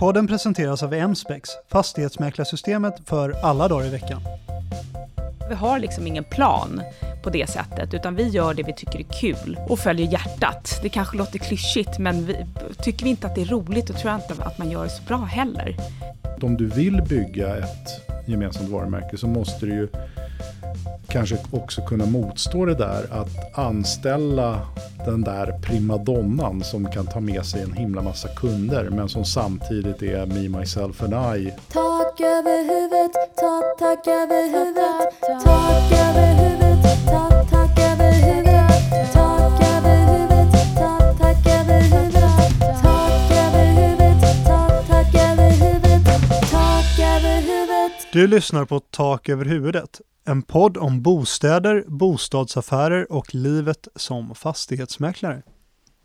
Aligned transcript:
Podden 0.00 0.26
presenteras 0.26 0.82
av 0.82 0.94
Emspex, 0.94 1.50
fastighetsmäklarsystemet 1.68 2.94
för 3.04 3.34
alla 3.42 3.68
dagar 3.68 3.86
i 3.86 3.90
veckan. 3.90 4.20
Vi 5.48 5.54
har 5.54 5.78
liksom 5.78 6.06
ingen 6.06 6.24
plan 6.24 6.82
på 7.22 7.30
det 7.30 7.50
sättet, 7.50 7.94
utan 7.94 8.14
vi 8.14 8.28
gör 8.28 8.54
det 8.54 8.62
vi 8.62 8.72
tycker 8.72 8.98
är 8.98 9.20
kul 9.20 9.58
och 9.68 9.78
följer 9.78 10.06
hjärtat. 10.06 10.78
Det 10.82 10.88
kanske 10.88 11.16
låter 11.16 11.38
klyschigt, 11.38 11.98
men 11.98 12.26
vi, 12.26 12.46
tycker 12.82 13.04
vi 13.04 13.10
inte 13.10 13.26
att 13.26 13.34
det 13.34 13.40
är 13.40 13.46
roligt, 13.46 13.86
då 13.86 13.94
tror 13.94 14.12
jag 14.12 14.20
inte 14.20 14.44
att 14.44 14.58
man 14.58 14.70
gör 14.70 14.84
det 14.84 14.90
så 14.90 15.02
bra 15.02 15.18
heller. 15.18 15.76
Om 16.42 16.56
du 16.56 16.66
vill 16.66 17.02
bygga 17.02 17.56
ett 17.56 18.08
gemensamt 18.26 18.70
varumärke 18.70 19.16
så 19.16 19.26
måste 19.26 19.66
du 19.66 19.72
ju 19.72 19.88
kanske 21.08 21.38
också 21.50 21.82
kunna 21.82 22.06
motstå 22.06 22.64
det 22.64 22.74
där 22.74 23.06
att 23.10 23.58
anställa 23.58 24.66
den 25.04 25.20
där 25.22 25.52
primadonnan 25.62 26.64
som 26.64 26.90
kan 26.90 27.06
ta 27.06 27.20
med 27.20 27.46
sig 27.46 27.62
en 27.62 27.72
himla 27.72 28.02
massa 28.02 28.28
kunder 28.28 28.90
men 28.90 29.08
som 29.08 29.24
samtidigt 29.24 30.02
är 30.02 30.26
me, 30.26 30.58
myself 30.58 31.02
and 31.02 31.12
I. 31.38 31.52
Tak 31.72 32.20
över 32.20 32.58
huvudet, 32.64 33.12
tak, 33.36 33.78
tak 33.78 34.06
över 34.06 34.42
huvudet, 34.42 35.20
tak 35.44 35.92
över 35.92 36.34
huvudet, 36.34 37.06
tak, 37.06 37.50
tak 37.50 37.78
över 37.78 38.12
huvudet, 38.12 38.80
tak 39.12 39.60
över 39.60 39.92
huvudet, 39.92 40.52
tak, 40.76 41.18
tak 41.18 41.46
över 41.46 41.80
huvudet, 41.80 42.42
tak 42.82 43.30
över 43.30 43.70
huvudet, 43.72 44.44
tak, 44.46 44.88
tak 44.88 45.14
över 45.14 45.50
huvudet, 45.50 46.50
tak 46.50 46.98
över 46.98 47.40
huvudet. 47.40 48.12
Du 48.12 48.26
lyssnar 48.26 48.64
på 48.64 48.80
Tak 48.80 49.28
över 49.28 49.44
huvudet, 49.44 50.00
en 50.30 50.42
podd 50.42 50.76
om 50.76 51.02
bostäder, 51.02 51.84
bostadsaffärer 51.86 53.12
och 53.12 53.34
livet 53.34 53.88
som 53.96 54.34
fastighetsmäklare. 54.34 55.42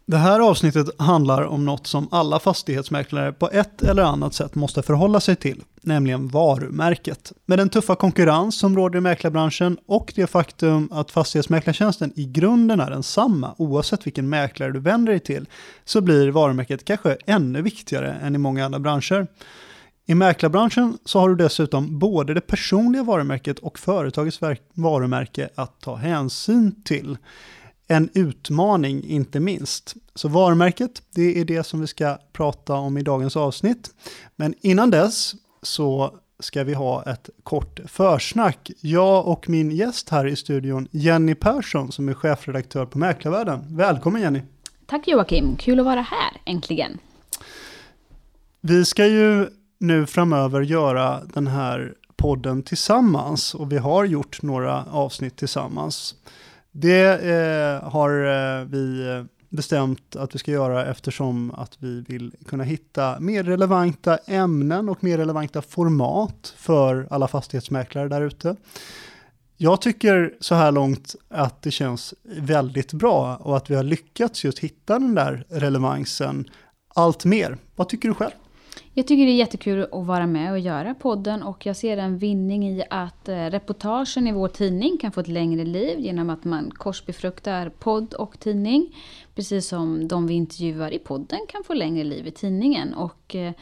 Det 0.08 0.18
här 0.18 0.40
avsnittet 0.40 0.88
handlar 0.98 1.42
om 1.42 1.66
något 1.66 1.88
som 1.88 2.08
alla 2.12 2.40
fastighetsmäklare 2.40 3.34
på 3.34 3.50
ett 3.50 3.82
eller 3.82 4.04
annat 4.04 4.34
sätt 4.34 4.56
måste 4.56 4.82
förhålla 4.82 5.20
sig 5.20 5.36
till, 5.36 5.64
nämligen 5.82 6.28
varumärket. 6.28 7.34
Med 7.46 7.60
den 7.60 7.70
tuffa 7.70 7.96
konkurrens 7.96 8.60
som 8.60 8.76
råder 8.76 8.98
i 8.98 9.02
mäklarbranschen 9.02 9.78
och 9.88 10.14
det 10.16 10.28
faktum 10.28 10.90
att 10.92 11.12
fastighetsmäklartjänsten 11.12 12.14
i 12.16 12.26
grunden 12.26 12.80
är 12.80 12.90
densamma 12.90 13.56
oavsett 13.58 14.06
vilken 14.06 14.30
mäklare 14.30 14.72
du 14.72 14.80
vänder 14.80 15.12
dig 15.12 15.20
till, 15.20 15.46
så 15.86 16.02
blir 16.02 16.32
varumärket 16.32 16.86
kanske 16.86 17.18
ännu 17.26 17.62
viktigare 17.62 18.14
än 18.14 18.36
i 18.36 18.38
många 18.38 18.66
andra 18.66 18.80
branscher. 18.80 19.28
I 20.08 20.16
mäklarbranschen 20.16 20.98
så 21.06 21.20
har 21.20 21.30
du 21.30 21.36
dessutom 21.36 22.00
både 22.00 22.34
det 22.34 22.42
personliga 22.42 23.04
varumärket 23.04 23.60
och 23.60 23.80
företagets 23.80 24.40
varumärke 24.74 25.50
att 25.56 25.82
ta 25.82 25.96
hänsyn 25.96 26.84
till. 26.84 27.18
En 27.88 28.10
utmaning 28.14 29.04
inte 29.04 29.40
minst. 29.40 29.96
Så 30.16 30.28
varumärket, 30.28 31.02
det 31.16 31.40
är 31.42 31.46
det 31.46 31.64
som 31.64 31.82
vi 31.82 31.88
ska 31.88 32.18
prata 32.34 32.74
om 32.74 32.98
i 32.98 33.02
dagens 33.02 33.38
avsnitt. 33.38 33.90
Men 34.36 34.54
innan 34.62 34.90
dess 34.90 35.36
så 35.62 36.16
ska 36.40 36.64
vi 36.64 36.74
ha 36.74 37.04
ett 37.04 37.30
kort 37.44 37.80
försnack. 37.86 38.72
Jag 38.82 39.28
och 39.28 39.50
min 39.50 39.72
gäst 39.72 40.10
här 40.10 40.28
i 40.28 40.36
studion, 40.36 40.88
Jenny 40.92 41.36
Persson, 41.36 41.92
som 41.92 42.10
är 42.10 42.14
chefredaktör 42.14 42.86
på 42.86 42.98
Mäklarvärlden. 42.98 43.66
Välkommen 43.70 44.22
Jenny! 44.22 44.42
Tack 44.86 45.08
Joakim, 45.08 45.56
kul 45.56 45.80
att 45.80 45.86
vara 45.86 46.02
här 46.02 46.42
äntligen. 46.46 46.98
Vi 48.62 48.86
ska 48.86 49.06
ju 49.06 49.48
nu 49.78 50.06
framöver 50.06 50.62
göra 50.62 51.22
den 51.34 51.48
här 51.48 51.94
podden 52.16 52.64
tillsammans 52.64 53.56
och 53.56 53.72
vi 53.72 53.78
har 53.78 54.06
gjort 54.06 54.42
några 54.42 54.86
avsnitt 54.86 55.38
tillsammans. 55.38 56.16
Det 56.72 57.24
eh, 57.24 57.90
har 57.90 58.10
eh, 58.10 58.66
vi 58.66 59.08
eh, 59.08 59.24
bestämt 59.50 60.16
att 60.16 60.36
vi 60.36 60.40
ska 60.40 60.52
göra 60.52 60.86
eftersom 60.86 61.52
att 61.52 61.78
vi 61.80 62.02
vill 62.02 62.34
kunna 62.46 62.64
hitta 62.64 63.20
mer 63.20 63.44
relevanta 63.44 64.18
ämnen 64.18 64.90
och 64.90 65.04
mer 65.04 65.18
relevanta 65.18 65.62
format 65.62 66.54
för 66.58 67.08
alla 67.10 67.28
fastighetsmäklare 67.28 68.08
där 68.08 68.22
ute. 68.22 68.56
Jag 69.58 69.82
tycker 69.82 70.34
så 70.40 70.56
här 70.56 70.72
långt 70.72 71.16
att 71.30 71.62
det 71.62 71.72
känns 71.72 72.14
väldigt 72.24 72.94
bra 72.94 73.36
och 73.36 73.58
att 73.58 73.70
vi 73.70 73.76
har 73.76 73.84
lyckats 73.84 74.44
just 74.44 74.60
hitta 74.60 75.00
den 75.00 75.16
där 75.16 75.46
relevansen 75.50 76.50
allt 76.96 77.26
mer. 77.26 77.58
Vad 77.76 77.90
tycker 77.90 78.08
du 78.08 78.14
själv? 78.14 78.32
Jag 78.98 79.08
tycker 79.08 79.26
det 79.26 79.32
är 79.32 79.36
jättekul 79.36 79.88
att 79.92 80.06
vara 80.06 80.28
med 80.28 80.52
och 80.52 80.60
göra 80.60 80.94
podden 80.94 81.44
och 81.44 81.66
jag 81.66 81.76
ser 81.76 81.98
en 81.98 82.18
vinning 82.18 82.68
i 82.68 82.84
att 82.90 83.30
eh, 83.30 83.36
reportagen 83.36 84.28
i 84.28 84.32
vår 84.32 84.48
tidning 84.48 84.98
kan 84.98 85.12
få 85.12 85.20
ett 85.20 85.28
längre 85.28 85.66
liv 85.66 86.00
genom 86.00 86.30
att 86.30 86.44
man 86.44 86.72
korsbefruktar 86.72 87.70
podd 87.70 88.14
och 88.14 88.40
tidning. 88.40 88.96
Precis 89.36 89.68
som 89.68 90.08
de 90.08 90.28
vi 90.28 90.34
intervjuar 90.34 90.94
i 90.94 91.00
podden 91.00 91.40
kan 91.50 91.64
få 91.64 91.74
längre 91.74 92.04
liv 92.04 92.28
i 92.28 92.32
tidningen. 92.32 92.94
Och 92.94 93.36
eh, 93.36 93.54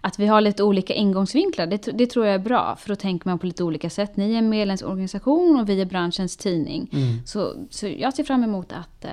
att 0.00 0.18
vi 0.18 0.26
har 0.26 0.40
lite 0.40 0.62
olika 0.62 0.94
ingångsvinklar, 0.94 1.66
det, 1.66 1.98
det 1.98 2.06
tror 2.06 2.26
jag 2.26 2.34
är 2.34 2.38
bra. 2.38 2.76
För 2.76 2.88
då 2.88 2.96
tänker 2.96 3.28
man 3.28 3.38
på 3.38 3.46
lite 3.46 3.64
olika 3.64 3.90
sätt. 3.90 4.16
Ni 4.16 4.34
är 4.34 4.38
en 4.38 4.48
medlemsorganisation 4.48 5.60
och 5.60 5.68
vi 5.68 5.80
är 5.80 5.86
branschens 5.86 6.36
tidning. 6.36 6.90
Mm. 6.92 7.26
Så, 7.26 7.54
så 7.70 7.88
jag 7.88 8.14
ser 8.14 8.24
fram 8.24 8.44
emot 8.44 8.72
att 8.72 9.04
uh, 9.04 9.10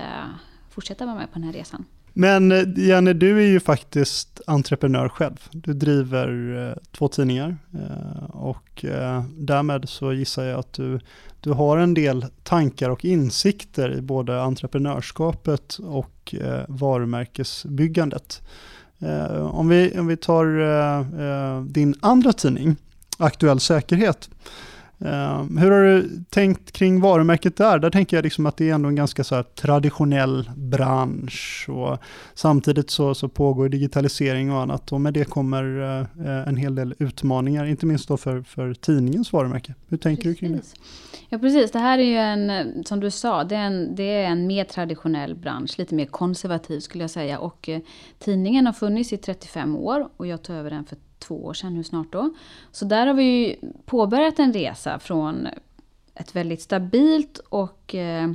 fortsätta 0.70 1.06
vara 1.06 1.16
med 1.16 1.32
på 1.32 1.38
den 1.38 1.42
här 1.42 1.52
resan. 1.52 1.84
Men 2.20 2.52
eh, 2.52 2.64
Jenny, 2.76 3.12
du 3.12 3.38
är 3.38 3.46
ju 3.46 3.60
faktiskt 3.60 4.40
entreprenör 4.46 5.08
själv. 5.08 5.48
Du 5.50 5.72
driver 5.72 6.56
eh, 6.68 6.82
två 6.92 7.08
tidningar 7.08 7.56
eh, 7.74 8.24
och 8.30 8.84
därmed 9.36 9.88
så 9.88 10.12
gissar 10.12 10.44
jag 10.44 10.58
att 10.58 10.72
du, 10.72 11.00
du 11.40 11.50
har 11.50 11.78
en 11.78 11.94
del 11.94 12.26
tankar 12.42 12.90
och 12.90 13.04
insikter 13.04 13.98
i 13.98 14.00
både 14.00 14.42
entreprenörskapet 14.42 15.78
och 15.84 16.34
varumärkesbyggandet. 16.68 18.42
Om, 19.50 19.68
vi, 19.68 19.98
om 19.98 20.06
vi 20.06 20.16
tar 20.16 21.64
din 21.72 21.94
andra 22.00 22.32
tidning, 22.32 22.76
Aktuell 23.18 23.60
Säkerhet, 23.60 24.30
Ehm, 25.00 25.56
hur 25.56 25.70
har 25.70 25.82
du 25.82 26.10
tänkt 26.30 26.72
kring 26.72 27.00
varumärket 27.00 27.56
där? 27.56 27.78
Där 27.78 27.90
tänker 27.90 28.16
jag 28.16 28.22
liksom 28.22 28.46
att 28.46 28.56
det 28.56 28.70
är 28.70 28.74
ändå 28.74 28.88
en 28.88 28.94
ganska 28.94 29.24
så 29.24 29.42
traditionell 29.42 30.50
bransch 30.56 31.66
och 31.68 31.98
samtidigt 32.34 32.90
så, 32.90 33.14
så 33.14 33.28
pågår 33.28 33.68
digitalisering 33.68 34.52
och 34.52 34.60
annat 34.60 34.92
och 34.92 35.00
med 35.00 35.14
det 35.14 35.24
kommer 35.24 35.80
eh, 36.24 36.48
en 36.48 36.56
hel 36.56 36.74
del 36.74 36.94
utmaningar, 36.98 37.66
inte 37.66 37.86
minst 37.86 38.08
då 38.08 38.16
för, 38.16 38.42
för 38.42 38.74
tidningens 38.74 39.32
varumärke. 39.32 39.74
Hur 39.88 39.96
tänker 39.96 40.22
precis. 40.22 40.40
du 40.40 40.46
kring 40.46 40.56
det? 40.56 40.62
Ja 41.28 41.38
precis, 41.38 41.70
det 41.70 41.78
här 41.78 41.98
är 41.98 42.02
ju 42.02 42.16
en, 42.16 42.84
som 42.84 43.00
du 43.00 43.10
sa, 43.10 43.44
det 43.44 43.56
är 43.56 43.66
en, 43.66 43.94
det 43.94 44.02
är 44.02 44.26
en 44.26 44.46
mer 44.46 44.64
traditionell 44.64 45.34
bransch, 45.34 45.78
lite 45.78 45.94
mer 45.94 46.06
konservativ 46.06 46.80
skulle 46.80 47.04
jag 47.04 47.10
säga 47.10 47.38
och 47.38 47.68
eh, 47.68 47.80
tidningen 48.18 48.66
har 48.66 48.72
funnits 48.72 49.12
i 49.12 49.16
35 49.16 49.76
år 49.76 50.08
och 50.16 50.26
jag 50.26 50.42
tog 50.42 50.56
över 50.56 50.70
den 50.70 50.84
för 50.84 50.96
två 51.18 51.44
år 51.44 51.54
sedan 51.54 51.74
nu 51.74 51.84
snart 51.84 52.12
då. 52.12 52.30
Så 52.72 52.84
där 52.84 53.06
har 53.06 53.14
vi 53.14 53.58
påbörjat 53.84 54.38
en 54.38 54.52
resa 54.52 54.98
från 54.98 55.48
ett 56.14 56.36
väldigt 56.36 56.62
stabilt 56.62 57.38
och 57.48 57.94
eh, 57.94 58.30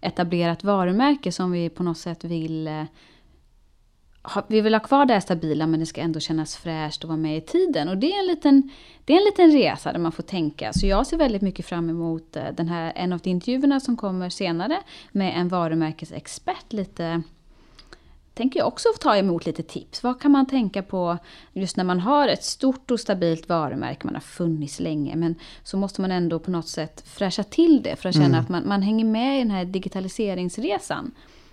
etablerat 0.00 0.64
varumärke 0.64 1.32
som 1.32 1.52
vi 1.52 1.68
på 1.68 1.82
något 1.82 1.98
sätt 1.98 2.24
vill 2.24 2.68
eh, 2.68 2.84
vi 4.46 4.60
vill 4.60 4.74
ha 4.74 4.80
kvar 4.80 5.06
det 5.06 5.12
här 5.12 5.20
stabila 5.20 5.66
men 5.66 5.80
det 5.80 5.86
ska 5.86 6.00
ändå 6.00 6.20
kännas 6.20 6.56
fräscht 6.56 7.04
och 7.04 7.08
vara 7.08 7.16
med 7.16 7.36
i 7.36 7.40
tiden. 7.40 7.88
Och 7.88 7.98
det 7.98 8.12
är 8.12 8.20
en 8.20 8.26
liten, 8.26 8.70
det 9.04 9.12
är 9.12 9.16
en 9.16 9.24
liten 9.24 9.52
resa 9.52 9.92
där 9.92 9.98
man 9.98 10.12
får 10.12 10.22
tänka. 10.22 10.72
Så 10.72 10.86
jag 10.86 11.06
ser 11.06 11.16
väldigt 11.16 11.42
mycket 11.42 11.66
fram 11.66 11.90
emot 11.90 12.36
eh, 12.36 12.44
den 12.56 12.68
här, 12.68 12.92
en 12.96 13.12
av 13.12 13.20
intervjuerna 13.24 13.80
som 13.80 13.96
kommer 13.96 14.30
senare 14.30 14.82
med 15.12 15.40
en 15.40 15.48
varumärkesexpert 15.48 16.72
lite 16.72 17.22
tänker 18.38 18.60
jag 18.60 18.68
också 18.68 18.88
ta 19.00 19.16
emot 19.16 19.46
lite 19.46 19.62
tips. 19.62 20.02
Vad 20.02 20.20
kan 20.20 20.30
man 20.30 20.46
tänka 20.46 20.82
på 20.82 21.18
just 21.52 21.76
när 21.76 21.84
man 21.84 22.00
har 22.00 22.28
ett 22.28 22.44
stort 22.44 22.90
och 22.90 23.00
stabilt 23.00 23.48
varumärke, 23.48 24.04
man 24.04 24.14
har 24.14 24.20
funnits 24.20 24.80
länge, 24.80 25.16
men 25.16 25.34
så 25.62 25.76
måste 25.76 26.00
man 26.00 26.10
ändå 26.12 26.38
på 26.38 26.50
något 26.50 26.68
sätt 26.68 27.02
fräscha 27.06 27.42
till 27.42 27.82
det 27.82 27.96
för 27.96 28.08
att 28.08 28.14
känna 28.14 28.26
mm. 28.26 28.40
att 28.40 28.48
man, 28.48 28.68
man 28.68 28.82
hänger 28.82 29.04
med 29.04 29.36
i 29.36 29.38
den 29.38 29.50
här 29.50 29.64
digitaliseringsresan. 29.64 31.10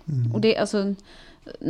Mm. 0.08 0.34
Och 0.34 0.40
det, 0.40 0.56
alltså, 0.56 0.94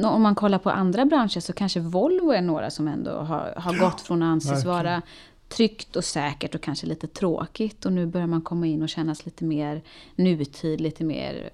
om 0.05 0.22
man 0.22 0.34
kollar 0.34 0.59
på 0.59 0.71
andra 0.71 1.05
branscher 1.05 1.41
så 1.41 1.53
kanske 1.53 1.81
Volvo 1.81 2.31
är 2.31 2.43
några 2.43 2.71
som 2.71 2.88
ändå 2.88 3.10
har, 3.10 3.55
har 3.56 3.75
ja, 3.75 3.84
gått 3.84 4.00
från 4.00 4.22
att 4.22 4.26
anses 4.26 4.50
verkligen. 4.50 4.76
vara 4.76 5.02
tryggt 5.49 5.96
och 5.96 6.05
säkert 6.05 6.55
och 6.55 6.61
kanske 6.61 6.87
lite 6.87 7.06
tråkigt. 7.06 7.87
Och 7.87 7.93
nu 7.93 8.06
börjar 8.06 8.26
man 8.26 8.43
komma 8.43 8.67
in 8.67 8.82
och 8.82 8.88
kännas 8.88 9.25
lite 9.25 9.44
mer 9.44 9.82
nutid, 10.17 10.81
lite 10.81 11.05
mer 11.05 11.50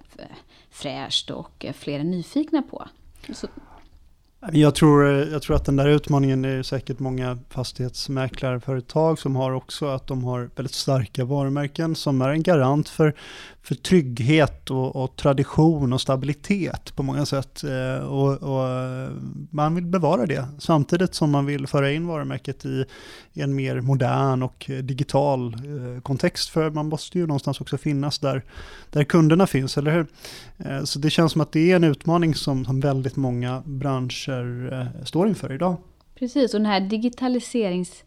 fräscht 0.71 1.31
och 1.31 1.67
fler 1.75 2.01
är 2.01 2.05
nyfikna 2.05 2.63
på. 2.63 2.89
Så. 3.33 3.49
Jag 4.53 4.75
tror, 4.75 5.07
eh, 5.07 5.29
jag 5.29 5.43
tror 5.43 5.57
att 5.57 5.65
den 5.65 5.77
där 5.77 5.89
utmaningen 5.89 6.45
är 6.45 6.63
säkert 6.63 6.99
många 6.99 7.39
fastighetsmäklarföretag 7.49 9.19
som 9.19 9.37
har 9.37 9.53
också 9.53 9.87
att 9.87 10.07
de 10.07 10.25
har 10.25 10.51
väldigt 10.57 10.75
starka 10.75 11.25
varumärken 11.25 11.95
som 11.95 12.23
är 12.23 12.29
en 12.29 12.43
garant 12.43 12.89
för, 12.89 13.15
för 13.63 13.75
trygghet 13.75 14.71
och, 14.71 14.97
och 14.97 15.17
tradition 15.17 15.93
och 15.93 16.01
stabilitet 16.01 16.97
på 16.97 17.03
många 17.03 17.27
sätt. 17.27 17.65
Eh, 17.65 18.05
och, 18.05 18.43
och, 18.43 18.69
man 19.51 19.75
vill 19.75 19.87
bevara 19.87 20.27
det 20.27 20.47
samtidigt 20.59 21.15
som 21.15 21.31
man 21.31 21.47
vill 21.47 21.67
föra 21.67 21.93
in 21.93 22.07
varumärket 22.07 22.65
i, 22.65 22.85
en 23.33 23.55
mer 23.55 23.81
modern 23.81 24.43
och 24.43 24.71
digital 24.83 25.55
eh, 25.55 26.01
kontext. 26.03 26.49
För 26.49 26.71
man 26.71 26.89
måste 26.89 27.19
ju 27.19 27.27
någonstans 27.27 27.61
också 27.61 27.79
finnas 27.79 28.19
där, 28.19 28.43
där 28.91 29.05
kunderna 29.05 29.47
finns, 29.47 29.79
eller 29.79 29.93
hur? 29.93 30.07
Eh, 30.59 30.85
så 30.85 30.99
det 30.99 31.11
känns 31.11 31.33
som 31.33 31.41
att 31.41 31.53
det 31.53 31.73
är 31.73 31.77
en 31.77 31.85
utmaning 31.85 32.35
som, 32.35 32.65
som 32.65 32.81
väldigt 32.81 33.17
många 33.17 33.63
branscher 33.67 35.05
står 35.05 35.29
inför 35.29 35.53
idag. 35.53 35.77
Precis, 36.15 36.55
och 36.55 36.61
den 36.61 36.67
här 36.67 36.81
digitaliserings... 36.81 38.05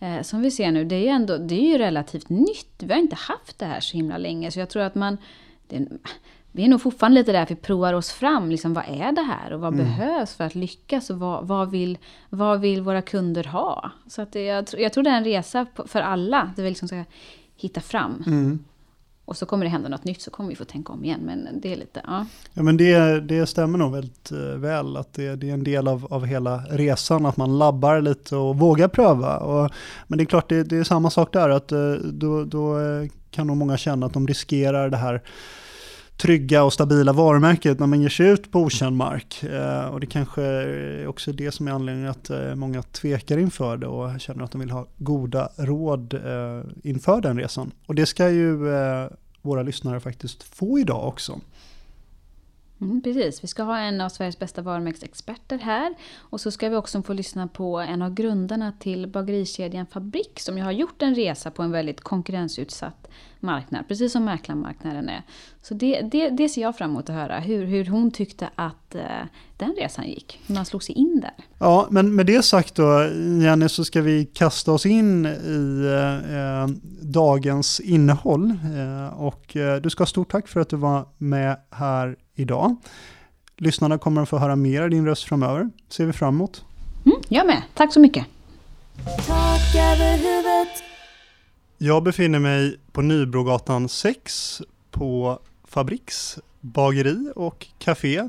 Eh, 0.00 0.22
som 0.22 0.42
vi 0.42 0.50
ser 0.50 0.72
nu, 0.72 0.84
det 0.84 0.94
är, 0.96 1.00
ju 1.00 1.08
ändå, 1.08 1.36
det 1.38 1.54
är 1.54 1.72
ju 1.72 1.78
relativt 1.78 2.28
nytt. 2.28 2.74
Vi 2.78 2.92
har 2.92 3.00
inte 3.00 3.16
haft 3.16 3.58
det 3.58 3.66
här 3.66 3.80
så 3.80 3.96
himla 3.96 4.18
länge. 4.18 4.50
Så 4.50 4.58
jag 4.60 4.70
tror 4.70 4.82
att 4.82 4.94
man... 4.94 5.18
Det, 5.68 5.86
vi 6.52 6.64
är 6.64 6.68
nog 6.68 6.82
fortfarande 6.82 7.20
lite 7.20 7.32
där 7.32 7.42
att 7.42 7.50
vi 7.50 7.54
provar 7.56 7.94
oss 7.94 8.10
fram. 8.12 8.50
Liksom, 8.50 8.74
vad 8.74 8.84
är 8.88 9.12
det 9.12 9.22
här 9.22 9.52
och 9.52 9.60
vad 9.60 9.74
Mm. 9.74 9.86
behövs 9.86 10.34
för 10.34 10.44
att 10.44 10.54
lyckas? 10.54 11.10
Och 11.10 11.18
vad, 11.18 11.46
vad, 11.46 11.70
vill, 11.70 11.98
vad 12.28 12.60
vill 12.60 12.82
våra 12.82 13.02
kunder 13.02 13.44
ha? 13.44 13.90
Så 14.06 14.22
att 14.22 14.32
det, 14.32 14.44
jag, 14.44 14.64
jag 14.78 14.92
tror 14.92 15.04
det 15.04 15.10
är 15.10 15.16
en 15.16 15.24
resa 15.24 15.66
för 15.86 16.00
alla. 16.00 16.52
Det 16.56 16.62
vi 16.62 16.68
liksom 16.68 16.88
ska 16.88 17.04
hitta 17.56 17.80
fram. 17.80 18.24
Mm. 18.26 18.64
Och 19.28 19.36
så 19.36 19.46
kommer 19.46 19.64
det 19.64 19.70
hända 19.70 19.88
något 19.88 20.04
nytt 20.04 20.22
så 20.22 20.30
kommer 20.30 20.50
vi 20.50 20.56
få 20.56 20.64
tänka 20.64 20.92
om 20.92 21.04
igen. 21.04 21.20
Men 21.22 21.60
det 21.60 21.72
är 21.72 21.76
lite, 21.76 22.00
ja. 22.06 22.26
Ja, 22.54 22.62
men 22.62 22.76
det, 22.76 23.20
det 23.20 23.46
stämmer 23.46 23.78
nog 23.78 23.92
väldigt 23.92 24.32
eh, 24.32 24.38
väl 24.38 24.96
att 24.96 25.12
det, 25.12 25.36
det 25.36 25.50
är 25.50 25.54
en 25.54 25.64
del 25.64 25.88
av, 25.88 26.06
av 26.10 26.26
hela 26.26 26.56
resan, 26.58 27.26
att 27.26 27.36
man 27.36 27.58
labbar 27.58 28.00
lite 28.00 28.36
och 28.36 28.58
vågar 28.58 28.88
pröva. 28.88 29.36
Och, 29.36 29.70
men 30.06 30.18
det 30.18 30.24
är 30.24 30.26
klart, 30.26 30.48
det, 30.48 30.62
det 30.62 30.76
är 30.76 30.84
samma 30.84 31.10
sak 31.10 31.32
där, 31.32 31.48
att 31.48 31.72
eh, 31.72 31.92
då, 32.12 32.44
då 32.44 32.80
eh, 32.80 33.08
kan 33.30 33.46
nog 33.46 33.56
många 33.56 33.76
känna 33.76 34.06
att 34.06 34.12
de 34.12 34.26
riskerar 34.26 34.90
det 34.90 34.96
här 34.96 35.22
trygga 36.18 36.64
och 36.64 36.72
stabila 36.72 37.12
varumärket 37.12 37.78
när 37.78 37.86
man 37.86 38.00
ger 38.00 38.08
sig 38.08 38.26
ut 38.26 38.52
på 38.52 38.60
okänd 38.60 38.96
mark. 38.96 39.42
Eh, 39.42 39.86
och 39.86 40.00
det 40.00 40.06
kanske 40.06 40.42
är 40.42 41.06
också 41.06 41.32
det 41.32 41.52
som 41.52 41.68
är 41.68 41.72
anledningen 41.72 42.10
att 42.10 42.30
eh, 42.30 42.54
många 42.54 42.82
tvekar 42.82 43.38
inför 43.38 43.76
det 43.76 43.86
och 43.86 44.20
känner 44.20 44.44
att 44.44 44.52
de 44.52 44.60
vill 44.60 44.70
ha 44.70 44.86
goda 44.96 45.48
råd 45.56 46.14
eh, 46.14 46.62
inför 46.82 47.20
den 47.20 47.38
resan. 47.38 47.70
Och 47.86 47.94
det 47.94 48.06
ska 48.06 48.30
ju 48.30 48.74
eh, 48.74 49.06
våra 49.42 49.62
lyssnare 49.62 50.00
faktiskt 50.00 50.42
få 50.42 50.78
idag 50.78 51.08
också. 51.08 51.40
Mm, 52.80 53.02
precis, 53.02 53.44
vi 53.44 53.48
ska 53.48 53.62
ha 53.62 53.78
en 53.78 54.00
av 54.00 54.08
Sveriges 54.08 54.38
bästa 54.38 54.62
varumärkesexperter 54.62 55.58
här. 55.58 55.94
Och 56.18 56.40
så 56.40 56.50
ska 56.50 56.68
vi 56.68 56.76
också 56.76 57.02
få 57.02 57.12
lyssna 57.12 57.48
på 57.48 57.78
en 57.78 58.02
av 58.02 58.14
grundarna 58.14 58.72
till 58.72 59.06
bagerikedjan 59.06 59.86
Fabrik 59.86 60.40
som 60.40 60.58
ju 60.58 60.64
har 60.64 60.72
gjort 60.72 61.02
en 61.02 61.14
resa 61.14 61.50
på 61.50 61.62
en 61.62 61.70
väldigt 61.70 62.00
konkurrensutsatt 62.00 63.08
marknad, 63.40 63.88
precis 63.88 64.12
som 64.12 64.24
mäklarmarknaden 64.24 65.08
är. 65.08 65.22
Så 65.62 65.74
det, 65.74 66.00
det, 66.00 66.28
det 66.28 66.48
ser 66.48 66.62
jag 66.62 66.76
fram 66.76 66.90
emot 66.90 67.10
att 67.10 67.16
höra, 67.16 67.38
hur, 67.38 67.64
hur 67.64 67.86
hon 67.86 68.10
tyckte 68.10 68.48
att 68.54 68.94
eh, 68.94 69.02
den 69.56 69.74
resan 69.78 70.08
gick, 70.08 70.40
hur 70.46 70.54
man 70.54 70.66
slog 70.66 70.82
sig 70.82 70.94
in 70.94 71.20
där. 71.20 71.34
Ja, 71.58 71.86
men 71.90 72.14
med 72.14 72.26
det 72.26 72.42
sagt 72.42 72.74
då, 72.74 73.04
Jenny, 73.42 73.68
så 73.68 73.84
ska 73.84 74.02
vi 74.02 74.26
kasta 74.26 74.72
oss 74.72 74.86
in 74.86 75.26
i 75.26 75.84
eh, 75.84 76.76
dagens 77.02 77.80
innehåll. 77.80 78.50
Eh, 78.50 79.20
och 79.20 79.56
eh, 79.56 79.80
du 79.80 79.90
ska 79.90 80.00
ha 80.00 80.06
stort 80.06 80.30
tack 80.30 80.48
för 80.48 80.60
att 80.60 80.68
du 80.68 80.76
var 80.76 81.08
med 81.18 81.56
här 81.70 82.16
idag. 82.38 82.76
Lyssnarna 83.56 83.98
kommer 83.98 84.22
att 84.22 84.28
få 84.28 84.38
höra 84.38 84.56
mer 84.56 84.82
av 84.82 84.90
din 84.90 85.06
röst 85.06 85.24
framöver. 85.24 85.70
Ser 85.88 86.06
vi 86.06 86.12
fram 86.12 86.34
emot. 86.34 86.64
Mm, 87.06 87.18
jag 87.28 87.46
med, 87.46 87.62
tack 87.74 87.92
så 87.92 88.00
mycket! 88.00 88.26
Tak 89.26 89.74
över 89.74 90.16
huvudet. 90.16 90.82
Jag 91.78 92.02
befinner 92.02 92.38
mig 92.38 92.80
på 92.92 93.02
Nybrogatan 93.02 93.88
6 93.88 94.62
på 94.90 95.38
Fabriks 95.64 96.38
bageri 96.60 97.32
och 97.36 97.66
café. 97.78 98.28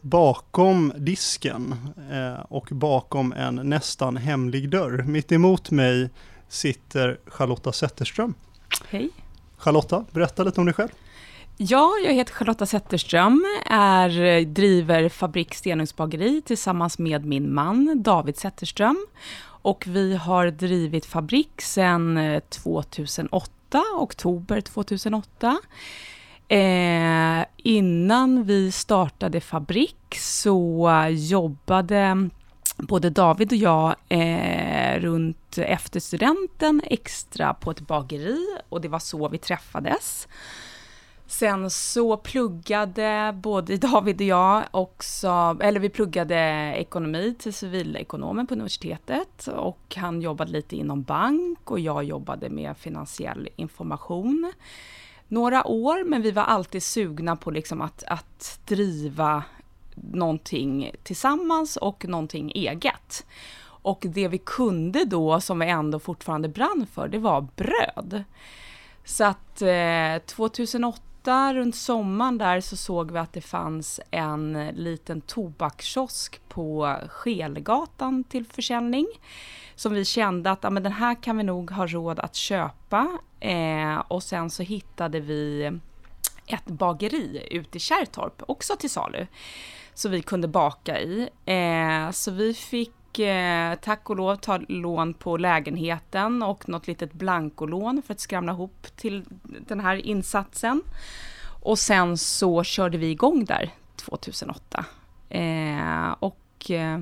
Bakom 0.00 0.92
disken 0.96 1.74
eh, 2.12 2.40
och 2.48 2.68
bakom 2.70 3.32
en 3.32 3.54
nästan 3.54 4.16
hemlig 4.16 4.70
dörr. 4.70 5.02
Mitt 5.02 5.32
emot 5.32 5.70
mig 5.70 6.10
sitter 6.48 7.18
Charlotta 7.26 7.72
Zetterström. 7.72 8.34
Hej. 8.88 9.10
Charlotta, 9.56 10.04
berätta 10.10 10.44
lite 10.44 10.60
om 10.60 10.66
dig 10.66 10.74
själv. 10.74 10.90
Ja, 11.56 11.92
jag 12.04 12.12
heter 12.12 12.32
Charlotta 12.32 12.66
Zetterström, 12.66 13.46
är, 13.66 14.20
eh, 14.20 14.46
driver 14.46 15.08
Fabrik 15.08 15.54
Stenungsbageri 15.54 16.42
tillsammans 16.42 16.98
med 16.98 17.24
min 17.24 17.54
man 17.54 18.02
David 18.02 18.36
Zetterström. 18.36 19.06
Och 19.44 19.84
vi 19.86 20.16
har 20.16 20.46
drivit 20.46 21.06
Fabrik 21.06 21.60
sedan 21.60 22.16
eh, 22.16 22.40
2008, 22.40 23.82
oktober 23.98 24.60
2008. 24.60 25.58
Eh, 26.48 27.44
innan 27.56 28.44
vi 28.44 28.72
startade 28.72 29.40
Fabrik 29.40 30.16
så 30.18 30.90
jobbade 31.10 32.28
både 32.78 33.10
David 33.10 33.52
och 33.52 33.58
jag 33.58 33.94
eh, 34.08 35.00
runt 35.00 35.58
efter 35.58 36.00
studenten 36.00 36.82
extra 36.84 37.54
på 37.54 37.70
ett 37.70 37.80
bageri 37.80 38.46
och 38.68 38.80
det 38.80 38.88
var 38.88 38.98
så 38.98 39.28
vi 39.28 39.38
träffades. 39.38 40.28
Sen 41.32 41.70
så 41.70 42.16
pluggade 42.16 43.34
både 43.42 43.76
David 43.76 44.20
och 44.20 44.26
jag 44.26 44.64
också, 44.70 45.58
eller 45.60 45.80
vi 45.80 45.88
pluggade 45.88 46.36
ekonomi 46.76 47.34
till 47.38 47.54
civilekonomen 47.54 48.46
på 48.46 48.54
universitetet 48.54 49.46
och 49.46 49.96
han 49.96 50.22
jobbade 50.22 50.52
lite 50.52 50.76
inom 50.76 51.02
bank 51.02 51.70
och 51.70 51.80
jag 51.80 52.04
jobbade 52.04 52.50
med 52.50 52.76
finansiell 52.76 53.48
information 53.56 54.52
några 55.28 55.66
år, 55.66 56.04
men 56.04 56.22
vi 56.22 56.30
var 56.30 56.42
alltid 56.42 56.82
sugna 56.82 57.36
på 57.36 57.50
liksom 57.50 57.80
att, 57.80 58.04
att 58.06 58.60
driva 58.66 59.42
någonting 59.94 60.90
tillsammans 61.02 61.76
och 61.76 62.08
någonting 62.08 62.52
eget. 62.54 63.26
Och 63.64 64.04
det 64.08 64.28
vi 64.28 64.38
kunde 64.38 65.04
då, 65.04 65.40
som 65.40 65.58
vi 65.58 65.66
ändå 65.66 65.98
fortfarande 65.98 66.48
brann 66.48 66.86
för, 66.92 67.08
det 67.08 67.18
var 67.18 67.46
bröd. 67.56 68.24
Så 69.04 69.24
att 69.24 69.62
eh, 69.62 70.18
2008, 70.26 71.02
runt 71.28 71.76
sommaren 71.76 72.38
där, 72.38 72.60
så 72.60 72.76
såg 72.76 73.10
vi 73.10 73.18
att 73.18 73.32
det 73.32 73.40
fanns 73.40 74.00
en 74.10 74.70
liten 74.74 75.20
tobakskiosk 75.20 76.40
på 76.48 76.96
Skelgatan 77.08 78.24
till 78.24 78.46
försäljning. 78.46 79.06
Som 79.74 79.92
vi 79.92 80.04
kände 80.04 80.50
att 80.50 80.58
ja, 80.62 80.70
men 80.70 80.82
den 80.82 80.92
här 80.92 81.22
kan 81.22 81.36
vi 81.36 81.42
nog 81.42 81.70
ha 81.70 81.86
råd 81.86 82.18
att 82.18 82.34
köpa. 82.34 83.18
Eh, 83.40 83.98
och 84.08 84.22
sen 84.22 84.50
så 84.50 84.62
hittade 84.62 85.20
vi 85.20 85.72
ett 86.46 86.66
bageri 86.66 87.48
ute 87.50 87.76
i 87.76 87.80
Kärrtorp, 87.80 88.42
också 88.46 88.76
till 88.76 88.90
salu. 88.90 89.26
Så 89.94 90.08
vi 90.08 90.22
kunde 90.22 90.48
baka 90.48 91.00
i. 91.00 91.28
Eh, 91.44 92.10
så 92.10 92.30
vi 92.30 92.54
fick 92.54 92.92
eh, 93.20 93.74
tack 93.74 94.10
och 94.10 94.16
lov 94.16 94.36
ta 94.36 94.58
lån 94.68 95.14
på 95.14 95.36
lägenheten 95.36 96.42
och 96.42 96.68
något 96.68 96.86
litet 96.86 97.12
blankolån 97.12 98.02
för 98.06 98.14
att 98.14 98.20
skramla 98.20 98.52
ihop 98.52 98.86
till 98.96 99.24
den 99.42 99.80
här 99.80 99.96
insatsen. 99.96 100.82
Och 101.62 101.78
sen 101.78 102.18
så 102.18 102.64
körde 102.64 102.98
vi 102.98 103.10
igång 103.10 103.44
där 103.44 103.70
2008. 103.96 104.84
Eh, 105.28 106.14
och 106.18 106.70
eh, 106.70 107.00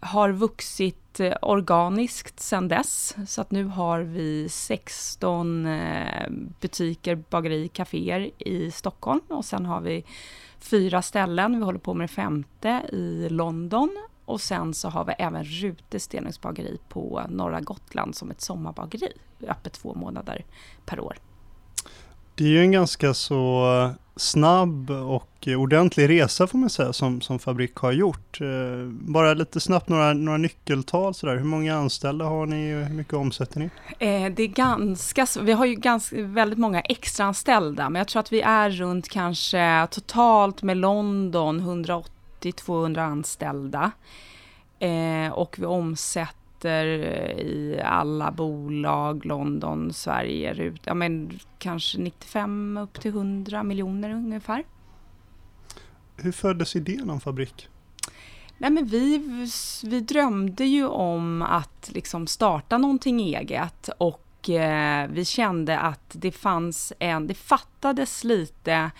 har 0.00 0.32
vuxit 0.32 1.20
eh, 1.20 1.36
organiskt 1.42 2.40
sedan 2.40 2.68
dess. 2.68 3.16
Så 3.26 3.40
att 3.40 3.50
nu 3.50 3.64
har 3.64 4.00
vi 4.00 4.48
16 4.48 5.66
eh, 5.66 6.30
butiker, 6.60 7.14
bageri, 7.30 7.68
kaféer 7.68 8.30
i 8.38 8.70
Stockholm 8.70 9.20
och 9.28 9.44
sen 9.44 9.66
har 9.66 9.80
vi 9.80 10.04
fyra 10.58 11.02
ställen. 11.02 11.58
Vi 11.58 11.64
håller 11.64 11.78
på 11.78 11.94
med 11.94 12.04
det 12.04 12.12
femte 12.12 12.82
i 12.92 13.28
London 13.28 13.96
och 14.24 14.40
sen 14.40 14.74
så 14.74 14.88
har 14.88 15.04
vi 15.04 15.12
även 15.12 15.44
Rute 15.44 16.00
stenugnsbageri 16.00 16.78
på 16.88 17.22
norra 17.28 17.60
Gotland 17.60 18.14
som 18.14 18.30
ett 18.30 18.40
sommarbageri. 18.40 19.12
Öppet 19.48 19.72
två 19.72 19.94
månader 19.94 20.44
per 20.84 21.00
år. 21.00 21.16
Det 22.34 22.44
är 22.44 22.48
ju 22.48 22.60
en 22.60 22.72
ganska 22.72 23.14
så 23.14 23.66
snabb 24.16 24.90
och 24.90 25.48
ordentlig 25.56 26.08
resa 26.08 26.46
får 26.46 26.58
man 26.58 26.70
säga 26.70 26.92
som, 26.92 27.20
som 27.20 27.38
Fabrik 27.38 27.76
har 27.76 27.92
gjort. 27.92 28.40
Eh, 28.40 28.86
Bara 28.90 29.34
lite 29.34 29.60
snabbt 29.60 29.88
några, 29.88 30.12
några 30.12 30.38
nyckeltal 30.38 31.14
sådär. 31.14 31.36
Hur 31.36 31.44
många 31.44 31.76
anställda 31.76 32.24
har 32.24 32.46
ni 32.46 32.74
och 32.74 32.86
hur 32.86 32.94
mycket 32.94 33.14
omsätter 33.14 33.58
ni? 33.60 33.64
Eh, 33.98 34.32
det 34.32 34.42
är 34.42 34.46
ganska, 34.46 35.26
vi 35.40 35.52
har 35.52 35.66
ju 35.66 35.74
ganska, 35.74 36.22
väldigt 36.22 36.58
många 36.58 36.80
extraanställda, 36.80 37.90
men 37.90 38.00
jag 38.00 38.08
tror 38.08 38.20
att 38.20 38.32
vi 38.32 38.40
är 38.40 38.70
runt 38.70 39.08
kanske 39.08 39.86
totalt 39.90 40.62
med 40.62 40.76
London 40.76 41.60
180-200 42.44 42.98
anställda. 42.98 43.92
Eh, 44.78 45.32
och 45.32 45.56
vi 45.58 45.66
omsätter 45.66 46.86
i 47.38 47.80
alla 47.84 48.30
bolag, 48.30 49.26
London, 49.26 49.92
Sverige, 49.92 50.54
RUT, 50.54 50.80
ja 50.84 50.94
men 50.94 51.38
kanske 51.58 51.98
95 51.98 52.76
upp 52.76 53.00
till 53.00 53.10
100 53.10 53.62
miljoner 53.62 54.10
ungefär. 54.10 54.64
Hur 56.16 56.32
föddes 56.32 56.76
idén 56.76 57.10
om 57.10 57.20
Fabrik? 57.20 57.68
Nej, 58.58 58.70
men 58.70 58.86
vi, 58.86 59.18
vi 59.84 60.00
drömde 60.00 60.64
ju 60.64 60.86
om 60.86 61.42
att 61.42 61.90
liksom 61.94 62.26
starta 62.26 62.78
någonting 62.78 63.20
eget 63.20 63.90
och 63.98 64.50
eh, 64.50 65.08
vi 65.10 65.24
kände 65.24 65.78
att 65.78 66.10
det 66.12 66.32
fanns 66.32 66.92
en, 66.98 67.26
det 67.26 67.34
fattades 67.34 68.24
lite 68.24 68.90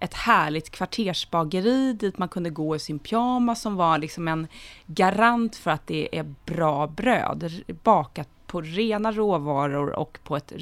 ett 0.00 0.14
härligt 0.14 0.70
kvartersbageri 0.70 1.92
dit 1.92 2.18
man 2.18 2.28
kunde 2.28 2.50
gå 2.50 2.76
i 2.76 2.78
sin 2.78 2.98
pyjamas 2.98 3.60
som 3.60 3.76
var 3.76 3.98
liksom 3.98 4.28
en 4.28 4.46
garant 4.86 5.56
för 5.56 5.70
att 5.70 5.86
det 5.86 6.18
är 6.18 6.34
bra 6.44 6.86
bröd 6.86 7.52
bakat 7.82 8.28
på 8.46 8.60
rena 8.60 9.12
råvaror 9.12 9.90
och 9.90 10.18
på 10.24 10.36
ett 10.36 10.52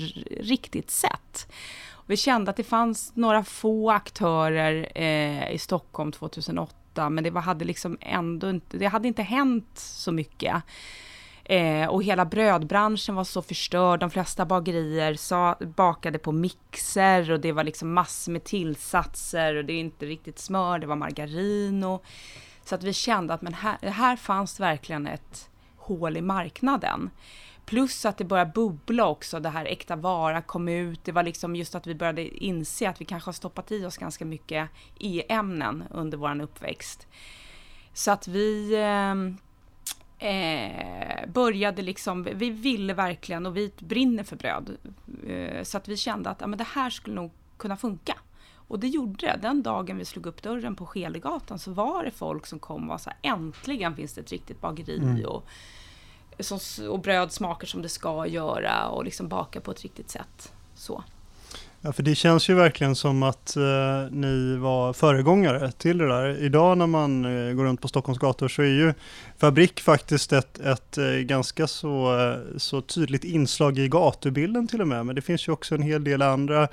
riktigt 0.41 0.91
sätt. 0.91 1.53
Vi 2.07 2.17
kände 2.17 2.51
att 2.51 2.57
det 2.57 2.65
fanns 2.65 3.13
några 3.17 3.45
få 3.45 3.91
aktörer 3.91 4.93
eh, 4.95 5.51
i 5.51 5.59
Stockholm 5.59 6.13
2008 6.13 7.11
men 7.11 7.25
det 7.25 7.31
var, 7.31 7.41
hade 7.41 7.65
liksom 7.65 7.99
ändå 8.01 8.51
inte, 8.51 8.79
det 8.79 8.87
hade 8.87 9.09
inte 9.09 9.23
hänt 9.23 9.79
så 9.79 10.13
mycket. 10.13 10.63
Eh, 11.49 11.89
och 11.89 12.03
hela 12.03 12.25
brödbranschen 12.25 13.15
var 13.15 13.25
så 13.25 13.43
förstörd. 13.43 14.01
De 14.01 14.11
flesta 14.11 14.47
bagerier 14.47 15.15
sa, 15.15 15.57
bakade 15.61 16.19
på 16.19 16.33
mixer 16.33 17.31
och 17.31 17.41
det 17.41 17.53
var 17.53 17.65
liksom 17.65 17.93
massor 17.93 18.33
med 18.33 18.45
tillsatser 18.45 19.55
och 19.55 19.65
det 19.65 19.73
är 19.73 19.81
inte 19.81 20.07
riktigt 20.07 20.39
smör, 20.39 20.79
det 20.79 20.87
var 20.87 20.97
margarin. 20.97 21.85
Och, 21.85 22.05
så 22.65 22.75
att 22.75 22.83
vi 22.83 22.93
kände 22.93 23.35
att 23.35 23.43
men 23.43 23.55
här, 23.55 23.79
här 23.83 24.17
fanns 24.17 24.61
verkligen 24.61 25.07
ett 25.07 25.51
hål 25.77 26.17
i 26.17 26.21
marknaden. 26.21 27.11
Plus 27.67 28.05
att 28.05 28.19
det 28.19 28.25
började 28.25 28.53
bubbla 28.55 29.07
också, 29.07 29.41
det 29.41 29.49
här 29.49 29.65
äkta 29.65 29.97
vara 29.97 30.43
kom 30.43 30.69
ut. 30.69 31.05
Det 31.05 31.13
var 31.13 31.23
liksom 31.23 31.57
just 31.57 31.75
att 31.75 31.87
vi 31.87 31.95
började 31.95 32.45
inse 32.45 32.89
att 32.89 33.01
vi 33.01 33.05
kanske 33.05 33.29
har 33.29 33.33
stoppat 33.33 33.73
i 33.73 33.85
oss 33.85 33.97
ganska 33.97 34.25
mycket 34.25 34.69
e-ämnen 35.01 35.85
under 35.91 36.19
vår 36.19 36.41
uppväxt. 36.41 37.07
Så 37.93 38.11
att 38.11 38.29
vi 38.29 38.75
eh, 38.75 39.15
eh, 40.19 41.29
började 41.29 41.83
liksom, 41.83 42.29
vi 42.35 42.51
ville 42.51 42.95
verkligen 42.95 43.47
och 43.47 43.57
vi 43.57 43.73
brinner 43.79 44.25
för 44.25 44.37
bröd. 44.37 44.77
Eh, 45.29 45.63
så 45.63 45.77
att 45.77 45.89
vi 45.89 45.97
kände 45.97 46.31
att 46.31 46.41
ja, 46.41 46.47
men 46.47 46.59
det 46.59 46.67
här 46.75 46.91
skulle 46.91 47.17
nog 47.17 47.31
kunna 47.57 47.77
funka. 47.77 48.19
Och 48.69 48.79
det 48.79 48.89
gjorde 48.89 49.27
det. 49.27 49.39
Den 49.43 49.63
dagen 49.63 49.99
vi 49.99 50.05
slog 50.05 50.27
upp 50.27 50.43
dörren 50.43 50.77
på 50.77 50.87
Skelegatan 50.87 51.59
så 51.59 51.73
var 51.73 52.05
det 52.05 52.11
folk 52.11 52.47
som 52.47 52.59
kom 52.59 52.83
och 52.83 52.89
var 52.89 52.99
så 52.99 53.11
här, 53.11 53.19
äntligen 53.23 53.97
finns 53.97 54.13
det 54.13 54.21
ett 54.21 54.33
riktigt 54.33 54.61
bageri. 54.61 54.99
Mm. 54.99 55.25
Och, 55.25 55.45
som, 56.41 56.89
och 56.89 57.01
bröd 57.01 57.33
smakar 57.33 57.67
som 57.67 57.83
det 57.83 57.89
ska 57.89 58.27
göra 58.27 58.89
och 58.89 59.05
liksom 59.05 59.29
baka 59.29 59.61
på 59.61 59.71
ett 59.71 59.83
riktigt 59.83 60.11
sätt. 60.11 60.53
Så. 60.75 61.05
Ja, 61.87 61.93
för 61.93 62.03
det 62.03 62.15
känns 62.15 62.49
ju 62.51 62.55
verkligen 62.55 62.95
som 62.95 63.23
att 63.23 63.57
eh, 63.57 63.63
ni 64.11 64.57
var 64.57 64.93
föregångare 64.93 65.73
till 65.73 65.99
det 65.99 66.09
där. 66.09 66.43
Idag 66.43 66.79
när 66.79 66.87
man 66.87 67.25
eh, 67.25 67.55
går 67.55 67.65
runt 67.65 67.81
på 67.81 67.89
Stockholms 67.89 68.19
gator 68.19 68.49
så 68.49 68.63
är 68.63 68.67
ju 68.67 68.95
Fabrik 69.39 69.81
faktiskt 69.81 70.33
ett, 70.33 70.59
ett 70.59 70.99
eh, 70.99 71.05
ganska 71.05 71.67
så, 71.67 72.21
eh, 72.21 72.59
så 72.59 72.81
tydligt 72.81 73.25
inslag 73.25 73.79
i 73.79 73.89
gatubilden 73.89 74.67
till 74.67 74.81
och 74.81 74.89
med. 74.89 75.07
Men 75.07 75.17
det 75.17 75.23
finns 75.23 75.49
ju 75.49 75.53
också 75.53 75.75
en 75.75 75.83
hel 75.83 76.05
del 76.05 76.23
andra 76.23 76.69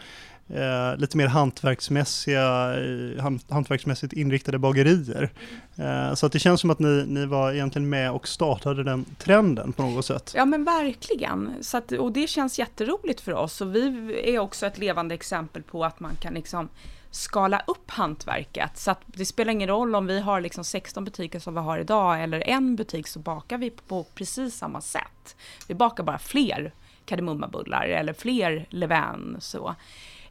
eh, 0.50 0.98
lite 0.98 1.18
mer 1.18 1.28
hantverksmässiga, 1.28 2.76
eh, 2.80 3.22
hant, 3.22 3.52
hantverksmässigt 3.52 4.14
inriktade 4.14 4.60
bagerier. 4.60 5.32
Eh, 5.76 6.14
så 6.14 6.26
att 6.26 6.32
det 6.32 6.40
känns 6.40 6.62
som 6.62 6.70
att 6.70 6.80
ni, 6.80 7.06
ni 7.08 7.26
var 7.26 7.52
egentligen 7.52 7.90
med 7.90 8.12
och 8.12 8.28
startade 8.28 8.84
den 8.84 9.06
trenden 9.18 9.74
på 9.74 9.84
något 9.84 10.06
sätt. 10.06 10.34
Ja 10.36 10.46
men 10.46 10.64
verkligen. 10.64 11.52
Så 11.62 11.78
att, 11.78 11.92
och 11.92 12.12
det 12.12 12.28
känns 12.28 12.60
jätteroligt 12.60 13.22
för 13.22 13.34
oss. 13.34 13.62
Och 13.62 13.76
vi 13.76 14.14
är 14.36 14.40
också 14.40 14.66
ett 14.66 14.78
levande 14.78 15.16
exempel 15.16 15.64
på 15.64 15.86
att 15.86 16.00
man 16.00 16.16
kan 16.16 16.34
liksom 16.34 16.70
skala 17.12 17.64
upp 17.68 17.92
hantverket. 17.92 18.78
Så 18.78 18.92
att 18.92 19.02
det 19.06 19.26
spelar 19.26 19.52
ingen 19.52 19.70
roll 19.70 19.96
om 19.96 20.08
vi 20.08 20.20
har 20.20 20.42
liksom 20.42 20.64
16 20.64 21.06
butiker 21.06 21.40
som 21.40 21.54
vi 21.54 21.60
har 21.60 21.80
idag 21.80 22.24
eller 22.24 22.50
en 22.50 22.76
butik 22.76 23.08
så 23.08 23.20
bakar 23.20 23.58
vi 23.58 23.70
på 23.70 24.04
precis 24.04 24.56
samma 24.58 24.82
sätt. 24.82 25.36
Vi 25.68 25.76
bakar 25.76 26.04
bara 26.04 26.20
fler 26.20 26.74
kardemummabullar 27.06 27.86
eller 27.86 28.14
fler 28.14 28.66
levain. 28.70 29.38
Så. 29.40 29.76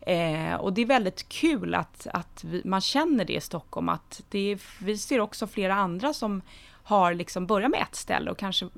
Eh, 0.06 0.54
och 0.54 0.72
det 0.72 0.82
är 0.82 0.86
väldigt 0.86 1.28
kul 1.28 1.74
att, 1.74 2.06
att 2.12 2.44
vi, 2.44 2.62
man 2.64 2.80
känner 2.80 3.24
det 3.24 3.32
i 3.32 3.40
Stockholm. 3.40 3.88
Att 3.88 4.22
det 4.28 4.52
är, 4.52 4.60
vi 4.84 4.98
ser 4.98 5.20
också 5.20 5.46
flera 5.46 5.74
andra 5.74 6.12
som 6.12 6.42
har 6.82 7.14
liksom 7.14 7.46
börjat 7.46 7.70
med 7.70 7.82
ett 7.82 7.94
ställe 7.94 8.30
och 8.30 8.38
kanske 8.38 8.68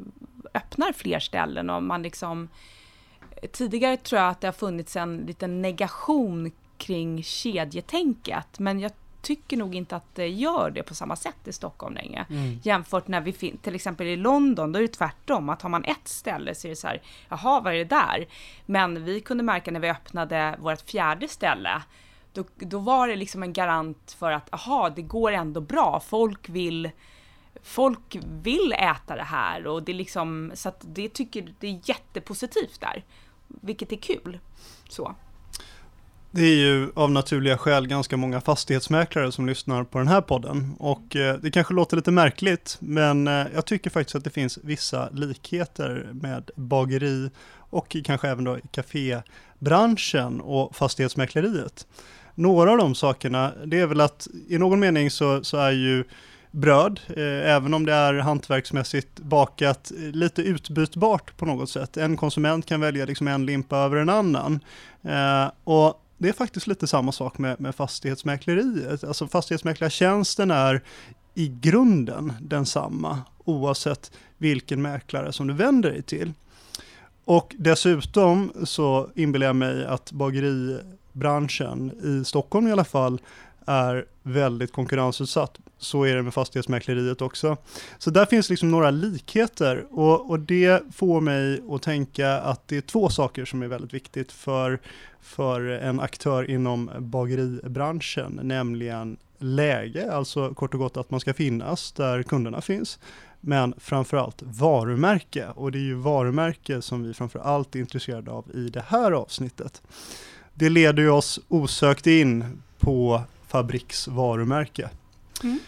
öppnar 0.55 0.93
fler 0.93 1.19
ställen. 1.19 1.71
Och 1.71 1.83
man 1.83 2.03
liksom, 2.03 2.49
tidigare 3.53 3.97
tror 3.97 4.21
jag 4.21 4.31
att 4.31 4.41
det 4.41 4.47
har 4.47 4.53
funnits 4.53 4.97
en 4.97 5.17
liten 5.17 5.63
negation 5.63 6.53
kring 6.77 7.23
kedjetänket. 7.23 8.59
Men 8.59 8.81
jag 8.81 8.93
tycker 9.25 9.57
nog 9.57 9.75
inte 9.75 9.97
att 9.97 10.15
det 10.15 10.29
gör 10.29 10.71
det 10.71 10.83
på 10.83 10.95
samma 10.95 11.17
sätt 11.17 11.49
i 11.49 11.53
Stockholm 11.53 11.95
längre. 11.95 12.27
Mm. 12.31 12.61
Jämfört 12.63 13.09
när 13.09 13.21
vi 13.21 13.33
till 13.33 13.75
exempel 13.75 14.07
i 14.07 14.17
London, 14.17 14.73
då 14.73 14.79
är 14.79 14.83
det 14.83 14.89
tvärtom. 14.89 15.49
Att 15.49 15.63
har 15.63 15.71
man 15.71 15.85
ett 15.85 16.09
ställe 16.09 16.55
så 16.55 16.67
är 16.67 16.71
det 16.71 16.77
så 16.77 16.87
här, 16.87 17.03
jaha, 17.29 17.61
vad 17.61 17.75
är 17.75 17.79
det 17.79 17.85
där? 17.85 18.27
Men 18.67 19.05
vi 19.05 19.21
kunde 19.21 19.45
märka 19.45 19.71
när 19.71 19.81
vi 19.81 19.91
öppnade 19.91 20.57
vårt 20.59 20.91
fjärde 20.91 21.29
ställe, 21.29 21.83
då, 22.33 22.45
då 22.57 22.79
var 22.79 23.09
det 23.09 23.17
liksom 23.17 23.43
en 23.43 23.53
garant 23.53 24.17
för 24.19 24.33
att, 24.33 24.49
jaha, 24.53 24.91
det 24.91 25.03
går 25.03 25.33
ändå 25.33 25.61
bra. 25.61 26.03
Folk 26.07 26.49
vill 26.49 26.91
Folk 27.63 28.17
vill 28.43 28.73
äta 28.73 29.17
det 29.17 29.23
här 29.23 29.67
och 29.67 29.83
det 29.83 29.93
är 29.93 29.97
liksom, 29.97 30.53
så 30.55 30.69
att 30.69 30.85
det 30.89 31.09
tycker 31.09 31.55
det 31.61 31.67
är 31.67 31.81
jättepositivt 31.85 32.81
där. 32.81 33.05
Vilket 33.49 33.93
är 33.93 33.97
kul. 33.97 34.39
Så. 34.89 35.15
Det 36.37 36.43
är 36.43 36.57
ju 36.57 36.91
av 36.95 37.11
naturliga 37.11 37.59
skäl 37.59 37.87
ganska 37.87 38.17
många 38.17 38.41
fastighetsmäklare 38.41 39.33
som 39.33 39.47
lyssnar 39.47 39.85
på 39.85 39.99
den 39.99 40.09
här 40.09 40.21
podden. 40.21 40.75
Och 40.79 41.17
eh, 41.17 41.37
det 41.37 41.51
kanske 41.51 41.75
låter 41.75 41.97
lite 41.97 42.11
märkligt, 42.11 42.77
men 42.81 43.29
eh, 43.29 43.47
jag 43.55 43.67
tycker 43.67 43.91
faktiskt 43.91 44.17
att 44.17 44.25
det 44.25 44.31
finns 44.31 44.59
vissa 44.63 45.09
likheter 45.11 46.09
med 46.13 46.51
bageri 46.57 47.31
och 47.57 47.97
kanske 48.05 48.29
även 48.29 48.45
då 48.45 48.59
kafébranschen 48.71 50.41
och 50.41 50.77
fastighetsmäkleriet. 50.77 51.87
Några 52.35 52.71
av 52.71 52.79
de 52.79 52.95
sakerna, 52.95 53.53
det 53.65 53.81
är 53.81 53.87
väl 53.87 54.01
att 54.01 54.29
i 54.49 54.59
någon 54.59 54.81
mening 54.81 55.11
så, 55.11 55.45
så 55.45 55.57
är 55.57 55.73
ju 55.73 56.05
bröd, 56.51 57.01
eh, 57.09 57.55
även 57.55 57.75
om 57.75 57.87
det 57.87 57.93
är 57.93 58.15
hantverksmässigt 58.15 59.21
bakat, 59.21 59.93
eh, 59.99 60.13
lite 60.13 60.43
utbytbart 60.43 61.37
på 61.37 61.47
något 61.47 61.71
sätt. 61.71 61.97
En 61.97 62.17
konsument 62.17 62.67
kan 62.67 62.81
välja 62.81 63.05
liksom 63.05 63.29
en 63.29 63.47
limpa 63.47 63.77
över 63.77 63.97
en 63.97 64.09
annan. 64.09 64.61
Eh, 65.03 65.51
och 65.65 66.01
det 66.19 66.29
är 66.29 66.33
faktiskt 66.33 66.67
lite 66.67 66.87
samma 66.87 67.13
sak 67.13 67.39
med, 67.39 67.61
med 67.61 67.75
fastighetsmäkleriet. 67.75 69.05
Alltså 69.05 69.27
fastighetsmäklartjänsten 69.29 70.51
är 70.51 70.83
i 71.35 71.49
grunden 71.61 72.33
densamma 72.41 73.23
oavsett 73.45 74.13
vilken 74.39 74.83
mäklare 74.83 75.33
som 75.33 75.47
du 75.47 75.55
vänder 75.55 75.91
dig 75.91 76.03
till. 76.03 76.33
Och 77.25 77.55
dessutom 77.59 78.53
så 78.65 79.11
inbillar 79.15 79.47
jag 79.47 79.57
mig 79.57 79.87
att 79.87 80.13
bageribranschen 80.13 81.91
i 82.05 82.25
Stockholm 82.25 82.67
i 82.67 82.73
alla 82.73 82.85
fall 82.85 83.21
är 83.67 84.07
väldigt 84.23 84.73
konkurrensutsatt. 84.73 85.59
Så 85.85 86.05
är 86.05 86.17
det 86.17 86.23
med 86.23 86.35
fastighetsmäkleriet 86.35 87.23
också. 87.23 87.57
Så 87.99 88.11
där 88.11 88.27
finns 88.27 88.51
liksom 88.51 88.71
några 88.71 88.91
likheter 88.91 89.87
och, 89.91 90.31
och 90.31 90.41
det 90.41 90.83
får 90.95 91.21
mig 91.21 91.63
att 91.71 91.83
tänka 91.83 92.33
att 92.33 92.69
det 92.69 92.77
är 92.77 92.81
två 92.81 93.09
saker 93.09 93.45
som 93.45 93.63
är 93.63 93.67
väldigt 93.67 93.95
viktigt 93.95 94.33
för, 94.33 94.81
för 95.21 95.61
en 95.61 96.01
aktör 96.01 96.51
inom 96.51 96.91
bageribranschen, 96.99 98.41
nämligen 98.43 99.17
läge, 99.39 100.13
alltså 100.13 100.55
kort 100.55 100.75
och 100.75 100.81
gott 100.81 100.97
att 100.97 101.11
man 101.11 101.21
ska 101.21 101.35
finnas 101.35 101.93
där 101.93 102.23
kunderna 102.23 102.61
finns. 102.61 102.99
Men 103.41 103.75
framförallt 103.79 104.43
varumärke 104.43 105.47
och 105.55 105.73
det 105.73 105.79
är 105.79 105.83
ju 105.83 105.95
varumärke 105.95 106.83
som 106.83 107.03
vi 107.03 107.15
framförallt 107.15 107.75
är 107.75 107.81
intresserade 107.81 108.31
av 108.31 108.45
i 108.55 108.69
det 108.69 108.85
här 108.87 109.13
avsnittet. 109.13 109.83
Det 110.55 110.69
leder 110.69 111.03
ju 111.03 111.11
oss 111.11 111.41
osökt 111.49 112.07
in 112.07 112.63
på 112.79 113.23
Fabriks 113.47 114.09
varumärke. 114.09 114.91
Mm. 115.43 115.59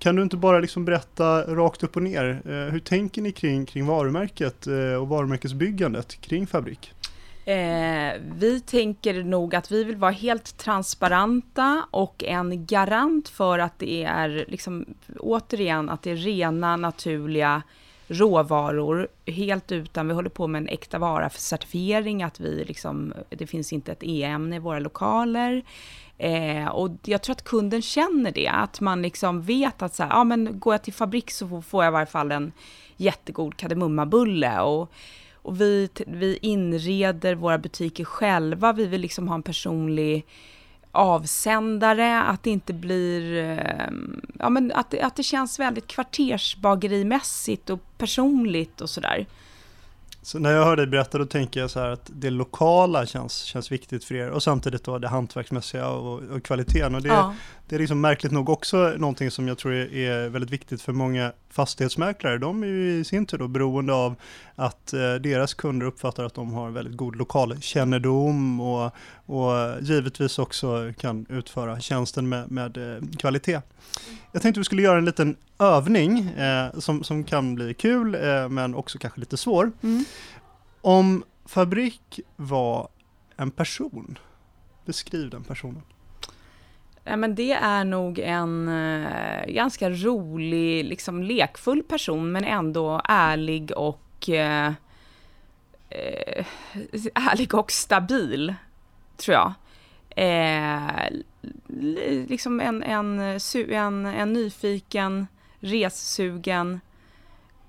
Kan 0.00 0.16
du 0.16 0.22
inte 0.22 0.36
bara 0.36 0.60
liksom 0.60 0.84
berätta 0.84 1.54
rakt 1.54 1.82
upp 1.82 1.96
och 1.96 2.02
ner, 2.02 2.42
eh, 2.44 2.72
hur 2.72 2.78
tänker 2.78 3.22
ni 3.22 3.32
kring, 3.32 3.66
kring 3.66 3.86
varumärket 3.86 4.66
eh, 4.66 4.94
och 4.94 5.08
varumärkesbyggandet 5.08 6.20
kring 6.20 6.46
Fabrik? 6.46 6.92
Eh, 7.44 8.12
vi 8.38 8.60
tänker 8.66 9.22
nog 9.24 9.54
att 9.54 9.72
vi 9.72 9.84
vill 9.84 9.96
vara 9.96 10.10
helt 10.10 10.58
transparenta 10.58 11.84
och 11.90 12.24
en 12.24 12.66
garant 12.66 13.28
för 13.28 13.58
att 13.58 13.78
det 13.78 14.04
är, 14.04 14.44
liksom, 14.48 14.84
återigen, 15.18 15.88
att 15.88 16.02
det 16.02 16.10
är 16.10 16.16
rena, 16.16 16.76
naturliga 16.76 17.62
råvaror, 18.10 19.08
helt 19.26 19.72
utan, 19.72 20.08
vi 20.08 20.14
håller 20.14 20.30
på 20.30 20.46
med 20.46 20.60
en 20.60 20.68
äkta 20.68 20.98
vara 20.98 21.30
för 21.30 21.40
certifiering, 21.40 22.22
att 22.22 22.40
vi 22.40 22.64
liksom, 22.64 23.14
det 23.28 23.46
finns 23.46 23.72
inte 23.72 23.92
ett 23.92 24.02
e-ämne 24.02 24.56
i 24.56 24.58
våra 24.58 24.78
lokaler. 24.78 25.62
Eh, 26.18 26.66
och 26.66 26.90
jag 27.04 27.22
tror 27.22 27.32
att 27.32 27.44
kunden 27.44 27.82
känner 27.82 28.32
det, 28.32 28.48
att 28.48 28.80
man 28.80 29.02
liksom 29.02 29.42
vet 29.42 29.82
att 29.82 29.94
så 29.94 30.02
här, 30.02 30.10
ja 30.10 30.24
men 30.24 30.60
går 30.60 30.74
jag 30.74 30.82
till 30.82 30.92
fabrik 30.92 31.30
så 31.30 31.62
får 31.62 31.84
jag 31.84 31.90
i 31.90 31.92
varje 31.92 32.06
fall 32.06 32.32
en 32.32 32.52
jättegod 32.96 33.56
kardemummabulle. 33.56 34.60
Och, 34.60 34.92
och 35.34 35.60
vi, 35.60 35.88
vi 36.06 36.38
inreder 36.42 37.34
våra 37.34 37.58
butiker 37.58 38.04
själva, 38.04 38.72
vi 38.72 38.86
vill 38.86 39.00
liksom 39.00 39.28
ha 39.28 39.34
en 39.34 39.42
personlig 39.42 40.26
avsändare, 40.92 42.20
att 42.20 42.42
det 42.42 42.50
inte 42.50 42.72
blir, 42.72 43.36
eh, 43.36 43.90
ja 44.38 44.48
men 44.48 44.72
att, 44.72 44.98
att 45.00 45.16
det 45.16 45.22
känns 45.22 45.58
väldigt 45.58 45.86
kvartersbagerimässigt 45.86 47.70
och 47.70 47.80
personligt 47.98 48.80
och 48.80 48.90
sådär. 48.90 49.26
Så 50.22 50.38
när 50.38 50.52
jag 50.52 50.64
hör 50.64 50.76
dig 50.76 50.86
berätta 50.86 51.18
då 51.18 51.26
tänker 51.26 51.60
jag 51.60 51.70
så 51.70 51.80
här 51.80 51.90
att 51.90 52.10
det 52.14 52.30
lokala 52.30 53.06
känns, 53.06 53.42
känns 53.42 53.72
viktigt 53.72 54.04
för 54.04 54.14
er 54.14 54.30
och 54.30 54.42
samtidigt 54.42 54.84
då 54.84 54.98
det 54.98 55.08
hantverksmässiga 55.08 55.88
och, 55.88 56.22
och 56.22 56.42
kvaliteten. 56.42 56.94
Och 56.94 57.02
det, 57.02 57.08
Ja. 57.08 57.34
Det 57.70 57.76
är 57.76 57.78
liksom 57.78 58.00
märkligt 58.00 58.32
nog 58.32 58.48
också 58.48 58.94
någonting 58.96 59.30
som 59.30 59.48
jag 59.48 59.58
tror 59.58 59.72
är, 59.72 60.28
väldigt 60.28 60.50
viktigt 60.50 60.82
för 60.82 60.92
många 60.92 61.32
fastighetsmäklare, 61.50 62.38
de 62.38 62.62
är 62.62 62.66
ju 62.66 62.98
i 62.98 63.04
sin 63.04 63.26
tur 63.26 63.38
då 63.38 63.48
beroende 63.48 63.92
av 63.92 64.14
att 64.54 64.92
eh, 64.92 65.14
deras 65.14 65.54
kunder 65.54 65.86
uppfattar 65.86 66.24
att 66.24 66.34
de 66.34 66.52
har 66.52 66.70
väldigt 66.70 66.96
god 66.96 67.16
lokalkännedom 67.16 68.60
och, 68.60 68.92
och 69.26 69.52
givetvis 69.80 70.38
också 70.38 70.92
kan 70.98 71.26
utföra 71.28 71.80
tjänsten 71.80 72.28
med, 72.28 72.50
med 72.50 72.76
eh, 72.76 73.02
kvalitet. 73.18 73.60
Jag 74.32 74.42
tänkte 74.42 74.60
vi 74.60 74.64
skulle 74.64 74.82
göra 74.82 74.98
en 74.98 75.04
liten 75.04 75.36
övning 75.58 76.18
eh, 76.18 76.78
som, 76.78 77.04
som 77.04 77.24
kan 77.24 77.54
bli 77.54 77.74
kul 77.74 78.14
eh, 78.14 78.48
men 78.48 78.74
också 78.74 78.98
kanske 78.98 79.20
lite 79.20 79.36
svår. 79.36 79.72
Mm. 79.82 80.04
Om 80.80 81.24
Fabrik 81.44 82.20
var 82.36 82.88
en 83.36 83.50
person, 83.50 84.18
beskriv 84.86 85.30
den 85.30 85.44
personen. 85.44 85.82
Ja, 87.04 87.16
men 87.16 87.34
det 87.34 87.52
är 87.52 87.84
nog 87.84 88.18
en 88.18 88.68
eh, 88.68 89.46
ganska 89.46 89.90
rolig, 89.90 90.84
liksom 90.84 91.22
lekfull 91.22 91.82
person 91.82 92.32
men 92.32 92.44
ändå 92.44 93.00
ärlig 93.04 93.72
och 93.76 94.28
eh, 94.28 94.72
eh, 95.88 96.46
ärlig 97.14 97.54
och 97.54 97.70
stabil, 97.72 98.54
tror 99.16 99.34
jag. 99.34 99.52
Eh, 100.16 101.10
liksom 102.28 102.60
en, 102.60 102.82
en, 102.82 103.38
en, 103.70 104.06
en 104.06 104.32
nyfiken, 104.32 105.26
ressugen, 105.60 106.80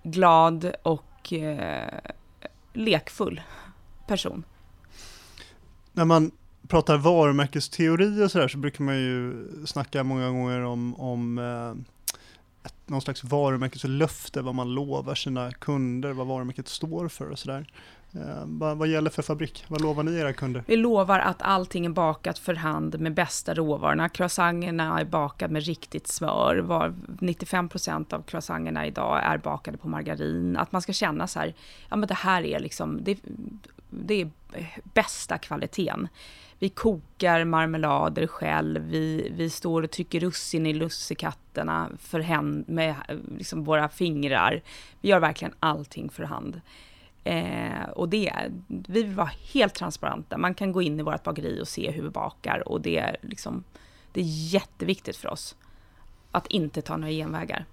glad 0.04 0.74
och 0.84 1.34
eh, 1.34 2.00
lekfull 2.74 3.42
person. 4.08 4.44
När 5.94 6.06
man 6.06 6.32
pratar 6.72 6.98
varumärkesteori 6.98 8.24
och 8.24 8.32
sådär 8.32 8.48
så 8.48 8.58
brukar 8.58 8.84
man 8.84 8.96
ju 8.96 9.48
snacka 9.66 10.04
många 10.04 10.30
gånger 10.30 10.62
om, 10.62 10.96
om 10.96 11.38
eh, 11.38 11.72
ett, 12.66 12.75
någon 12.86 13.01
slags 13.01 13.24
varumärkeslöfte, 13.24 14.42
vad 14.42 14.56
man 14.56 14.74
lovar 14.74 15.16
sina 15.16 15.51
kunder, 15.51 16.13
vad 16.13 16.28
varumärket 16.28 16.68
står 16.68 17.08
för 17.08 17.30
och 17.30 17.40
sådär. 17.40 17.68
Eh, 18.13 18.44
vad, 18.46 18.78
vad 18.78 18.88
gäller 18.88 19.10
för 19.10 19.22
Fabrik? 19.22 19.66
Vad 19.68 19.82
lovar 19.82 20.04
ni 20.04 20.16
era 20.20 20.34
kunder? 20.34 20.63
Vi 20.68 20.78
lovar 20.78 21.20
att 21.20 21.42
allting 21.42 21.86
är 21.86 21.90
bakat 21.90 22.40
för 22.40 22.54
hand 22.54 23.00
med 23.00 23.13
bästa 23.13 23.54
råvarorna. 23.54 24.10
Croissanterna 24.10 25.00
är 25.00 25.06
bakade 25.06 25.54
med 25.54 25.63
riktigt 25.63 26.08
smör. 26.08 26.58
Var 26.58 26.94
95% 27.20 28.13
av 28.13 28.22
croissanterna 28.22 28.88
idag 28.88 29.24
är 29.24 29.38
bakade 29.38 29.78
på 29.78 29.88
margarin. 29.88 30.58
Att 30.58 30.72
man 30.72 30.82
ska 30.82 30.94
känna 30.94 31.28
så 31.28 31.40
här, 31.40 31.54
ja 31.90 31.96
men 31.96 32.08
det 32.08 32.13
här 32.13 32.44
är 32.44 32.60
liksom, 32.60 33.00
det, 33.04 33.18
det 33.90 34.22
är 34.22 34.30
bästa 34.94 35.38
kvaliteten. 35.38 36.08
Vi 36.62 36.70
kokar 36.70 37.44
marmelader 37.44 38.27
själv, 38.27 38.82
vi, 38.82 39.32
vi 39.36 39.50
står 39.50 39.84
och 39.84 39.91
trycker 39.91 40.20
russin 40.20 40.65
i 40.65 40.74
lussekatterna 40.74 41.89
för 42.00 42.20
hand, 42.20 42.70
med 42.70 42.96
liksom 43.38 43.63
våra 43.63 43.89
fingrar. 43.89 44.62
Vi 45.01 45.10
gör 45.10 45.20
verkligen 45.20 45.53
allting 45.60 46.10
för 46.10 46.24
hand. 46.24 46.62
Eh, 47.24 47.89
och 47.96 48.10
det, 48.10 48.34
vi 48.68 49.03
vill 49.03 49.15
vara 49.15 49.32
helt 49.53 49.74
transparenta. 49.74 50.38
Man 50.38 50.53
kan 50.53 50.72
gå 50.72 50.82
in 50.82 51.00
i 51.00 51.03
vårt 51.03 51.24
bageri 51.24 51.62
och 51.62 51.68
se 51.68 51.91
hur 51.91 52.03
vi 52.03 52.10
bakar 52.10 52.68
och 52.68 52.82
det 52.82 52.98
är, 52.98 53.18
liksom, 53.22 53.63
det 54.12 54.22
är 54.22 54.53
jätteviktigt 54.53 55.18
för 55.18 55.30
oss 55.30 55.56
att 56.32 56.48
inte 56.48 56.82
ta 56.82 56.98
några 56.98 57.12
genvägar. 57.12 57.65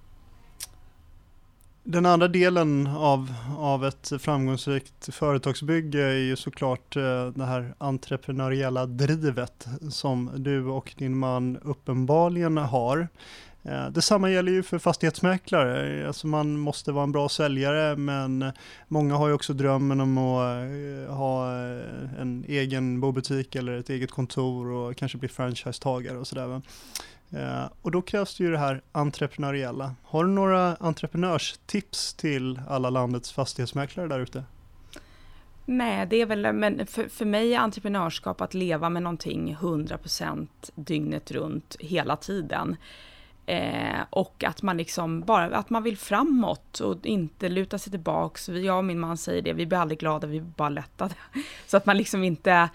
Den 1.91 2.07
andra 2.07 2.29
delen 2.29 2.87
av, 2.87 3.35
av 3.59 3.85
ett 3.85 4.13
framgångsrikt 4.19 5.15
företagsbygge 5.15 6.03
är 6.03 6.19
ju 6.19 6.37
såklart 6.37 6.97
eh, 6.97 7.27
det 7.27 7.45
här 7.45 7.75
entreprenöriella 7.79 8.87
drivet 8.87 9.67
som 9.91 10.31
du 10.37 10.65
och 10.65 10.95
din 10.99 11.19
man 11.19 11.57
uppenbarligen 11.57 12.57
har. 12.57 13.09
Eh, 13.63 13.91
detsamma 13.91 14.31
gäller 14.31 14.53
ju 14.53 14.63
för 14.63 14.79
fastighetsmäklare. 14.79 16.07
Alltså 16.07 16.27
man 16.27 16.59
måste 16.59 16.93
vara 16.93 17.05
en 17.05 17.13
bra 17.13 17.29
säljare 17.29 17.97
men 17.97 18.53
många 18.89 19.17
har 19.17 19.29
ju 19.29 19.35
också 19.35 19.53
drömmen 19.53 20.01
om 20.01 20.19
att 20.19 20.57
eh, 21.09 21.15
ha 21.15 21.53
en 22.19 22.45
egen 22.49 23.01
bobutik 23.01 23.55
eller 23.55 23.79
ett 23.79 23.91
eget 23.91 24.11
kontor 24.11 24.67
och 24.67 24.97
kanske 24.97 25.19
bli 25.19 25.29
franchisetagare 25.29 26.19
och 26.19 26.27
sådär. 26.27 26.63
Eh, 27.31 27.65
och 27.83 27.91
då 27.91 28.03
krävs 28.03 28.37
det 28.37 28.45
ju 28.45 28.51
det 28.51 28.59
här 28.59 28.83
entreprenöriella. 28.93 29.95
Har 30.03 30.25
du 30.25 30.31
några 30.31 30.77
entreprenörstips 30.77 32.15
till 32.15 32.61
alla 32.69 32.91
landets 32.91 33.33
fastighetsmäklare 33.33 34.09
där 34.09 34.21
ute? 34.21 34.45
Nej, 35.65 36.07
det 36.07 36.17
är 36.17 36.27
väl, 36.27 36.53
men 36.53 36.87
för, 36.87 37.09
för 37.09 37.25
mig 37.25 37.55
är 37.55 37.59
entreprenörskap 37.59 38.41
att 38.41 38.55
leva 38.55 38.89
med 38.89 39.03
någonting 39.03 39.57
100% 39.61 40.49
dygnet 40.75 41.31
runt 41.31 41.77
hela 41.81 42.17
tiden. 42.17 42.77
Eh, 43.47 44.01
och 44.11 44.45
att 44.45 44.63
man 44.63 44.77
liksom 44.77 45.21
bara, 45.21 45.57
att 45.57 45.71
man 45.71 45.83
vill 45.83 45.99
framåt 45.99 46.81
och 46.81 47.07
inte 47.07 47.49
luta 47.49 47.79
sig 47.79 47.91
tillbaks. 47.91 48.49
Jag 48.49 48.79
och 48.79 48.85
min 48.85 49.01
man 49.01 49.17
säger 49.17 49.43
det, 49.43 49.53
vi 49.53 49.67
blir 49.67 49.79
aldrig 49.79 50.01
glada, 50.01 50.27
vi 50.27 50.41
blir 50.41 50.53
bara 50.57 50.69
lättade. 50.69 51.15
Så 51.67 51.77
att 51.77 51.87
man 51.87 51.97
liksom 51.97 52.25
inte, 52.25 52.69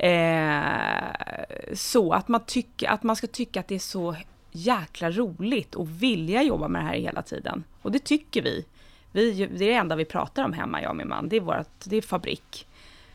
eh, 0.00 1.74
så 1.74 2.12
att 2.12 2.28
man 2.28 2.40
tycker, 2.46 2.88
att 2.88 3.02
man 3.02 3.16
ska 3.16 3.26
tycka 3.26 3.60
att 3.60 3.68
det 3.68 3.74
är 3.74 3.78
så 3.78 4.16
jäkla 4.52 5.10
roligt 5.10 5.74
och 5.74 6.02
vilja 6.02 6.42
jobba 6.42 6.68
med 6.68 6.82
det 6.82 6.86
här 6.86 6.94
hela 6.94 7.22
tiden. 7.22 7.64
Och 7.82 7.92
det 7.92 7.98
tycker 7.98 8.42
vi. 8.42 8.64
vi 9.12 9.32
det 9.32 9.64
är 9.64 9.68
det 9.68 9.74
enda 9.74 9.96
vi 9.96 10.04
pratar 10.04 10.44
om 10.44 10.52
hemma, 10.52 10.82
jag 10.82 10.90
och 10.90 10.96
min 10.96 11.08
man. 11.08 11.28
Det 11.28 11.36
är, 11.36 11.40
vårat, 11.40 11.70
det 11.84 11.96
är 11.96 12.02
fabrik. 12.02 12.66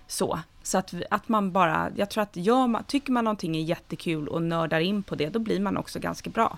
Så, 0.07 0.39
så 0.63 0.77
att, 0.77 0.93
att 1.09 1.29
man 1.29 1.51
bara, 1.51 1.91
jag 1.95 2.09
tror 2.09 2.23
att 2.23 2.35
gör 2.35 2.67
man, 2.67 2.83
tycker 2.83 3.11
man 3.11 3.23
någonting 3.23 3.57
är 3.57 3.61
jättekul 3.61 4.27
och 4.27 4.41
nördar 4.41 4.79
in 4.79 5.03
på 5.03 5.15
det, 5.15 5.29
då 5.29 5.39
blir 5.39 5.59
man 5.59 5.77
också 5.77 5.99
ganska 5.99 6.29
bra. 6.29 6.57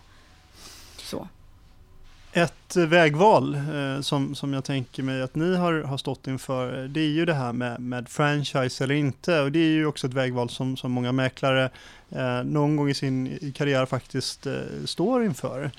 Ett 2.32 2.76
eh, 2.76 2.86
vägval 2.86 3.56
eh, 3.56 4.02
som, 4.02 4.36
som 4.36 4.54
jag 4.54 4.64
tänker 4.64 5.04
mig 5.04 5.22
att 5.22 5.36
ni 5.36 5.56
har, 5.56 5.82
har 5.82 5.98
stått 5.98 6.28
inför, 6.28 6.84
eh, 6.84 6.90
det 6.90 7.00
är 7.00 7.10
ju 7.10 7.26
det 7.26 7.34
här 7.34 7.54
med, 7.54 7.80
med 7.80 8.10
franchise 8.10 8.84
eller 8.84 8.96
inte. 8.96 9.42
Och 9.42 9.52
det 9.52 9.60
är 9.60 9.70
ju 9.70 9.86
också 9.86 10.08
ett 10.08 10.14
vägval 10.14 10.50
som, 10.50 10.78
som 10.78 10.92
många 10.92 11.12
mäklare 11.12 11.70
eh, 12.10 12.44
någon 12.44 12.76
gång 12.76 12.90
i 12.90 12.94
sin 12.94 13.40
karriär 13.56 13.86
faktiskt 13.86 14.46
eh, 14.46 14.54
står 14.86 15.24
inför. 15.24 15.72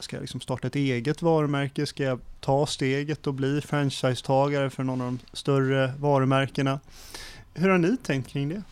Ska 0.00 0.16
jag 0.16 0.20
liksom 0.20 0.40
starta 0.40 0.66
ett 0.66 0.74
eget 0.74 1.22
varumärke? 1.22 1.86
Ska 1.86 2.02
jag 2.02 2.20
ta 2.40 2.66
steget 2.66 3.26
och 3.26 3.34
bli 3.34 3.60
franchisetagare 3.60 4.70
för 4.70 4.82
någon 4.82 5.00
av 5.00 5.06
de 5.06 5.18
större 5.32 5.92
varumärkena? 5.98 6.80
Hur 7.54 7.68
har 7.68 7.78
ni 7.78 7.96
tänkt 7.96 8.28
kring 8.28 8.48
det? 8.48 8.62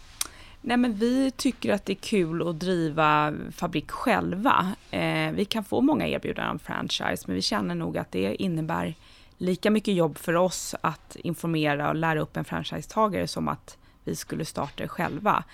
Nej, 0.66 0.76
men 0.76 0.94
vi 0.94 1.30
tycker 1.30 1.72
att 1.72 1.86
det 1.86 1.92
är 1.92 1.94
kul 1.94 2.48
att 2.48 2.60
driva 2.60 3.34
fabrik 3.52 3.90
själva. 3.90 4.74
Eh, 4.90 5.30
vi 5.32 5.44
kan 5.44 5.64
få 5.64 5.80
många 5.80 6.06
erbjudanden 6.08 6.52
om 6.52 6.58
franchise, 6.58 7.24
men 7.26 7.34
vi 7.36 7.42
känner 7.42 7.74
nog 7.74 7.98
att 7.98 8.12
det 8.12 8.42
innebär 8.42 8.94
lika 9.38 9.70
mycket 9.70 9.94
jobb 9.94 10.18
för 10.18 10.34
oss 10.34 10.74
att 10.80 11.16
informera 11.16 11.88
och 11.88 11.94
lära 11.94 12.20
upp 12.20 12.36
en 12.36 12.44
franchisetagare 12.44 13.28
som 13.28 13.48
att 13.48 13.78
vi 14.04 14.16
skulle 14.16 14.44
starta 14.44 14.82
det 14.82 14.88
själva. 14.88 15.44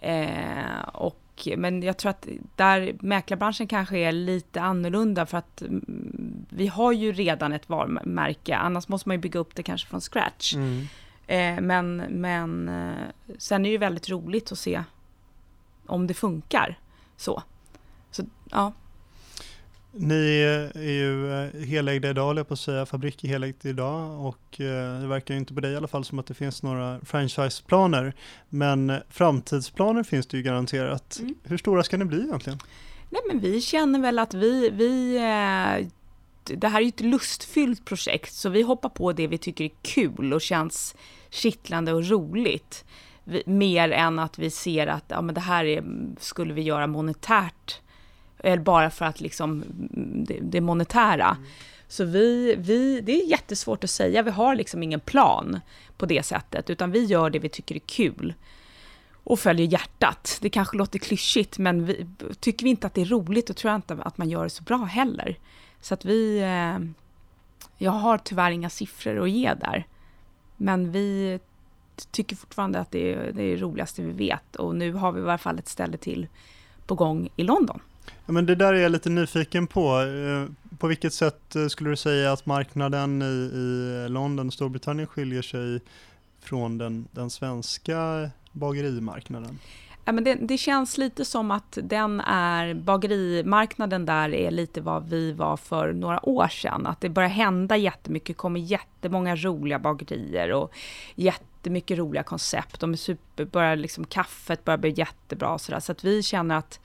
Eh, 0.00 0.88
och, 0.92 1.48
men 1.56 1.82
jag 1.82 1.96
tror 1.96 2.10
att 2.10 2.28
där 2.56 2.96
mäklarbranschen 3.00 3.66
kanske 3.66 3.98
är 3.98 4.12
lite 4.12 4.60
annorlunda 4.60 5.26
för 5.26 5.38
att 5.38 5.62
mm, 5.62 6.46
vi 6.48 6.66
har 6.66 6.92
ju 6.92 7.12
redan 7.12 7.52
ett 7.52 7.68
varumärke, 7.68 8.56
annars 8.56 8.88
måste 8.88 9.08
man 9.08 9.16
ju 9.16 9.20
bygga 9.20 9.40
upp 9.40 9.54
det 9.54 9.62
kanske 9.62 9.88
från 9.88 10.00
scratch. 10.00 10.54
Mm. 10.54 10.86
Eh, 11.26 11.60
men 11.60 11.96
men 11.96 12.68
eh, 12.68 13.08
sen 13.38 13.60
är 13.60 13.68
det 13.68 13.72
ju 13.72 13.78
väldigt 13.78 14.08
roligt 14.08 14.52
att 14.52 14.58
se 14.58 14.84
om 15.86 16.06
det 16.06 16.14
funkar. 16.14 16.78
Så, 17.16 17.42
så 18.10 18.24
ja. 18.50 18.72
Ni 19.98 20.40
är 20.74 20.82
ju 20.82 21.32
eh, 21.32 21.60
helägda 21.60 22.10
idag, 22.10 22.26
höll 22.26 22.36
jag 22.36 22.48
på 22.48 22.54
att 22.54 22.60
säga. 22.60 22.86
Fabrik 22.86 23.24
är 23.24 23.28
helägt 23.28 23.64
idag 23.64 24.26
och 24.26 24.60
eh, 24.60 25.00
det 25.00 25.06
verkar 25.06 25.34
ju 25.34 25.40
inte 25.40 25.54
på 25.54 25.60
dig 25.60 25.72
i 25.72 25.76
alla 25.76 25.88
fall 25.88 26.04
som 26.04 26.18
att 26.18 26.26
det 26.26 26.34
finns 26.34 26.62
några 26.62 27.00
franchiseplaner. 27.04 28.14
Men 28.48 28.90
eh, 28.90 28.98
framtidsplaner 29.10 30.02
finns 30.02 30.26
det 30.26 30.36
ju 30.36 30.42
garanterat. 30.42 31.18
Mm. 31.20 31.34
Hur 31.42 31.56
stora 31.58 31.82
ska 31.82 31.96
ni 31.96 32.04
bli 32.04 32.20
egentligen? 32.20 32.58
Nej, 33.10 33.22
men 33.28 33.40
vi 33.40 33.60
känner 33.60 33.98
väl 33.98 34.18
att 34.18 34.34
vi, 34.34 34.70
vi 34.70 35.18
det 36.54 36.68
här 36.68 36.78
är 36.78 36.82
ju 36.82 36.88
ett 36.88 37.00
lustfyllt 37.00 37.84
projekt, 37.84 38.34
så 38.34 38.48
vi 38.48 38.62
hoppar 38.62 38.88
på 38.88 39.12
det 39.12 39.26
vi 39.26 39.38
tycker 39.38 39.64
är 39.64 39.70
kul 39.82 40.32
och 40.32 40.40
känns 40.40 40.94
kittlande 41.30 41.92
och 41.92 42.08
roligt. 42.08 42.84
Vi, 43.24 43.42
mer 43.46 43.90
än 43.90 44.18
att 44.18 44.38
vi 44.38 44.50
ser 44.50 44.86
att 44.86 45.04
ja, 45.08 45.22
men 45.22 45.34
det 45.34 45.40
här 45.40 45.64
är, 45.64 45.84
skulle 46.18 46.54
vi 46.54 46.62
göra 46.62 46.86
monetärt, 46.86 47.80
eller 48.38 48.62
bara 48.62 48.90
för 48.90 49.04
att 49.04 49.20
liksom 49.20 49.62
mm, 49.62 50.24
det, 50.24 50.38
det 50.42 50.60
monetära. 50.60 51.36
Så 51.88 52.04
vi, 52.04 52.54
vi, 52.58 53.00
det 53.00 53.12
är 53.22 53.26
jättesvårt 53.26 53.84
att 53.84 53.90
säga, 53.90 54.22
vi 54.22 54.30
har 54.30 54.54
liksom 54.54 54.82
ingen 54.82 55.00
plan 55.00 55.60
på 55.96 56.06
det 56.06 56.22
sättet, 56.22 56.70
utan 56.70 56.90
vi 56.90 57.04
gör 57.04 57.30
det 57.30 57.38
vi 57.38 57.48
tycker 57.48 57.74
är 57.74 57.78
kul 57.86 58.34
och 59.26 59.38
följer 59.38 59.66
hjärtat. 59.66 60.38
Det 60.40 60.50
kanske 60.50 60.76
låter 60.76 60.98
klyschigt, 60.98 61.58
men 61.58 61.84
vi, 61.84 62.06
tycker 62.40 62.64
vi 62.64 62.70
inte 62.70 62.86
att 62.86 62.94
det 62.94 63.00
är 63.00 63.04
roligt, 63.04 63.46
då 63.46 63.54
tror 63.54 63.70
jag 63.70 63.78
inte 63.78 63.94
att 63.94 64.18
man 64.18 64.30
gör 64.30 64.44
det 64.44 64.50
så 64.50 64.62
bra 64.62 64.84
heller. 64.84 65.38
Så 65.86 65.94
att 65.94 66.04
vi... 66.04 66.38
Eh, 66.38 66.78
jag 67.78 67.90
har 67.90 68.18
tyvärr 68.18 68.50
inga 68.50 68.70
siffror 68.70 69.22
att 69.22 69.30
ge 69.30 69.54
där. 69.54 69.86
Men 70.56 70.92
vi 70.92 71.38
tycker 72.10 72.36
fortfarande 72.36 72.78
att 72.78 72.90
det 72.90 73.14
är 73.14 73.32
det 73.32 73.56
roligaste 73.56 74.02
vi 74.02 74.12
vet. 74.12 74.56
Och 74.56 74.76
nu 74.76 74.92
har 74.92 75.12
vi 75.12 75.20
i 75.20 75.22
alla 75.22 75.38
fall 75.38 75.58
ett 75.58 75.68
ställe 75.68 75.96
till 75.96 76.28
på 76.86 76.94
gång 76.94 77.28
i 77.36 77.42
London. 77.42 77.80
Ja, 78.26 78.32
men 78.32 78.46
det 78.46 78.54
där 78.54 78.72
är 78.72 78.80
jag 78.80 78.92
lite 78.92 79.10
nyfiken 79.10 79.66
på. 79.66 80.00
Eh, 80.00 80.76
på 80.78 80.86
vilket 80.86 81.14
sätt 81.14 81.56
eh, 81.56 81.66
skulle 81.66 81.90
du 81.90 81.96
säga 81.96 82.32
att 82.32 82.46
marknaden 82.46 83.22
i, 83.22 83.24
i 83.24 84.08
London, 84.08 84.50
Storbritannien 84.50 85.06
skiljer 85.06 85.42
sig 85.42 85.80
från 86.40 86.78
den, 86.78 87.08
den 87.12 87.30
svenska 87.30 88.30
bagerimarknaden? 88.52 89.58
Ja, 90.08 90.12
men 90.12 90.24
det, 90.24 90.34
det, 90.34 90.58
känns 90.58 90.98
lite 90.98 91.24
som 91.24 91.50
att 91.50 91.78
den 91.82 92.20
är, 92.20 92.74
bagerimarknaden 92.74 94.06
där 94.06 94.34
är 94.34 94.50
lite 94.50 94.80
vad 94.80 95.08
vi 95.08 95.32
var 95.32 95.56
för 95.56 95.92
några 95.92 96.28
år 96.28 96.48
sedan. 96.48 96.86
Att 96.86 97.00
det 97.00 97.08
börjar 97.08 97.28
hända 97.28 97.76
jättemycket, 97.76 98.26
det 98.26 98.34
kommer 98.34 98.60
jättemånga 98.60 99.36
roliga 99.36 99.78
bagerier 99.78 100.52
och 100.52 100.72
jättemycket 101.14 101.98
roliga 101.98 102.22
koncept. 102.22 102.80
De 102.80 102.92
är 102.92 102.96
super, 102.96 103.44
börjar 103.44 103.76
liksom, 103.76 104.04
kaffet 104.04 104.64
börjar 104.64 104.78
bli 104.78 104.94
jättebra 104.96 105.58
så, 105.58 105.72
där, 105.72 105.80
så 105.80 105.92
att 105.92 106.04
vi 106.04 106.22
känner 106.22 106.56
att 106.56 106.80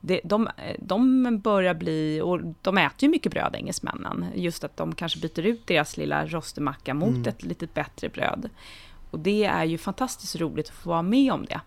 det, 0.00 0.20
de, 0.24 0.48
de 0.78 1.38
börjar 1.38 1.74
bli, 1.74 2.20
och 2.20 2.40
de 2.62 2.78
äter 2.78 3.02
ju 3.02 3.08
mycket 3.08 3.32
bröd 3.32 3.54
engelsmännen, 3.54 4.26
just 4.34 4.64
att 4.64 4.76
de 4.76 4.94
kanske 4.94 5.20
byter 5.20 5.46
ut 5.46 5.66
deras 5.66 5.96
lilla 5.96 6.26
rostemacka 6.26 6.94
mot 6.94 7.08
mm. 7.08 7.28
ett 7.28 7.42
lite 7.42 7.66
bättre 7.66 8.08
bröd. 8.08 8.50
Och 9.10 9.18
det 9.18 9.44
är 9.44 9.64
ju 9.64 9.78
fantastiskt 9.78 10.36
roligt 10.36 10.68
att 10.68 10.74
få 10.74 10.88
vara 10.88 11.02
med 11.02 11.32
om 11.32 11.44
det. 11.44 11.60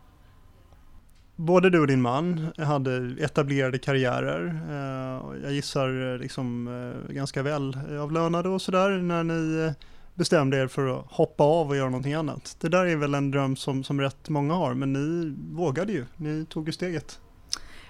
Både 1.40 1.70
du 1.70 1.80
och 1.80 1.88
din 1.88 2.02
man 2.02 2.52
hade 2.58 3.16
etablerade 3.20 3.78
karriärer. 3.78 4.62
Eh, 4.70 5.44
jag 5.44 5.52
gissar 5.52 6.14
eh, 6.14 6.20
liksom 6.20 6.68
eh, 6.68 7.14
ganska 7.14 7.44
väl 7.44 7.78
avlönade 8.02 8.50
och 8.50 8.62
sådär 8.62 8.90
när 8.90 9.24
ni 9.24 9.74
bestämde 10.14 10.58
er 10.58 10.68
för 10.68 10.88
att 10.88 11.06
hoppa 11.10 11.44
av 11.44 11.70
och 11.70 11.76
göra 11.76 11.90
någonting 11.90 12.14
annat. 12.14 12.58
Det 12.62 12.70
där 12.70 12.86
är 12.86 12.96
väl 12.96 13.14
en 13.14 13.32
dröm 13.32 13.56
som, 13.56 13.84
som 13.84 14.02
rätt 14.02 14.30
många 14.30 14.54
har, 14.54 14.74
men 14.74 14.94
ni 14.94 15.36
vågade 15.56 15.94
ju. 15.94 16.06
Ni 16.16 16.46
tog 16.46 16.68
ju 16.68 16.72
steget. 16.72 17.20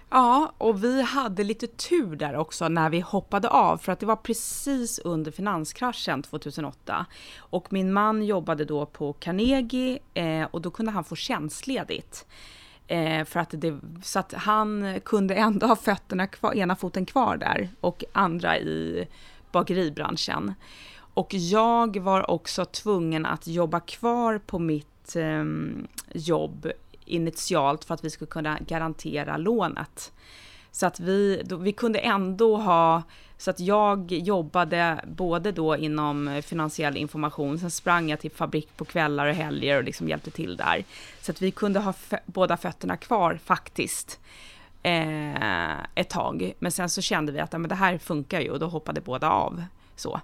Ja, 0.09 0.53
och 0.57 0.83
vi 0.83 1.01
hade 1.01 1.43
lite 1.43 1.67
tur 1.67 2.15
där 2.15 2.35
också 2.35 2.69
när 2.69 2.89
vi 2.89 2.99
hoppade 2.99 3.49
av, 3.49 3.77
för 3.77 3.91
att 3.91 3.99
det 3.99 4.05
var 4.05 4.15
precis 4.15 4.99
under 4.99 5.31
finanskraschen 5.31 6.21
2008. 6.23 7.05
Och 7.38 7.73
min 7.73 7.93
man 7.93 8.23
jobbade 8.23 8.65
då 8.65 8.85
på 8.85 9.13
Carnegie 9.13 9.99
eh, 10.13 10.47
och 10.51 10.62
då 10.62 10.71
kunde 10.71 10.91
han 10.91 11.03
få 11.03 11.15
tjänstledigt. 11.15 12.25
Eh, 12.89 13.25
för 13.25 13.39
att 13.39 13.54
det, 13.58 13.80
så 14.04 14.19
att 14.19 14.34
han 14.34 14.99
kunde 15.06 15.36
ändå 15.36 15.67
ha 15.67 15.75
fötterna 15.75 16.28
kvar, 16.28 16.54
ena 16.54 16.75
foten 16.75 17.06
kvar 17.06 17.38
där 17.38 17.69
och 17.82 18.04
andra 18.13 18.60
i 18.60 19.08
bageribranschen. 19.52 20.54
Och 21.13 21.34
jag 21.34 21.97
var 21.97 22.32
också 22.32 22.65
tvungen 22.65 23.25
att 23.25 23.47
jobba 23.47 23.80
kvar 23.80 24.38
på 24.38 24.60
mitt 24.60 25.15
eh, 25.15 25.43
jobb 26.13 26.71
initialt 27.06 27.86
för 27.86 27.93
att 27.93 28.04
vi 28.04 28.10
skulle 28.10 28.32
kunna 28.32 28.60
garantera 28.60 29.38
lånet. 29.38 30.12
Så 30.71 30.86
att 30.86 30.99
vi, 30.99 31.41
då, 31.45 31.55
vi 31.55 31.71
kunde 31.71 31.99
ändå 31.99 32.58
ha, 32.58 33.03
så 33.38 33.49
att 33.49 33.60
jag 33.60 34.12
jobbade 34.12 35.05
både 35.08 35.51
då 35.51 35.77
inom 35.77 36.41
finansiell 36.45 36.97
information, 36.97 37.60
sen 37.60 37.71
sprang 37.71 38.10
jag 38.10 38.19
till 38.19 38.32
fabrik 38.32 38.77
på 38.77 38.86
kvällar 38.86 39.27
och 39.27 39.36
helger 39.36 39.77
och 39.77 39.84
liksom 39.84 40.10
hjälpte 40.10 40.32
till 40.32 40.58
där. 40.58 40.84
Så 41.21 41.32
att 41.32 41.41
vi 41.41 41.51
kunde 41.51 41.79
ha 41.79 41.93
båda 42.25 42.58
fötterna 42.58 42.97
kvar 42.97 43.39
faktiskt. 43.43 44.19
Eh, 44.84 45.79
ett 45.95 46.10
tag, 46.10 46.53
men 46.60 46.71
sen 46.71 46.89
så 46.89 47.01
kände 47.01 47.32
vi 47.32 47.39
att 47.39 47.53
ja, 47.53 47.60
men 47.60 47.69
det 47.69 47.75
här 47.75 47.97
funkar 47.97 48.41
ju 48.41 48.51
och 48.51 48.60
då 48.60 48.67
hoppade 48.67 49.01
båda 49.01 49.29
av. 49.29 49.63
Så. 49.95 50.21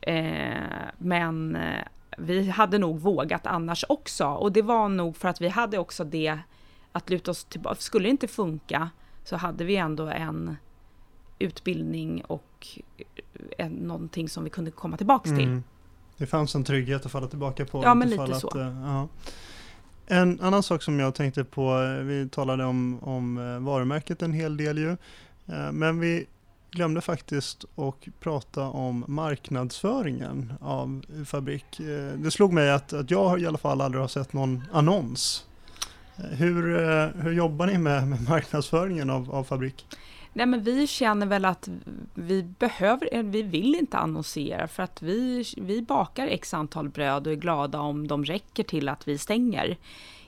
Eh, 0.00 0.54
men 0.98 1.56
eh, 1.56 1.84
vi 2.18 2.50
hade 2.50 2.78
nog 2.78 3.00
vågat 3.00 3.46
annars 3.46 3.84
också 3.88 4.26
och 4.26 4.52
det 4.52 4.62
var 4.62 4.88
nog 4.88 5.16
för 5.16 5.28
att 5.28 5.40
vi 5.40 5.48
hade 5.48 5.78
också 5.78 6.04
det 6.04 6.38
att 6.92 7.10
luta 7.10 7.30
oss 7.30 7.44
tillbaka. 7.44 7.80
Skulle 7.80 8.04
det 8.04 8.10
inte 8.10 8.28
funka 8.28 8.90
så 9.24 9.36
hade 9.36 9.64
vi 9.64 9.76
ändå 9.76 10.06
en 10.06 10.56
utbildning 11.38 12.24
och 12.24 12.68
en, 13.58 13.72
någonting 13.72 14.28
som 14.28 14.44
vi 14.44 14.50
kunde 14.50 14.70
komma 14.70 14.96
tillbaks 14.96 15.30
till. 15.30 15.44
Mm. 15.44 15.62
Det 16.16 16.26
fanns 16.26 16.54
en 16.54 16.64
trygghet 16.64 17.06
att 17.06 17.12
falla 17.12 17.26
tillbaka 17.26 17.64
på. 17.64 17.82
Ja, 17.82 17.94
men 17.94 18.10
lite 18.10 18.34
så. 18.34 18.48
Att, 18.48 18.56
uh, 18.56 18.82
ja. 18.82 19.08
En 20.06 20.40
annan 20.40 20.62
sak 20.62 20.82
som 20.82 21.00
jag 21.00 21.14
tänkte 21.14 21.44
på, 21.44 21.82
eh, 21.82 22.04
vi 22.04 22.28
talade 22.28 22.64
om, 22.64 22.98
om 23.02 23.38
eh, 23.38 23.58
varumärket 23.58 24.22
en 24.22 24.32
hel 24.32 24.56
del 24.56 24.78
ju, 24.78 24.96
men 25.72 26.00
vi 26.00 26.26
glömde 26.70 27.00
faktiskt 27.00 27.64
att 27.76 28.20
prata 28.20 28.62
om 28.62 29.04
marknadsföringen 29.08 30.52
av 30.60 31.04
Fabrik. 31.26 31.80
Det 32.16 32.30
slog 32.30 32.52
mig 32.52 32.70
att, 32.70 32.92
att 32.92 33.10
jag 33.10 33.40
i 33.40 33.46
alla 33.46 33.58
fall 33.58 33.80
aldrig 33.80 34.00
har 34.00 34.08
sett 34.08 34.32
någon 34.32 34.62
annons 34.72 35.46
hur, 36.30 36.80
eh, 36.90 37.08
hur 37.22 37.32
jobbar 37.32 37.66
ni 37.66 37.78
med, 37.78 38.08
med 38.08 38.28
marknadsföringen 38.28 39.10
av, 39.10 39.30
av 39.30 39.44
Fabrik? 39.44 39.86
Nej, 40.32 40.46
men 40.46 40.62
vi 40.62 40.86
känner 40.86 41.26
väl 41.26 41.44
att 41.44 41.68
vi 42.14 42.42
behöver, 42.42 43.08
eh, 43.14 43.22
vi 43.22 43.42
vill 43.42 43.74
inte 43.74 43.98
annonsera 43.98 44.68
för 44.68 44.82
att 44.82 45.02
vi, 45.02 45.44
vi 45.56 45.82
bakar 45.82 46.26
x 46.26 46.54
antal 46.54 46.88
bröd 46.88 47.26
och 47.26 47.32
är 47.32 47.36
glada 47.36 47.80
om 47.80 48.08
de 48.08 48.24
räcker 48.24 48.62
till 48.62 48.88
att 48.88 49.08
vi 49.08 49.18
stänger 49.18 49.76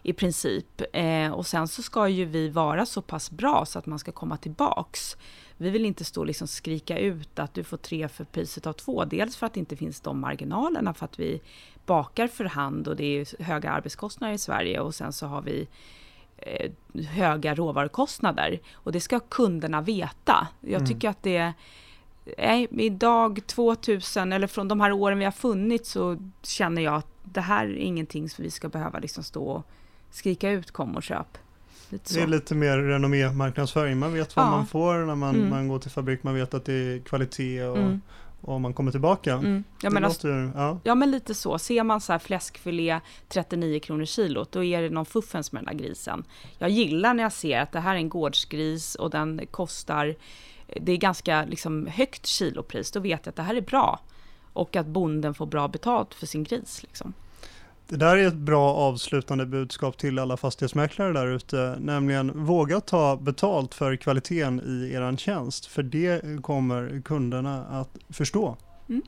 i 0.03 0.13
princip. 0.13 0.83
Eh, 0.93 1.31
och 1.31 1.47
sen 1.47 1.69
så 1.69 1.83
ska 1.83 2.09
ju 2.09 2.25
vi 2.25 2.49
vara 2.49 2.87
så 2.87 3.03
pass 3.03 3.31
bra 3.31 3.65
så 3.67 3.79
att 3.79 3.87
man 3.87 3.99
ska 3.99 4.13
komma 4.13 4.37
tillbaks. 4.37 5.17
Vi 5.57 5.71
vill 5.71 5.85
inte 5.85 6.05
stå 6.05 6.21
och 6.21 6.27
liksom 6.27 6.49
skrika 6.49 6.99
ut 6.99 7.39
att 7.39 7.55
du 7.55 7.65
får 7.65 7.77
tre 7.77 8.09
för 8.09 8.25
priset 8.25 8.67
av 8.67 8.73
två. 8.73 9.05
Dels 9.05 9.37
för 9.37 9.47
att 9.47 9.55
det 9.55 9.61
inte 9.61 9.77
finns 9.77 10.01
de 10.01 10.21
marginalerna 10.21 10.95
för 10.95 11.05
att 11.05 11.19
vi 11.19 11.41
bakar 11.87 12.29
för 12.29 12.45
hand 12.45 12.89
och 12.89 12.97
det 12.97 13.05
är 13.05 13.43
höga 13.43 13.71
arbetskostnader 13.71 14.35
i 14.35 14.39
Sverige 14.39 14.81
och 14.81 14.95
sen 14.95 15.13
så 15.13 15.27
har 15.27 15.43
vi 15.43 15.69
eh, 16.37 16.71
höga 17.07 17.55
råvarukostnader 17.55 18.61
och 18.73 18.93
det 18.93 19.01
ska 19.01 19.21
kunderna 19.21 19.81
veta. 19.81 20.49
Jag 20.61 20.73
mm. 20.73 20.87
tycker 20.87 21.09
att 21.09 21.23
det 21.23 21.55
Nej, 22.39 22.69
idag 22.71 23.47
2000 23.47 24.33
eller 24.33 24.47
från 24.47 24.69
de 24.69 24.81
här 24.81 24.93
åren 24.93 25.19
vi 25.19 25.25
har 25.25 25.33
funnits 25.33 25.91
så 25.91 26.17
känner 26.43 26.83
jag 26.83 26.95
att 26.95 27.07
det 27.23 27.41
här 27.41 27.67
är 27.67 27.77
ingenting 27.77 28.31
som 28.31 28.45
vi 28.45 28.51
ska 28.51 28.69
behöva 28.69 28.99
liksom 28.99 29.25
stå 29.25 29.45
och 29.45 29.67
skrika 30.11 30.51
ut 30.51 30.71
kom 30.71 30.97
och 30.97 31.03
köp. 31.03 31.39
Det 31.91 32.17
är 32.17 32.27
lite 32.27 32.55
mer 32.55 32.79
renommé 32.79 33.31
marknadsföring. 33.31 33.99
Man 33.99 34.13
vet 34.13 34.37
vad 34.37 34.47
ja. 34.47 34.51
man 34.51 34.67
får 34.67 34.95
när 34.95 35.15
man, 35.15 35.35
mm. 35.35 35.51
man 35.51 35.69
går 35.69 35.79
till 35.79 35.91
fabrik. 35.91 36.23
Man 36.23 36.35
vet 36.35 36.55
att 36.55 36.65
det 36.65 36.73
är 36.73 36.99
kvalitet 36.99 37.65
och, 37.65 37.79
mm 37.79 38.01
om 38.47 38.63
man 38.63 38.75
kommer 38.75 38.91
tillbaka. 38.91 39.33
Mm. 39.33 39.65
Ja, 39.83 39.91
men 39.91 40.05
alltså, 40.05 40.29
låter, 40.29 40.53
ja. 40.55 40.81
ja 40.85 40.95
men 40.95 41.11
lite 41.11 41.35
så. 41.35 41.59
Ser 41.59 41.83
man 41.83 42.01
så 42.01 42.13
här 42.13 42.19
fläskfilé 42.19 43.01
39 43.29 43.81
kronor 43.81 44.05
kilot, 44.05 44.53
då 44.53 44.65
är 44.65 44.83
det 44.83 44.91
någon 44.91 45.07
fuffens 45.07 45.53
med 45.53 45.65
den 45.65 45.77
där 45.77 45.85
grisen. 45.85 46.25
Jag 46.59 46.71
gillar 46.71 47.15
när 47.15 47.23
jag 47.23 47.33
ser 47.33 47.61
att 47.61 47.73
det 47.73 47.81
här 47.81 47.95
är 47.95 47.99
en 47.99 48.09
gårdsgris 48.09 48.95
och 48.95 49.11
den 49.11 49.41
kostar, 49.51 50.17
det 50.81 50.93
är 50.93 50.97
ganska 50.97 51.45
liksom 51.45 51.87
högt 51.87 52.27
kilopris, 52.27 52.91
då 52.91 53.01
vet 53.01 53.27
jag 53.27 53.33
att 53.33 53.37
det 53.37 53.43
här 53.43 53.55
är 53.55 53.61
bra. 53.61 54.01
Och 54.53 54.77
att 54.77 54.87
bonden 54.87 55.35
får 55.35 55.47
bra 55.47 55.69
betalt 55.69 56.15
för 56.15 56.27
sin 56.27 56.45
gris. 56.45 56.83
Liksom. 56.83 57.13
Det 57.89 57.97
där 57.97 58.17
är 58.17 58.27
ett 58.27 58.35
bra 58.35 58.75
avslutande 58.75 59.47
budskap 59.47 59.99
till 59.99 60.19
alla 60.19 60.37
fastighetsmäklare 60.37 61.13
där 61.13 61.27
ute, 61.27 61.77
nämligen 61.81 62.45
våga 62.47 62.81
ta 62.81 63.17
betalt 63.17 63.75
för 63.75 63.97
kvaliteten 63.97 64.61
i 64.61 64.95
er 64.95 65.17
tjänst, 65.17 65.67
för 65.67 65.83
det 65.83 66.43
kommer 66.43 67.03
kunderna 67.05 67.65
att 67.65 67.91
förstå. 68.11 68.57
Mm. 68.89 69.03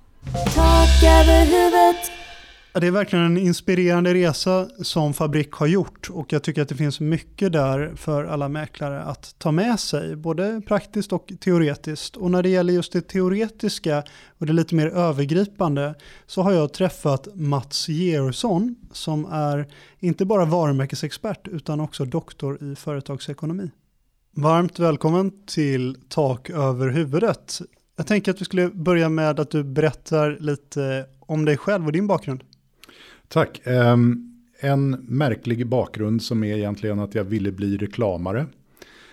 Det 2.80 2.86
är 2.86 2.90
verkligen 2.90 3.24
en 3.24 3.38
inspirerande 3.38 4.14
resa 4.14 4.68
som 4.82 5.14
Fabrik 5.14 5.52
har 5.52 5.66
gjort 5.66 6.10
och 6.10 6.32
jag 6.32 6.42
tycker 6.42 6.62
att 6.62 6.68
det 6.68 6.74
finns 6.74 7.00
mycket 7.00 7.52
där 7.52 7.92
för 7.96 8.24
alla 8.24 8.48
mäklare 8.48 9.02
att 9.02 9.34
ta 9.38 9.52
med 9.52 9.80
sig, 9.80 10.16
både 10.16 10.62
praktiskt 10.66 11.12
och 11.12 11.32
teoretiskt. 11.40 12.16
Och 12.16 12.30
när 12.30 12.42
det 12.42 12.48
gäller 12.48 12.72
just 12.72 12.92
det 12.92 13.00
teoretiska 13.00 14.02
och 14.38 14.46
det 14.46 14.52
lite 14.52 14.74
mer 14.74 14.86
övergripande 14.86 15.94
så 16.26 16.42
har 16.42 16.52
jag 16.52 16.72
träffat 16.72 17.28
Mats 17.34 17.88
Georgsson 17.88 18.76
som 18.92 19.24
är 19.24 19.66
inte 19.98 20.24
bara 20.24 20.44
varumärkesexpert 20.44 21.48
utan 21.48 21.80
också 21.80 22.04
doktor 22.04 22.72
i 22.72 22.76
företagsekonomi. 22.76 23.70
Varmt 24.34 24.78
välkommen 24.78 25.32
till 25.46 25.96
Tak 26.08 26.50
över 26.50 26.88
huvudet. 26.88 27.60
Jag 27.96 28.06
tänker 28.06 28.30
att 28.30 28.40
vi 28.40 28.44
skulle 28.44 28.68
börja 28.68 29.08
med 29.08 29.40
att 29.40 29.50
du 29.50 29.64
berättar 29.64 30.36
lite 30.40 31.06
om 31.20 31.44
dig 31.44 31.56
själv 31.56 31.86
och 31.86 31.92
din 31.92 32.06
bakgrund. 32.06 32.44
Tack. 33.28 33.62
Um, 33.66 34.32
en 34.60 34.90
märklig 34.90 35.66
bakgrund 35.66 36.22
som 36.22 36.44
är 36.44 36.56
egentligen 36.56 37.00
att 37.00 37.14
jag 37.14 37.24
ville 37.24 37.52
bli 37.52 37.76
reklamare. 37.76 38.46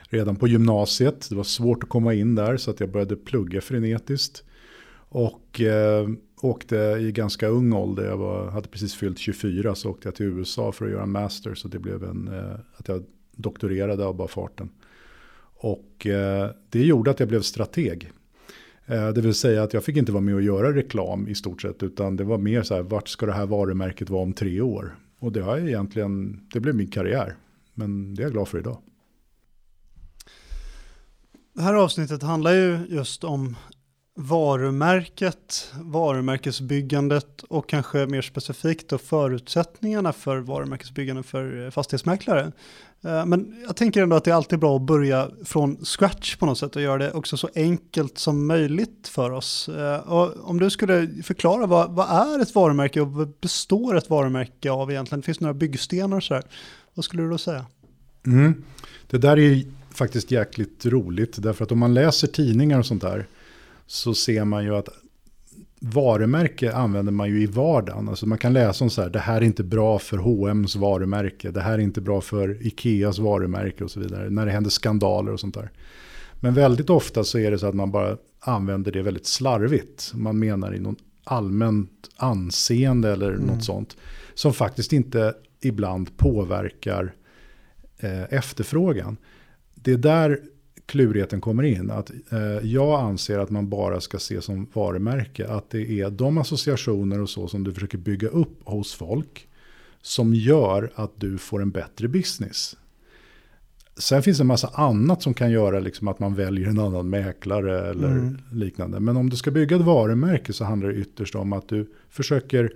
Redan 0.02 0.36
på 0.36 0.48
gymnasiet, 0.48 1.30
det 1.30 1.36
var 1.36 1.44
svårt 1.44 1.84
att 1.84 1.90
komma 1.90 2.14
in 2.14 2.36
där 2.36 2.58
så 2.58 2.72
att 2.72 2.80
jag 2.80 2.92
började 2.92 3.16
plugga 3.16 3.62
frenetiskt. 3.62 4.44
Och 5.10 5.62
eh, 5.62 6.10
åkte 6.42 6.76
i 6.76 7.12
ganska 7.12 7.48
ung 7.48 7.74
ålder, 7.74 8.06
jag 8.06 8.18
var, 8.18 8.52
hade 8.52 8.68
precis 8.68 8.96
fyllt 8.96 9.20
24 9.20 9.76
så 9.76 9.90
åkte 9.90 10.08
jag 10.08 10.16
till 10.16 10.26
USA 10.26 10.72
för 10.72 10.86
att 10.86 10.92
göra 10.92 11.04
en 11.04 11.12
master. 11.12 11.56
Så 11.56 11.68
det 11.68 11.80
blev 11.80 12.04
en, 12.04 12.28
eh, 12.28 12.60
att 12.76 12.88
jag 12.88 13.04
doktorerade 13.32 14.06
av 14.06 14.16
bara 14.16 14.28
farten. 14.28 14.70
Och 15.56 16.08
eh, 16.08 16.50
det 16.70 16.84
gjorde 16.84 17.12
att 17.12 17.20
jag 17.20 17.30
blev 17.30 17.42
strateg. 17.42 18.12
Eh, 18.86 19.10
det 19.10 19.22
vill 19.22 19.34
säga 19.34 19.64
att 19.64 19.74
jag 19.74 19.84
fick 19.84 19.98
inte 19.98 20.12
vara 20.12 20.22
med 20.22 20.36
och 20.36 20.42
göra 20.42 20.76
reklam 20.76 21.28
i 21.28 21.36
stort 21.36 21.62
sett, 21.62 21.84
utan 21.84 22.16
det 22.16 22.24
var 22.24 22.38
mer 22.38 22.64
så 22.64 22.76
här, 22.76 22.82
vart 22.82 23.08
ska 23.08 23.26
det 23.26 23.34
här 23.34 23.46
varumärket 23.46 24.10
vara 24.10 24.24
om 24.24 24.34
tre 24.34 24.62
år? 24.62 24.96
Och 25.20 25.32
det 25.32 25.42
har 25.42 25.58
jag 25.58 25.68
egentligen, 25.68 26.42
det 26.54 26.60
blev 26.60 26.76
min 26.76 26.92
karriär. 26.92 27.36
Men 27.74 28.16
det 28.16 28.22
är 28.22 28.24
jag 28.24 28.32
glad 28.32 28.48
för 28.48 28.60
idag. 28.60 28.78
Det 31.54 31.62
här 31.62 31.74
avsnittet 31.74 32.24
handlar 32.24 32.54
ju 32.54 32.80
just 32.90 33.24
om 33.24 33.56
varumärket, 34.16 35.74
varumärkesbyggandet 35.82 37.44
och 37.44 37.70
kanske 37.70 38.06
mer 38.06 38.22
specifikt 38.22 38.90
då 38.90 38.98
förutsättningarna 38.98 40.14
för 40.14 40.38
varumärkesbyggande 40.38 41.24
för 41.24 41.66
eh, 41.66 41.70
fastighetsmäklare. 41.72 42.52
Eh, 43.04 43.26
men 43.26 43.64
jag 43.68 43.76
tänker 43.76 44.04
ändå 44.04 44.16
att 44.16 44.24
det 44.24 44.32
är 44.32 44.36
alltid 44.36 44.60
bra 44.60 44.76
att 44.76 44.82
börja 44.82 45.30
från 45.46 45.86
scratch 45.86 46.36
på 46.36 46.46
något 46.46 46.58
sätt 46.58 46.76
och 46.76 46.82
göra 46.82 46.98
det 46.98 47.12
också 47.12 47.38
så 47.38 47.50
enkelt 47.56 48.18
som 48.18 48.48
möjligt 48.48 49.08
för 49.08 49.32
oss. 49.32 49.70
Eh, 49.70 50.00
och 50.00 50.50
om 50.50 50.60
du 50.60 50.70
skulle 50.70 51.10
förklara 51.24 51.66
vad, 51.66 51.92
vad 51.92 52.10
är 52.10 52.42
ett 52.42 52.56
varumärke 52.56 53.02
och 53.02 53.12
vad 53.12 53.34
består 53.42 53.98
ett 53.98 54.10
varumärke 54.10 54.72
av 54.72 54.92
egentligen? 54.92 55.22
Det 55.22 55.26
finns 55.26 55.40
några 55.40 55.54
byggstenar 55.54 56.18
och 56.18 56.24
sådär. 56.24 56.44
Vad 56.94 57.06
skulle 57.06 57.24
du 57.24 57.30
då 57.30 57.38
säga? 57.38 57.66
Mm. 58.26 58.64
Det 59.10 59.18
där 59.18 59.38
är 59.38 59.42
ju 59.42 59.66
faktiskt 59.92 60.32
jäkligt 60.32 60.86
roligt. 60.86 61.44
Därför 61.44 61.64
att 61.64 61.72
om 61.72 61.80
man 61.80 61.94
läser 61.94 62.28
tidningar 62.28 62.80
och 62.80 62.86
sånt 62.86 63.02
där. 63.02 63.28
Så 63.88 64.14
ser 64.14 64.46
man 64.46 64.64
ju 64.64 64.76
att 64.76 64.90
varumärke 65.84 66.74
använder 66.74 67.12
man 67.12 67.30
ju 67.30 67.42
i 67.42 67.46
vardagen. 67.46 68.10
Alltså 68.10 68.26
man 68.26 68.38
kan 68.38 68.54
läsa 68.54 68.84
om 68.84 68.90
så 68.90 69.02
här, 69.02 69.10
det 69.10 69.20
här 69.20 69.38
är 69.38 69.42
inte 69.42 69.64
bra 69.64 70.00
för 70.00 70.18
H&M's 70.18 70.78
varumärke. 70.78 71.52
Det 71.52 71.62
här 71.62 71.74
är 71.74 71.78
inte 71.78 72.02
bra 72.02 72.22
för 72.22 72.68
Ikeas 72.68 73.20
varumärke 73.20 73.84
och 73.84 73.92
så 73.92 74.00
vidare. 74.00 74.30
När 74.30 74.46
det 74.46 74.52
händer 74.52 74.70
skandaler 74.70 75.32
och 75.32 75.40
sånt 75.40 75.54
där. 75.54 75.72
Men 76.40 76.54
väldigt 76.54 76.90
ofta 76.90 77.24
så 77.24 77.40
är 77.40 77.52
det 77.52 77.60
så 77.60 77.68
att 77.68 77.76
man 77.76 77.92
bara 77.92 78.18
använder 78.40 78.92
det 78.92 79.02
väldigt 79.02 79.26
slarvigt. 79.26 80.12
Man 80.14 80.40
menar 80.40 80.76
i 80.76 80.80
någon 80.80 80.96
allmänt 81.24 82.10
anseende 82.16 83.12
eller 83.12 83.32
något 83.32 83.64
sånt. 83.64 83.98
Som 84.34 84.54
faktiskt 84.54 84.94
inte 84.94 85.34
ibland 85.62 86.18
påverkar 86.18 87.14
eh, 87.98 88.34
efterfrågan. 88.34 89.18
Det 89.76 89.92
är 89.92 89.98
där 89.98 90.40
klurigheten 90.86 91.42
kommer 91.42 91.64
in. 91.64 91.92
Att, 91.92 92.12
eh, 92.32 92.40
jag 92.64 93.00
anser 93.02 93.40
att 93.40 93.50
man 93.50 93.70
bara 93.70 94.02
ska 94.02 94.20
se 94.20 94.42
som 94.42 94.68
varumärke 94.74 95.48
att 95.48 95.70
det 95.70 95.92
är 96.02 96.10
de 96.10 96.38
associationer 96.38 97.22
och 97.22 97.30
så 97.30 97.48
som 97.48 97.64
du 97.64 97.74
försöker 97.74 97.98
bygga 97.98 98.28
upp 98.28 98.60
hos 98.64 98.94
folk 98.94 99.48
som 100.02 100.34
gör 100.34 100.92
att 100.96 101.12
du 101.16 101.38
får 101.38 101.62
en 101.62 101.72
bättre 101.72 102.08
business. 102.08 102.76
Sen 103.98 104.24
finns 104.24 104.38
det 104.38 104.44
en 104.44 104.48
massa 104.48 104.68
annat 104.68 105.22
som 105.22 105.34
kan 105.34 105.52
göra 105.52 105.80
liksom 105.80 106.08
att 106.08 106.20
man 106.20 106.36
väljer 106.36 106.68
en 106.68 106.80
annan 106.80 107.10
mäklare 107.10 107.90
eller 107.90 108.08
Mm. 108.12 108.38
liknande. 108.52 109.00
Men 109.00 109.18
om 109.18 109.30
du 109.30 109.36
ska 109.38 109.52
bygga 109.52 109.76
ett 109.76 109.82
varumärke 109.82 110.54
så 110.54 110.64
handlar 110.66 110.90
det 110.90 110.96
ytterst 110.96 111.36
om 111.36 111.54
att 111.54 111.70
du 111.70 111.92
försöker 112.10 112.74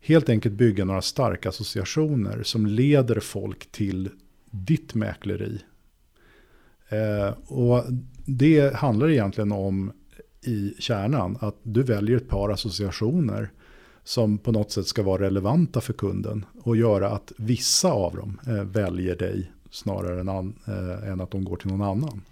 helt 0.00 0.28
enkelt 0.28 0.54
bygga 0.54 0.84
några 0.84 1.02
starka 1.02 1.48
associationer 1.48 2.42
som 2.42 2.66
leder 2.66 3.20
folk 3.20 3.72
till 3.72 4.10
ditt 4.50 4.94
mäkleri. 4.94 5.60
Eh, 6.88 7.34
och 7.46 7.84
det 8.24 8.74
handlar 8.74 9.10
egentligen 9.10 9.52
om 9.52 9.92
i 10.42 10.74
kärnan 10.78 11.38
att 11.40 11.56
du 11.62 11.82
väljer 11.82 12.16
ett 12.16 12.28
par 12.28 12.50
associationer 12.50 13.50
som 14.04 14.38
på 14.38 14.52
något 14.52 14.72
sätt 14.72 14.86
ska 14.86 15.02
vara 15.02 15.22
relevanta 15.22 15.80
för 15.80 15.92
kunden 15.92 16.44
och 16.62 16.76
göra 16.76 17.10
att 17.10 17.32
vissa 17.36 17.90
av 17.90 18.16
dem 18.16 18.40
eh, 18.46 18.64
väljer 18.64 19.16
dig 19.16 19.52
snarare 19.70 20.20
än, 20.20 20.28
an, 20.28 20.54
eh, 20.66 21.10
än 21.10 21.20
att 21.20 21.30
de 21.30 21.44
går 21.44 21.56
till 21.56 21.70
någon 21.70 21.82
annan. 21.82 22.22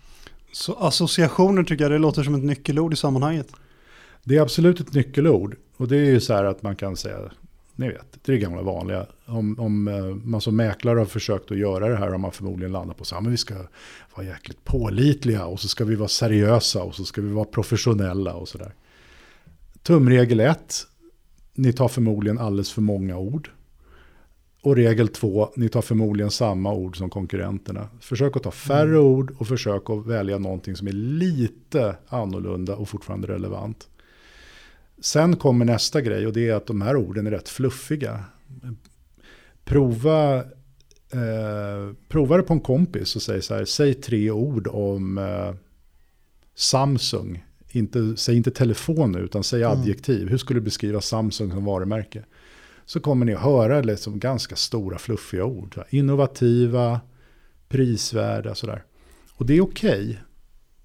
Så 0.53 0.75
associationer 0.75 1.65
tycker 1.65 1.85
jag 1.85 1.93
det 1.93 1.99
låter 1.99 2.23
som 2.23 2.35
ett 2.35 2.45
nyckelord 2.45 2.93
i 2.93 2.97
sammanhanget. 2.97 3.53
Det 4.25 4.37
är 4.37 4.41
absolut 4.41 4.81
ett 4.81 4.95
nyckelord 4.95 5.57
och 5.77 5.89
det 5.89 5.97
är 5.97 6.05
ju 6.05 6.21
så 6.21 6.35
här 6.35 6.45
att 6.45 6.63
man 6.63 6.77
kan 6.77 6.97
säga, 6.97 7.19
ni 7.77 7.89
vet, 7.89 8.13
det 8.13 8.33
är 8.33 8.37
det 8.37 8.39
gamla 8.39 8.63
vanliga. 8.63 9.07
Om, 9.27 9.59
om 9.59 9.89
eh, 9.89 10.05
man 10.05 10.41
som 10.41 10.57
mäklare 10.57 10.99
har 10.99 11.07
försökt 11.07 11.51
att 11.51 11.59
göra 11.59 11.89
det 11.89 11.97
här 11.97 12.11
har 12.11 12.19
man 12.19 12.33
förmodligen 12.33 12.73
landat 12.73 12.97
på 12.97 13.21
men 13.21 13.31
vi 13.31 13.37
ska 13.37 13.55
vara 14.15 14.27
jäkligt 14.27 14.65
pålitliga 14.65 15.47
och 15.47 15.61
så 15.61 15.69
ska 15.69 15.85
vi 15.85 15.95
vara 15.95 16.09
seriösa 16.09 16.83
och 16.83 16.95
så 16.95 17.05
ska 17.05 17.21
vi 17.21 17.29
vara 17.29 17.45
professionella 17.45 18.35
och 18.35 18.49
sådär. 18.49 18.75
Tumregel 19.83 20.41
1, 20.41 20.87
ni 21.55 21.73
tar 21.73 21.89
förmodligen 21.89 22.39
alldeles 22.39 22.73
för 22.73 22.83
många 22.83 23.19
ord. 23.19 23.51
Och 24.63 24.77
regel 24.77 25.09
2, 25.09 25.53
ni 25.57 25.69
tar 25.69 25.83
förmodligen 25.83 26.31
samma 26.31 26.75
ord 26.75 26.97
som 26.97 27.11
konkurrenterna. 27.11 27.89
Försök 28.01 28.37
att 28.37 28.43
ta 28.43 28.51
färre 28.51 28.99
ord 28.99 29.35
och 29.39 29.49
försök 29.49 29.91
att 29.91 30.07
välja 30.07 30.39
någonting 30.39 30.77
som 30.77 30.89
är 30.89 30.93
lite 30.93 31.97
annorlunda 32.09 32.77
och 32.77 32.89
fortfarande 32.89 33.29
relevant. 33.29 33.89
Sen 35.05 35.37
kommer 35.37 35.65
nästa 35.65 36.01
grej 36.01 36.27
och 36.27 36.33
det 36.33 36.49
är 36.49 36.55
att 36.55 36.67
de 36.67 36.81
här 36.81 36.97
orden 36.97 37.27
är 37.27 37.31
rätt 37.31 37.49
fluffiga. 37.49 38.25
Prova, 39.65 40.37
eh, 41.13 41.95
prova 42.09 42.37
det 42.37 42.43
på 42.43 42.53
en 42.53 42.61
kompis 42.61 43.17
och 43.17 43.23
säg 43.23 43.43
så 43.43 43.55
här, 43.55 43.65
säg 43.65 43.95
tre 43.95 44.31
ord 44.31 44.67
om 44.67 45.19
eh, 45.19 45.55
Samsung. 46.55 47.45
Inte, 47.69 48.17
säg 48.17 48.37
inte 48.37 48.51
telefon 48.51 49.13
nu 49.13 49.19
utan 49.19 49.45
säg 49.45 49.65
adjektiv. 49.65 50.29
Hur 50.29 50.39
skulle 50.39 50.61
du 50.61 50.65
beskriva 50.65 51.01
Samsung 51.01 51.51
som 51.51 51.65
varumärke? 51.65 52.25
Så 52.85 53.01
kommer 53.01 53.27
ni 53.27 53.35
att 53.35 53.41
höra 53.41 53.81
liksom 53.81 54.19
ganska 54.19 54.57
stora 54.57 54.99
fluffiga 54.99 55.45
ord. 55.45 55.77
va? 55.77 55.85
Innovativa, 55.91 57.01
prisvärda 57.69 58.55
sådär. 58.55 58.85
Och 59.33 59.47
det 59.47 59.57
är 59.57 59.61
okej. 59.61 60.21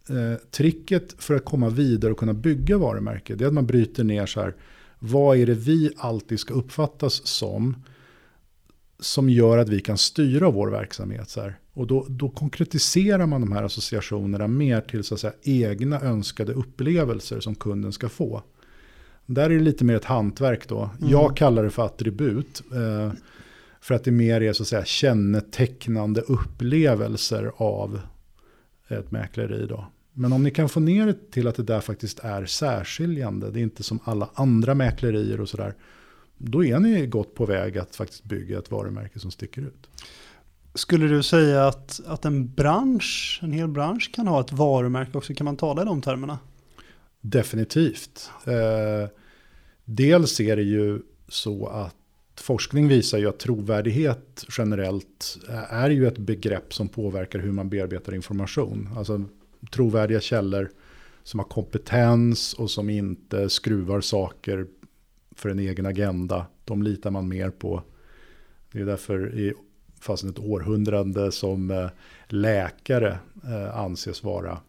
Eh, 0.10 0.38
tricket 0.52 1.24
för 1.24 1.36
att 1.36 1.45
komma 1.45 1.69
vidare 1.69 2.12
och 2.12 2.17
kunna 2.17 2.34
bygga 2.34 2.78
varumärke 2.78 3.36
det 3.36 3.43
är 3.43 3.48
att 3.48 3.54
man 3.54 3.67
bryter 3.67 4.04
ner 4.04 4.26
så 4.26 4.41
här. 4.41 4.56
Vad 5.00 5.38
är 5.38 5.45
det 5.45 5.54
vi 5.54 5.91
alltid 5.98 6.39
ska 6.39 6.54
uppfattas 6.54 7.28
som? 7.28 7.84
Som 9.00 9.30
gör 9.30 9.58
att 9.58 9.69
vi 9.69 9.80
kan 9.80 9.98
styra 9.98 10.50
vår 10.50 10.67
verksamhet. 10.67 11.30
Så 11.30 11.41
här. 11.41 11.60
Och 11.74 11.88
då, 11.88 12.06
då 12.10 12.30
konkretiserar 12.30 13.26
man 13.26 13.41
de 13.41 13.52
här 13.52 13.63
associationerna 13.63 14.48
mer 14.48 14.82
till 14.82 15.04
så 15.04 15.13
att 15.13 15.19
säga, 15.19 15.34
egna 15.43 16.02
önskade 16.02 16.54
upplevelser 16.54 17.39
som 17.39 17.56
kunden 17.56 17.91
ska 17.91 18.10
få. 18.10 18.43
Där 19.26 19.50
är 19.50 19.50
det 19.54 19.60
lite 19.60 19.86
mer 19.86 19.95
ett 19.95 20.06
hantverk 20.06 20.67
då. 20.67 20.89
Jag 21.00 21.38
kallar 21.38 21.63
det 21.63 21.69
för 21.69 21.86
attribut. 21.86 22.62
Eh, 22.74 23.13
för 23.82 23.95
att 23.95 24.04
det 24.04 24.12
mer 24.12 24.41
är 24.41 24.54
så 24.54 24.63
att 24.63 24.67
säga 24.67 24.86
kännetecknande 24.86 26.22
upplevelser 26.22 27.52
av 27.56 28.00
ett 28.88 29.12
mäkleri 29.12 29.65
då. 29.69 29.88
Men 30.19 30.34
om 30.34 30.43
ni 30.43 30.51
kan 30.51 30.69
få 30.69 30.79
ner 30.79 31.05
det 31.05 31.32
till 31.32 31.47
att 31.47 31.55
det 31.55 31.63
där 31.63 31.82
faktiskt 31.82 32.19
är 32.19 32.45
särskiljande, 32.45 33.51
det 33.51 33.60
är 33.60 33.62
inte 33.62 33.84
som 33.84 33.99
alla 34.03 34.29
andra 34.34 34.75
mäklerier 34.75 35.41
och 35.41 35.49
sådär, 35.49 35.73
då 36.38 36.65
är 36.65 36.79
ni 36.79 37.08
gott 37.08 37.36
på 37.36 37.45
väg 37.45 37.77
att 37.77 37.95
faktiskt 37.95 38.23
bygga 38.23 38.60
ett 38.60 38.71
varumärke 38.71 39.19
som 39.19 39.32
sticker 39.32 39.62
ut. 39.62 39.89
Skulle 40.73 41.08
du 41.08 41.23
säga 41.23 41.67
att, 41.67 42.01
att 42.05 42.25
en 42.25 42.53
bransch, 42.53 43.39
en 43.43 43.51
hel 43.51 43.67
bransch 43.67 44.12
kan 44.13 44.27
ha 44.27 44.41
ett 44.41 44.51
varumärke 44.51 45.17
också? 45.17 45.34
Kan 45.34 45.45
man 45.45 45.58
tala 45.58 45.82
i 45.82 45.86
de 45.86 46.01
termerna? 46.01 46.39
Definitivt. 47.21 48.29
Eh, 48.45 49.10
dels 49.86 50.39
är 50.39 50.55
det 50.55 50.63
ju 50.63 51.01
så 51.27 51.67
att 51.67 51.95
forskning 52.36 52.88
visar 52.88 53.17
ju 53.17 53.29
att 53.29 53.39
trovärdighet 53.39 54.45
generellt 54.58 55.38
är 55.69 55.89
ju 55.89 56.08
ett 56.08 56.17
begrepp 56.17 56.73
som 56.73 56.88
påverkar 56.88 57.39
hur 57.39 57.51
man 57.51 57.69
bearbetar 57.69 58.15
information. 58.15 58.89
Alltså 58.97 59.25
trovärdiga 59.72 60.19
källor 60.19 60.72
som 61.24 61.39
har 61.39 61.48
kompetens 61.48 62.54
och 62.54 62.72
som 62.72 62.89
inte 62.89 63.50
skruvar 63.50 64.02
saker 64.02 64.67
för 65.36 65.50
en 65.50 65.60
egen 65.60 65.86
agenda. 65.86 66.45
De 66.65 66.84
litar 66.84 67.12
man 67.12 67.28
mer 67.28 67.50
på. 67.50 67.84
Det 68.72 68.80
är 68.80 68.86
därför 68.86 69.39
i 69.39 69.54
fast 70.00 70.24
ett 70.24 70.39
århundrade 70.39 71.32
som 71.32 71.72
eh, 71.72 71.89
läkare 72.28 73.19
eh, 73.43 73.78
anses 73.78 74.24
vara 74.24 74.60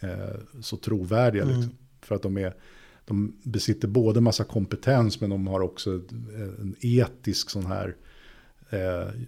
eh, 0.00 0.60
så 0.60 0.76
trovärdiga. 0.76 1.42
Mm. 1.42 1.56
Liksom. 1.56 1.76
För 2.02 2.14
att 2.14 2.22
de, 2.22 2.38
är, 2.38 2.54
de 3.04 3.36
besitter 3.42 3.88
både 3.88 4.20
massa 4.20 4.44
kompetens 4.44 5.20
men 5.20 5.30
de 5.30 5.46
har 5.46 5.60
också 5.60 5.90
en 6.60 6.74
etisk 6.80 7.50
sån 7.50 7.66
här 7.66 7.96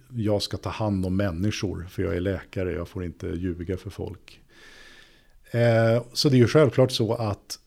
jag 0.09 0.41
ska 0.41 0.57
ta 0.57 0.69
hand 0.69 1.05
om 1.05 1.15
människor 1.15 1.87
för 1.89 2.03
jag 2.03 2.15
är 2.15 2.19
läkare, 2.19 2.71
jag 2.71 2.87
får 2.87 3.03
inte 3.03 3.27
ljuga 3.27 3.77
för 3.77 3.89
folk. 3.89 4.42
Eh, 5.53 6.03
så 6.13 6.29
det 6.29 6.35
är 6.35 6.39
ju 6.39 6.47
självklart 6.47 6.91
så 6.91 7.13
att 7.13 7.59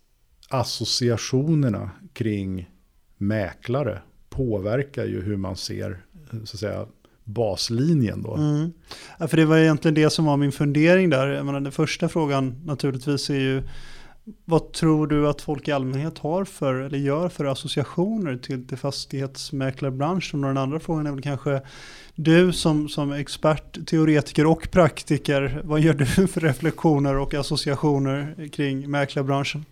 associationerna 0.48 1.90
kring 2.12 2.70
mäklare 3.16 4.02
påverkar 4.28 5.04
ju 5.04 5.22
hur 5.22 5.36
man 5.36 5.56
ser 5.56 6.02
så 6.44 6.56
att 6.56 6.60
säga, 6.60 6.86
baslinjen 7.24 8.22
då. 8.22 8.34
Mm. 8.34 8.72
Ja, 9.18 9.28
för 9.28 9.36
det 9.36 9.44
var 9.44 9.56
egentligen 9.58 9.94
det 9.94 10.10
som 10.10 10.24
var 10.24 10.36
min 10.36 10.52
fundering 10.52 11.10
där. 11.10 11.26
Jag 11.26 11.46
menar, 11.46 11.60
den 11.60 11.72
första 11.72 12.08
frågan 12.08 12.62
naturligtvis 12.64 13.30
är 13.30 13.34
ju 13.34 13.62
vad 14.44 14.72
tror 14.72 15.06
du 15.06 15.28
att 15.28 15.40
folk 15.40 15.68
i 15.68 15.72
allmänhet 15.72 16.18
har 16.18 16.44
för 16.44 16.74
eller 16.74 16.98
gör 16.98 17.28
för 17.28 17.44
associationer 17.44 18.36
till, 18.36 18.66
till 18.66 18.78
fastighetsmäklarbranschen? 18.78 20.44
Och 20.44 20.50
den 20.50 20.58
andra 20.58 20.80
frågan 20.80 21.06
är 21.06 21.12
väl 21.12 21.22
kanske 21.22 21.62
du 22.14 22.52
som, 22.52 22.88
som 22.88 23.12
expert, 23.12 23.86
teoretiker 23.86 24.46
och 24.46 24.70
praktiker, 24.70 25.60
vad 25.64 25.80
gör 25.80 25.94
du 25.94 26.06
för 26.06 26.40
reflektioner 26.40 27.16
och 27.16 27.34
associationer 27.34 28.48
kring 28.52 28.90
mäklarbranschen? 28.90 29.64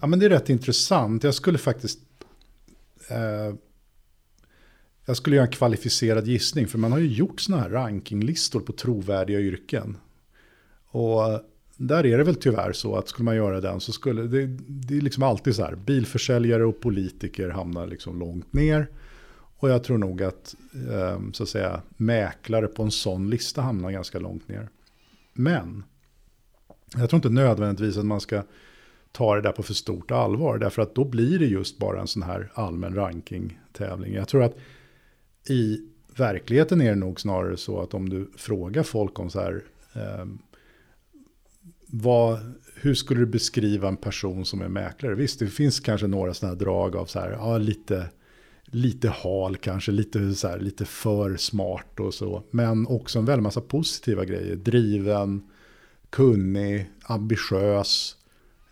Ja, 0.00 0.06
men 0.06 0.18
det 0.18 0.26
är 0.26 0.30
rätt 0.30 0.48
intressant. 0.48 1.24
Jag 1.24 1.34
skulle 1.34 1.58
faktiskt... 1.58 1.98
Eh, 3.10 3.54
jag 5.04 5.16
skulle 5.16 5.36
göra 5.36 5.46
en 5.46 5.52
kvalificerad 5.52 6.26
gissning. 6.26 6.66
För 6.66 6.78
man 6.78 6.92
har 6.92 6.98
ju 6.98 7.06
gjort 7.06 7.40
sådana 7.40 7.62
här 7.62 7.70
rankinglistor 7.70 8.60
på 8.60 8.72
trovärdiga 8.72 9.40
yrken. 9.40 9.96
Och 10.90 11.40
där 11.80 12.06
är 12.06 12.18
det 12.18 12.24
väl 12.24 12.36
tyvärr 12.36 12.72
så 12.72 12.96
att 12.96 13.08
skulle 13.08 13.24
man 13.24 13.36
göra 13.36 13.60
den 13.60 13.80
så 13.80 13.92
skulle 13.92 14.22
det, 14.22 14.46
det 14.68 14.96
är 14.96 15.00
liksom 15.00 15.22
alltid 15.22 15.54
så 15.54 15.62
här. 15.62 15.74
Bilförsäljare 15.74 16.64
och 16.64 16.80
politiker 16.80 17.48
hamnar 17.48 17.86
liksom 17.86 18.18
långt 18.18 18.52
ner. 18.52 18.88
Och 19.58 19.70
jag 19.70 19.84
tror 19.84 19.98
nog 19.98 20.22
att, 20.22 20.54
ehm, 20.92 21.32
så 21.32 21.42
att 21.42 21.48
säga, 21.48 21.82
mäklare 21.96 22.66
på 22.66 22.82
en 22.82 22.90
sån 22.90 23.30
lista 23.30 23.62
hamnar 23.62 23.90
ganska 23.90 24.18
långt 24.18 24.48
ner. 24.48 24.68
Men 25.32 25.84
jag 26.96 27.10
tror 27.10 27.18
inte 27.18 27.30
nödvändigtvis 27.30 27.96
att 27.96 28.06
man 28.06 28.20
ska 28.20 28.42
ta 29.12 29.34
det 29.34 29.42
där 29.42 29.52
på 29.52 29.62
för 29.62 29.74
stort 29.74 30.10
allvar. 30.10 30.58
Därför 30.58 30.82
att 30.82 30.94
då 30.94 31.04
blir 31.04 31.38
det 31.38 31.46
just 31.46 31.78
bara 31.78 32.00
en 32.00 32.06
sån 32.06 32.22
här 32.22 32.50
allmän 32.54 32.94
rankingtävling. 32.94 34.14
Jag 34.14 34.28
tror 34.28 34.42
att 34.42 34.56
i 35.48 35.80
verkligheten 36.16 36.80
är 36.80 36.88
det 36.88 36.94
nog 36.94 37.20
snarare 37.20 37.56
så 37.56 37.80
att 37.80 37.94
om 37.94 38.08
du 38.08 38.30
frågar 38.36 38.82
folk 38.82 39.18
om 39.18 39.30
så 39.30 39.40
här. 39.40 39.64
Ehm, 39.92 40.38
vad, 41.90 42.38
hur 42.74 42.94
skulle 42.94 43.20
du 43.20 43.26
beskriva 43.26 43.88
en 43.88 43.96
person 43.96 44.44
som 44.44 44.60
är 44.60 44.68
mäklare? 44.68 45.14
Visst, 45.14 45.38
det 45.38 45.46
finns 45.46 45.80
kanske 45.80 46.06
några 46.06 46.34
sådana 46.34 46.54
drag 46.54 46.96
av 46.96 47.06
så 47.06 47.20
här, 47.20 47.30
ja, 47.30 47.58
lite, 47.58 48.10
lite 48.64 49.08
hal 49.08 49.56
kanske, 49.56 49.92
lite, 49.92 50.34
så 50.34 50.48
här, 50.48 50.58
lite 50.58 50.84
för 50.84 51.36
smart 51.36 52.00
och 52.00 52.14
så. 52.14 52.42
Men 52.50 52.86
också 52.86 53.18
en 53.18 53.24
väldig 53.24 53.42
massa 53.42 53.60
positiva 53.60 54.24
grejer. 54.24 54.56
Driven, 54.56 55.42
kunnig, 56.10 56.90
ambitiös. 57.02 58.14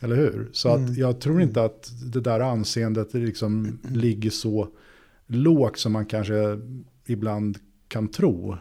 Eller 0.01 0.17
hur? 0.17 0.49
Så 0.53 0.69
Mm. 0.75 0.85
att 0.85 0.97
jag 0.97 1.21
tror 1.21 1.43
inte 1.43 1.63
att 1.65 1.93
det 2.13 2.21
där 2.21 2.41
anseendet 2.41 3.15
liksom 3.15 3.79
ligger 3.91 4.31
så 4.31 4.69
lågt 5.27 5.79
som 5.79 5.93
man 5.93 6.07
kanske 6.07 6.61
ibland 7.07 7.59
kan 7.89 8.09
tro. 8.09 8.57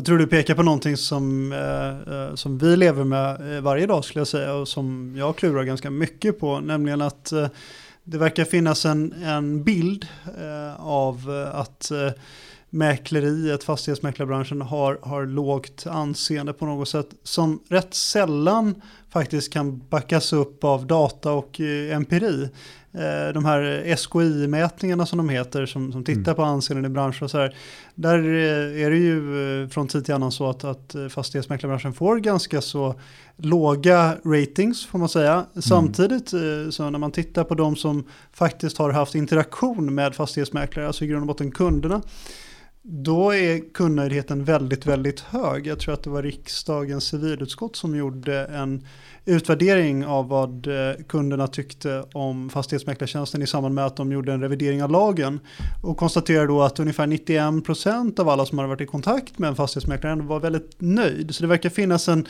Jag 0.00 0.06
tror 0.06 0.18
du 0.18 0.26
pekar 0.26 0.54
på 0.54 0.62
någonting 0.62 0.96
som, 0.96 1.52
eh, 1.52 2.14
eh 2.14 2.34
som 2.34 2.58
vi 2.58 2.76
lever 2.76 3.04
med 3.04 3.56
eh, 3.56 3.62
varje 3.62 3.86
dag 3.86 4.04
skulle 4.04 4.20
jag 4.20 4.28
säga 4.28 4.54
och 4.54 4.68
som 4.68 5.14
jag 5.16 5.36
klurar 5.36 5.64
ganska 5.64 5.90
mycket 5.90 6.40
på, 6.40 6.60
nämligen 6.60 7.02
att 7.02 7.32
eh, 7.32 7.48
det 8.04 8.18
verkar 8.18 8.44
finnas 8.44 8.86
en, 8.86 9.12
en 9.12 9.64
bild 9.64 10.06
eh, 10.38 10.86
av 10.86 11.30
eh, 11.30 11.60
att 11.60 11.90
eh, 11.90 12.10
mäkleriet, 12.70 13.64
fastighetsmäklarbranschen 13.64 14.62
har, 14.62 14.98
har 15.02 15.26
lågt 15.26 15.86
anseende 15.86 16.52
på 16.52 16.66
något 16.66 16.88
sätt 16.88 17.08
som 17.22 17.62
rätt 17.68 17.94
sällan 17.94 18.82
faktiskt 19.10 19.52
kan 19.52 19.82
backas 19.88 20.32
upp 20.32 20.64
av 20.64 20.86
data 20.86 21.32
och 21.32 21.60
eh, 21.60 21.96
empiri. 21.96 22.48
Eh, 22.92 23.32
de 23.34 23.44
här 23.44 23.84
SKI-mätningarna 23.96 25.06
som 25.06 25.16
de 25.16 25.28
heter 25.28 25.66
som, 25.66 25.92
som 25.92 26.04
tittar 26.04 26.22
Mm. 26.32 26.34
på 26.34 26.42
anseenden 26.42 26.90
i 26.90 26.94
branschen 26.94 27.24
och 27.24 27.30
så 27.30 27.38
här. 27.38 27.56
Där 27.94 28.18
eh, 28.18 28.82
är 28.84 28.90
det 28.90 28.96
ju 28.96 29.62
eh, 29.62 29.68
från 29.68 29.88
tid 29.88 30.04
till 30.04 30.14
annan 30.14 30.32
så 30.32 30.50
att, 30.50 30.64
att 30.64 30.94
fastighetsmäklarbranschen 31.10 31.92
får 31.92 32.18
ganska 32.18 32.60
så 32.60 32.94
låga 33.36 34.16
ratings 34.24 34.86
får 34.86 34.98
man 34.98 35.08
säga. 35.08 35.46
Samtidigt 35.62 36.32
eh, 36.32 36.70
så 36.70 36.90
när 36.90 36.98
man 36.98 37.12
tittar 37.12 37.44
på 37.44 37.54
de 37.54 37.76
som 37.76 38.04
faktiskt 38.32 38.78
har 38.78 38.90
haft 38.90 39.14
interaktion 39.14 39.94
med 39.94 40.14
fastighetsmäklare, 40.14 40.86
alltså 40.86 41.04
i 41.04 41.08
grund 41.08 41.20
och 41.20 41.26
botten 41.26 41.50
kunderna, 41.50 42.02
då 42.82 43.34
är 43.34 43.72
kundnöjdheten 43.72 44.44
väldigt, 44.44 44.86
väldigt 44.86 45.20
hög. 45.20 45.66
Jag 45.66 45.78
tror 45.78 45.94
att 45.94 46.02
det 46.02 46.10
var 46.10 46.22
riksdagens 46.22 47.04
civilutskott 47.04 47.76
som 47.76 47.96
gjorde 47.96 48.44
en 48.44 48.86
utvärdering 49.24 50.06
av 50.06 50.28
vad 50.28 50.66
eh, 50.66 50.94
kunderna 51.08 51.46
tyckte 51.46 52.04
om 52.12 52.50
fastighetsmäklartjänsten 52.50 53.42
i 53.42 53.46
samband 53.46 53.74
med 53.74 53.86
att 53.86 53.96
de 53.96 54.12
gjorde 54.12 54.32
en 54.32 54.40
revidering 54.40 54.82
av 54.82 54.90
lagen. 54.90 55.40
Och 55.82 55.96
konstaterade 55.96 56.46
då 56.46 56.62
att 56.62 56.80
ungefär 56.80 57.06
91% 57.06 58.20
av 58.20 58.28
alla 58.28 58.46
som 58.46 58.58
hade 58.58 58.68
varit 58.68 58.80
i 58.80 58.86
kontakt 58.86 59.38
med 59.38 59.48
en 59.48 59.56
fastighetsmäklare 59.56 60.12
ändå 60.12 60.24
var 60.24 60.40
väldigt 60.40 60.76
nöjd. 60.78 61.34
Så 61.34 61.42
det 61.42 61.46
verkar 61.46 61.70
finnas 61.70 62.08
en, 62.08 62.26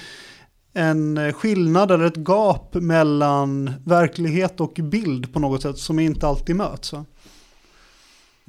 en 0.72 1.32
skillnad 1.32 1.90
eller 1.90 2.04
ett 2.04 2.28
gap 2.28 2.74
mellan 2.74 3.72
verklighet 3.84 4.60
och 4.60 4.72
bild 4.82 5.32
på 5.32 5.40
något 5.40 5.62
sätt 5.62 5.78
som 5.78 5.98
inte 5.98 6.26
alltid 6.26 6.56
möts. 6.56 6.92
Va? 6.92 7.04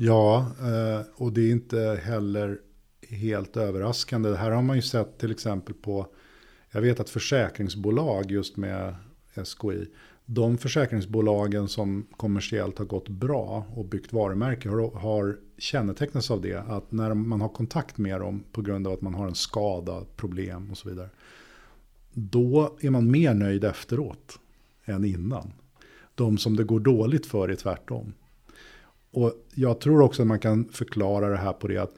Ja, 0.04 0.52
eh, 0.60 1.06
och 1.16 1.34
det 1.34 1.42
är 1.42 1.52
inte 1.52 2.00
heller 2.04 2.60
helt 3.10 3.58
överraskande. 3.58 4.30
Det 4.30 4.38
här 4.38 4.52
har 4.52 4.62
man 4.62 4.76
ju 4.76 4.82
sett 4.82 5.18
till 5.18 5.32
exempel 5.32 5.74
på, 5.76 6.08
jag 6.72 6.82
vet 6.82 7.00
att 7.00 7.10
försäkringsbolag 7.10 8.32
just 8.32 8.58
med 8.58 8.96
SKI, 9.36 9.88
de 10.26 10.58
försäkringsbolagen 10.58 11.68
som 11.68 12.08
kommersiellt 12.18 12.78
har 12.78 12.86
gått 12.86 13.10
bra 13.10 13.66
och 13.76 13.86
byggt 13.86 14.14
varumärke 14.14 14.70
har, 14.70 14.92
har 14.92 15.38
kännetecknats 15.58 16.32
av 16.32 16.42
det. 16.42 16.62
Att 16.68 16.92
när 16.92 17.14
man 17.14 17.42
har 17.42 17.50
kontakt 17.50 17.98
med 17.98 18.22
dem 18.22 18.44
på 18.52 18.62
grund 18.62 18.88
av 18.88 18.94
att 18.94 19.02
man 19.02 19.14
har 19.14 19.28
en 19.28 19.36
skada, 19.36 20.06
problem 20.16 20.72
och 20.72 20.78
så 20.78 20.90
vidare. 20.90 21.10
Då 22.14 22.78
är 22.82 22.90
man 22.90 23.12
mer 23.12 23.34
nöjd 23.34 23.64
efteråt 23.64 24.40
än 24.86 25.06
innan. 25.06 25.54
De 26.16 26.38
som 26.38 26.56
det 26.56 26.64
går 26.64 26.80
dåligt 26.80 27.26
för 27.26 27.50
är 27.50 27.56
tvärtom. 27.56 28.14
Och 29.12 29.34
jag 29.56 29.80
tror 29.80 30.02
också 30.02 30.21
att 30.21 30.28
man 30.28 30.39
kan 30.39 30.65
förklara 30.65 31.30
det 31.30 31.38
här 31.38 31.54
på 31.54 31.67
det 31.67 31.78
att 31.78 31.95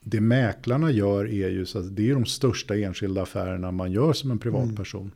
det 0.00 0.20
mäklarna 0.20 0.90
gör 0.90 1.24
är 1.24 1.48
ju 1.48 1.66
så 1.66 1.78
att 1.78 1.96
det 1.96 2.10
är 2.10 2.14
de 2.14 2.26
största 2.26 2.76
enskilda 2.76 3.22
affärerna 3.22 3.70
man 3.70 3.92
gör 3.92 4.12
som 4.12 4.30
en 4.30 4.38
privatperson. 4.38 5.12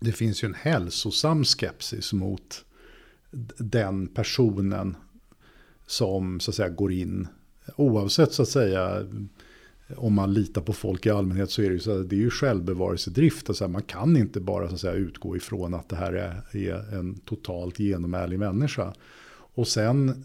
Det 0.00 0.12
finns 0.12 0.44
ju 0.44 0.46
en 0.46 0.54
hälsosam 0.54 1.44
skepsis 1.44 2.12
mot 2.12 2.64
den 3.58 4.06
personen 4.06 4.96
som 5.86 6.40
så 6.40 6.50
att 6.50 6.54
säga 6.54 6.68
går 6.68 6.92
in. 6.92 7.28
Oavsett 7.76 8.32
så 8.32 8.42
att 8.42 8.48
säga 8.48 9.06
om 9.96 10.14
man 10.14 10.34
litar 10.34 10.60
på 10.62 10.72
folk 10.72 11.06
i 11.06 11.10
allmänhet 11.10 11.50
så 11.50 11.62
är 11.62 11.66
det 11.66 11.74
ju 11.74 11.80
så 11.80 12.00
att 12.00 12.08
det 12.08 12.16
är 12.16 12.20
ju 12.20 12.30
självbevarelsedrift. 12.30 13.48
Alltså 13.48 13.68
man 13.68 13.82
kan 13.82 14.16
inte 14.16 14.40
bara 14.40 14.68
så 14.68 14.74
att 14.74 14.80
säga 14.80 14.92
utgå 14.92 15.36
ifrån 15.36 15.74
att 15.74 15.88
det 15.88 15.96
här 15.96 16.12
är, 16.12 16.56
är 16.56 16.94
en 16.98 17.14
totalt 17.14 17.78
genomärlig 17.78 18.38
människa. 18.38 18.94
Och 19.58 19.68
sen 19.68 20.24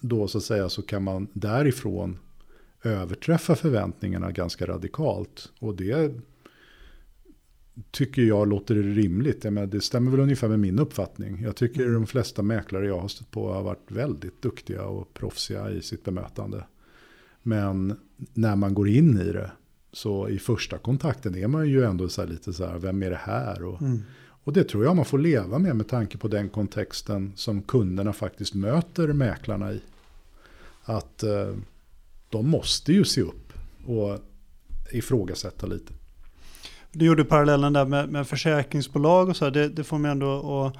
då 0.00 0.28
så 0.28 0.38
att 0.38 0.44
säga 0.44 0.68
så 0.68 0.82
kan 0.82 1.02
man 1.02 1.28
därifrån 1.32 2.18
överträffa 2.82 3.54
förväntningarna 3.54 4.30
ganska 4.30 4.66
radikalt. 4.66 5.52
Och 5.58 5.74
det 5.74 6.14
tycker 7.90 8.22
jag 8.22 8.48
låter 8.48 8.74
rimligt. 8.74 9.44
Jag 9.44 9.52
menar, 9.52 9.66
det 9.66 9.80
stämmer 9.80 10.10
väl 10.10 10.20
ungefär 10.20 10.48
med 10.48 10.60
min 10.60 10.78
uppfattning. 10.78 11.42
Jag 11.42 11.56
tycker 11.56 11.88
de 11.88 12.06
flesta 12.06 12.42
mäklare 12.42 12.86
jag 12.86 13.00
har 13.00 13.08
stött 13.08 13.30
på 13.30 13.52
har 13.52 13.62
varit 13.62 13.90
väldigt 13.90 14.42
duktiga 14.42 14.84
och 14.84 15.14
proffsiga 15.14 15.70
i 15.70 15.82
sitt 15.82 16.04
bemötande. 16.04 16.64
Men 17.42 17.96
när 18.34 18.56
man 18.56 18.74
går 18.74 18.88
in 18.88 19.20
i 19.20 19.32
det 19.32 19.50
så 19.92 20.28
i 20.28 20.38
första 20.38 20.78
kontakten 20.78 21.34
är 21.34 21.48
man 21.48 21.68
ju 21.68 21.84
ändå 21.84 22.08
så 22.08 22.20
här 22.20 22.28
lite 22.28 22.52
så 22.52 22.66
här, 22.66 22.78
vem 22.78 23.02
är 23.02 23.10
det 23.10 23.20
här? 23.22 23.64
Och, 23.64 23.82
mm 23.82 24.02
och 24.44 24.52
det 24.52 24.64
tror 24.64 24.84
jag 24.84 24.96
man 24.96 25.04
får 25.04 25.18
leva 25.18 25.58
med 25.58 25.76
med 25.76 25.88
tanke 25.88 26.18
på 26.18 26.28
den 26.28 26.48
kontexten 26.48 27.32
som 27.36 27.62
kunderna 27.62 28.12
faktiskt 28.12 28.54
möter 28.54 29.08
mäklarna 29.08 29.72
i. 29.72 29.80
Att 30.84 31.22
eh, 31.22 31.54
de 32.28 32.48
måste 32.48 32.92
ju 32.92 33.04
se 33.04 33.20
upp 33.20 33.52
och 33.86 34.18
ifrågasätta 34.92 35.66
lite. 35.66 35.92
Du 36.92 37.06
gjorde 37.06 37.24
parallellen 37.24 37.72
där 37.72 37.84
med, 37.84 38.08
med 38.08 38.28
försäkringsbolag 38.28 39.28
och 39.28 39.36
så 39.36 39.44
här, 39.44 39.52
det, 39.52 39.68
det 39.68 39.84
får 39.84 39.98
mig 39.98 40.10
ändå 40.10 40.62
att 40.66 40.76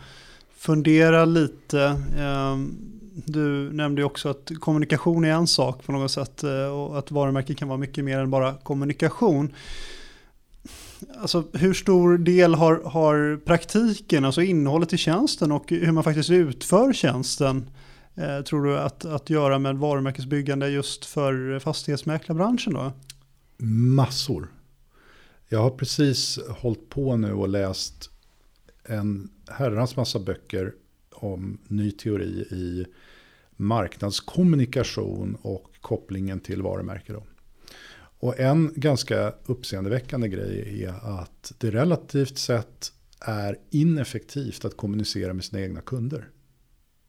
fundera 0.56 1.24
lite. 1.24 2.00
Ehm, 2.18 2.76
du 3.14 3.72
nämnde 3.72 4.00
ju 4.00 4.04
också 4.04 4.28
att 4.28 4.50
kommunikation 4.60 5.24
är 5.24 5.30
en 5.30 5.46
sak 5.46 5.84
på 5.84 5.92
något 5.92 6.10
sätt 6.10 6.44
eh, 6.44 6.66
och 6.66 6.98
att 6.98 7.10
varumärken 7.10 7.56
kan 7.56 7.68
vara 7.68 7.78
mycket 7.78 8.04
mer 8.04 8.18
än 8.18 8.30
bara 8.30 8.54
kommunikation. 8.54 9.54
Alltså 11.18 11.44
hur 11.52 11.74
stor 11.74 12.18
del 12.18 12.54
har, 12.54 12.82
har 12.84 13.36
praktiken, 13.44 14.24
alltså 14.24 14.42
innehållet 14.42 14.92
i 14.92 14.96
tjänsten 14.96 15.52
och 15.52 15.70
hur 15.70 15.92
man 15.92 16.04
faktiskt 16.04 16.30
utför 16.30 16.92
tjänsten 16.92 17.70
eh, 18.14 18.40
tror 18.40 18.64
du 18.64 18.78
att, 18.78 19.04
att 19.04 19.30
göra 19.30 19.58
med 19.58 19.76
varumärkesbyggande 19.76 20.68
just 20.68 21.04
för 21.04 21.58
fastighetsmäklarbranschen 21.58 22.72
då? 22.72 22.92
Massor. 23.66 24.48
Jag 25.48 25.62
har 25.62 25.70
precis 25.70 26.38
hållit 26.48 26.88
på 26.88 27.16
nu 27.16 27.32
och 27.32 27.48
läst 27.48 28.10
en 28.84 29.30
herrans 29.48 29.96
massa 29.96 30.18
böcker 30.18 30.72
om 31.12 31.58
ny 31.68 31.90
teori 31.90 32.46
i 32.50 32.86
marknadskommunikation 33.56 35.36
och 35.42 35.70
kopplingen 35.80 36.40
till 36.40 36.62
varumärke. 36.62 37.12
Då. 37.12 37.22
Och 38.24 38.40
en 38.40 38.72
ganska 38.76 39.32
uppseendeväckande 39.46 40.28
grej 40.28 40.84
är 40.84 41.20
att 41.20 41.52
det 41.58 41.70
relativt 41.70 42.38
sett 42.38 42.92
är 43.20 43.56
ineffektivt 43.70 44.64
att 44.64 44.76
kommunicera 44.76 45.32
med 45.32 45.44
sina 45.44 45.62
egna 45.62 45.80
kunder. 45.80 46.28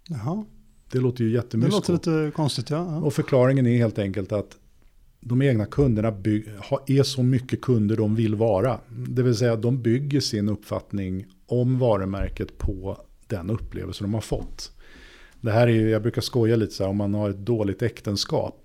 Jaha, 0.09 0.45
Det 0.91 0.99
låter 0.99 1.23
ju 1.23 1.29
det 1.29 1.35
jättemysko. 1.35 1.75
låter 1.75 1.93
lite 1.93 2.31
konstigt 2.35 2.69
ja. 2.69 2.77
ja. 2.77 2.97
Och 2.97 3.13
förklaringen 3.13 3.67
är 3.67 3.77
helt 3.77 3.99
enkelt 3.99 4.31
att 4.31 4.57
de 5.19 5.41
egna 5.41 5.65
kunderna 5.65 6.11
by- 6.11 6.49
ha- 6.69 6.83
är 6.87 7.03
så 7.03 7.23
mycket 7.23 7.61
kunder 7.61 7.95
de 7.97 8.15
vill 8.15 8.35
vara. 8.35 8.79
Det 9.09 9.23
vill 9.23 9.35
säga 9.35 9.55
de 9.55 9.81
bygger 9.81 10.19
sin 10.19 10.49
uppfattning 10.49 11.25
om 11.45 11.79
varumärket 11.79 12.57
på 12.57 12.97
den 13.27 13.49
upplevelse 13.49 14.03
de 14.03 14.13
har 14.13 14.21
fått. 14.21 14.71
Det 15.41 15.51
här 15.51 15.67
är 15.67 15.71
ju, 15.71 15.89
jag 15.89 16.01
brukar 16.01 16.21
skoja 16.21 16.55
lite 16.55 16.73
så 16.73 16.83
här, 16.83 16.89
om 16.89 16.97
man 16.97 17.13
har 17.13 17.29
ett 17.29 17.37
dåligt 17.45 17.81
äktenskap. 17.81 18.64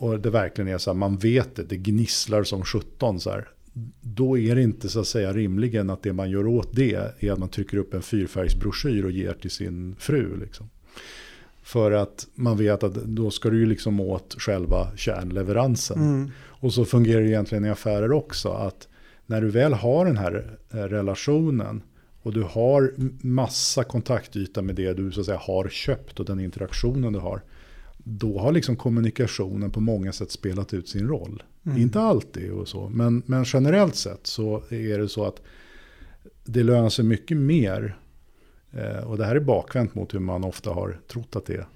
Och 0.00 0.20
det 0.20 0.30
verkligen 0.30 0.68
är 0.68 0.78
så 0.78 0.90
här, 0.90 0.98
man 0.98 1.16
vet 1.16 1.56
det, 1.56 1.62
det 1.62 1.76
gnisslar 1.76 2.44
som 2.44 2.64
17 2.64 3.20
så 3.20 3.30
här. 3.30 3.48
då 4.00 4.38
är 4.38 4.54
det 4.54 4.62
inte 4.62 4.88
så 4.88 5.00
att 5.00 5.06
säga 5.06 5.32
rimligen 5.32 5.90
att 5.90 6.02
det 6.02 6.12
man 6.12 6.30
gör 6.30 6.46
åt 6.46 6.68
det 6.72 6.94
är 7.18 7.32
att 7.32 7.38
man 7.38 7.48
trycker 7.48 7.76
upp 7.76 7.94
en 7.94 8.02
fyrfärgsbroschyr 8.02 9.04
och 9.04 9.10
ger 9.10 9.32
till 9.32 9.50
sin 9.50 9.96
fru. 9.98 10.40
Liksom. 10.40 10.70
För 11.62 11.92
att 11.92 12.26
man 12.34 12.56
vet 12.56 12.82
att 12.82 12.94
då 12.94 13.30
ska 13.30 13.50
du 13.50 13.58
ju 13.58 13.66
liksom 13.66 14.00
åt 14.00 14.36
själva 14.38 14.96
kärnleveransen. 14.96 15.98
Mm. 15.98 16.30
Och 16.36 16.72
så 16.72 16.84
fungerar 16.84 17.20
det 17.20 17.28
egentligen 17.28 17.64
i 17.64 17.70
affärer 17.70 18.12
också. 18.12 18.48
Att 18.48 18.88
när 19.26 19.40
du 19.40 19.48
väl 19.48 19.72
har 19.72 20.04
den 20.04 20.16
här 20.16 20.58
eh, 20.70 20.76
relationen 20.76 21.82
och 22.22 22.32
du 22.32 22.42
har 22.42 22.94
massa 23.26 23.84
kontaktyta 23.84 24.62
med 24.62 24.74
det 24.74 24.92
du 24.92 25.12
så 25.12 25.20
att 25.20 25.26
säga 25.26 25.38
har 25.38 25.68
köpt 25.68 26.20
och 26.20 26.26
den 26.26 26.40
interaktionen 26.40 27.12
du 27.12 27.18
har. 27.18 27.42
Då 28.12 28.38
har 28.38 28.52
liksom 28.52 28.76
kommunikationen 28.76 29.70
på 29.70 29.80
många 29.80 30.12
sätt 30.12 30.30
spelat 30.30 30.74
ut 30.74 30.88
sin 30.88 31.08
roll. 31.08 31.42
Mm. 31.66 31.78
Inte 31.78 32.00
alltid 32.00 32.52
och 32.52 32.68
så, 32.68 32.88
men, 32.88 33.22
men 33.26 33.44
generellt 33.46 33.96
sett 33.96 34.26
så 34.26 34.62
är 34.68 34.98
det 34.98 35.08
så 35.08 35.24
att 35.24 35.42
det 36.44 36.62
lönar 36.62 36.88
sig 36.88 37.04
mycket 37.04 37.36
mer. 37.36 37.98
Eh, 38.72 39.04
och 39.04 39.18
det 39.18 39.24
här 39.24 39.36
är 39.36 39.40
bakvänt 39.40 39.94
mot 39.94 40.14
hur 40.14 40.18
man 40.18 40.44
ofta 40.44 40.70
har 40.70 41.00
trott 41.08 41.36
att 41.36 41.46
det 41.46 41.54
är. 41.54 41.66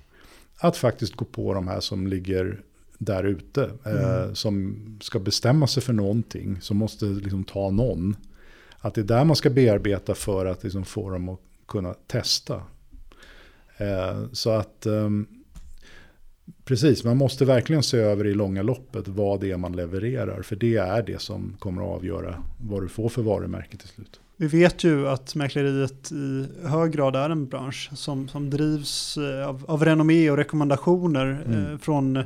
Att 0.59 0.76
faktiskt 0.76 1.14
gå 1.16 1.24
på 1.24 1.55
de 1.55 1.68
här 1.68 1.80
som 1.80 2.07
ligger 2.07 2.62
där 2.99 3.24
ute. 3.24 3.70
Eh, 3.85 4.14
Mm. 4.14 4.35
Som 4.35 4.76
ska 5.03 5.18
bestämma 5.18 5.66
sig 5.66 5.82
för 5.82 5.93
någonting. 5.93 6.61
Som 6.61 6.76
måste 6.76 7.05
liksom 7.05 7.45
ta 7.45 7.70
någon. 7.70 8.16
Att 8.78 8.95
det 8.95 9.01
är 9.01 9.05
där 9.05 9.24
man 9.24 9.37
ska 9.37 9.51
bearbeta 9.51 10.14
för 10.14 10.47
att 10.47 10.64
liksom 10.64 10.85
få 10.85 11.11
dem 11.11 11.28
att 11.28 11.41
kunna 11.68 11.95
testa. 11.95 12.62
Eh, 13.76 14.24
så 14.32 14.51
att 14.51 14.87
ehm, 14.87 15.26
precis, 16.64 17.04
man 17.04 17.16
måste 17.16 17.44
verkligen 17.44 17.82
se 17.82 17.98
över 17.98 18.26
i 18.26 18.34
långa 18.34 18.62
loppet 18.62 19.08
vad 19.08 19.40
det 19.40 19.50
är 19.50 19.56
man 19.56 19.76
levererar. 19.76 20.42
För 20.42 20.56
det 20.56 20.76
är 20.76 21.02
det 21.02 21.20
som 21.20 21.56
kommer 21.58 21.82
att 21.82 21.88
avgöra 21.88 22.42
vad 22.60 22.82
du 22.82 22.88
får 22.88 23.08
för 23.08 23.22
varumärke 23.22 23.76
till 23.76 23.88
slut. 23.88 24.20
Vi 24.36 24.46
vet 24.46 24.84
ju 24.84 25.08
att 25.08 25.34
mäkleriet 25.34 26.12
i 26.12 26.46
hög 26.66 26.92
grad 26.92 27.16
är 27.16 27.30
en 27.30 27.46
bransch 27.48 27.90
som, 27.94 28.28
som 28.28 28.50
drivs 28.50 29.16
eh, 29.16 29.48
av, 29.48 29.64
av 29.68 29.84
renommé 29.84 30.30
och 30.30 30.36
rekommendationer 30.36 31.42
Mm. 31.46 31.72
eh, 31.72 31.78
från 31.78 32.24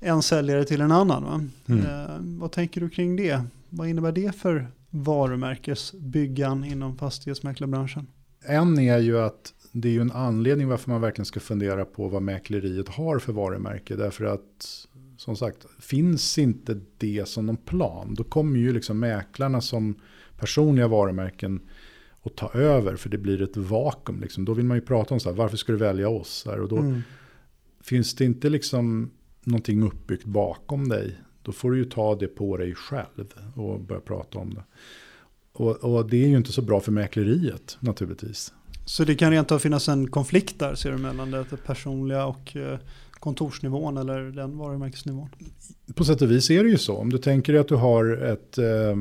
en 0.00 0.22
säljare 0.22 0.64
till 0.64 0.80
en 0.80 0.92
annan. 0.92 1.50
Mm. 1.68 1.86
Eh, 1.86 2.16
vad 2.20 2.52
tänker 2.52 2.80
du 2.80 2.88
kring 2.90 3.16
det? 3.16 3.42
Vad 3.70 3.88
innebär 3.88 4.12
det 4.12 4.36
för 4.36 4.66
varumärkesbyggan 4.90 6.64
inom 6.64 6.98
fastighetsmäklarbranschen? 6.98 8.06
En 8.44 8.78
är 8.78 8.98
ju 8.98 9.18
att 9.18 9.52
det 9.80 9.88
är 9.88 9.92
ju 9.92 10.00
en 10.00 10.12
anledning 10.12 10.68
varför 10.68 10.90
man 10.90 11.00
verkligen 11.00 11.26
ska 11.26 11.40
fundera 11.40 11.84
på 11.84 12.08
vad 12.08 12.22
mäkleriet 12.22 12.88
har 12.88 13.18
för 13.18 13.32
varumärke. 13.32 13.96
Därför 13.96 14.24
att 14.24 14.86
som 15.16 15.36
sagt, 15.36 15.66
finns 15.80 16.38
inte 16.38 16.80
det 16.98 17.28
som 17.28 17.46
någon 17.46 17.56
plan, 17.56 18.14
då 18.14 18.24
kommer 18.24 18.58
ju 18.58 18.72
liksom 18.72 18.98
mäklarna 18.98 19.60
som 19.60 19.94
personliga 20.38 20.88
varumärken 20.88 21.60
att 22.22 22.36
ta 22.36 22.52
över. 22.52 22.96
För 22.96 23.08
det 23.08 23.18
blir 23.18 23.42
ett 23.42 23.56
vakuum. 23.56 24.20
Liksom. 24.20 24.44
Då 24.44 24.54
vill 24.54 24.64
man 24.64 24.76
ju 24.76 24.80
prata 24.80 25.14
om 25.14 25.20
så 25.20 25.28
här, 25.30 25.36
varför 25.36 25.56
ska 25.56 25.72
du 25.72 25.78
välja 25.78 26.08
oss? 26.08 26.44
Här, 26.46 26.60
och 26.60 26.68
då 26.68 26.76
Mm. 26.76 27.02
finns 27.80 28.14
det 28.14 28.24
inte 28.24 28.48
liksom 28.48 29.10
någonting 29.44 29.82
uppbyggt 29.82 30.24
bakom 30.24 30.88
dig. 30.88 31.18
Då 31.42 31.52
får 31.52 31.70
du 31.70 31.78
ju 31.78 31.84
ta 31.84 32.14
det 32.14 32.26
på 32.28 32.56
dig 32.56 32.74
själv 32.74 33.32
och 33.54 33.80
börja 33.80 34.00
prata 34.00 34.38
om 34.38 34.54
det. 34.54 34.64
Och, 35.52 35.76
och 35.76 36.10
det 36.10 36.24
är 36.24 36.28
ju 36.28 36.36
inte 36.36 36.52
så 36.52 36.62
bra 36.62 36.80
för 36.80 36.92
mäkleriet 36.92 37.76
naturligtvis. 37.80 38.52
Så 38.88 39.04
det 39.04 39.14
kan 39.14 39.30
rent 39.30 39.52
av 39.52 39.58
finnas 39.58 39.88
en 39.88 40.10
konflikt 40.10 40.58
där, 40.58 40.74
ser 40.74 40.92
du, 40.92 40.98
mellan 40.98 41.30
det 41.30 41.44
personliga 41.66 42.26
och 42.26 42.56
eh, 42.56 42.78
kontorsnivån 43.10 43.96
eller 43.96 44.22
den 44.22 44.58
varumärkesnivån? 44.58 45.28
På 45.94 46.04
sätt 46.04 46.22
och 46.22 46.30
vis 46.30 46.50
är 46.50 46.64
det 46.64 46.70
ju 46.70 46.78
så. 46.78 46.96
Om 46.96 47.10
du 47.10 47.18
tänker 47.18 47.52
dig 47.52 47.60
att 47.60 47.68
du 47.68 47.74
har 47.74 48.16
ett, 48.16 48.58
eh, 48.58 48.96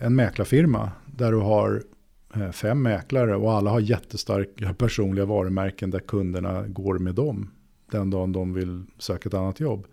en 0.00 0.14
mäklarfirma 0.14 0.90
där 1.06 1.32
du 1.32 1.38
har 1.38 1.82
eh, 2.34 2.50
fem 2.50 2.82
mäklare 2.82 3.36
och 3.36 3.52
alla 3.52 3.70
har 3.70 3.80
jättestarka 3.80 4.74
personliga 4.74 5.24
varumärken 5.24 5.90
där 5.90 6.00
kunderna 6.00 6.68
går 6.68 6.98
med 6.98 7.14
dem 7.14 7.50
den 7.90 8.10
dagen 8.10 8.32
de 8.32 8.54
vill 8.54 8.84
söka 8.98 9.28
ett 9.28 9.34
annat 9.34 9.60
jobb. 9.60 9.86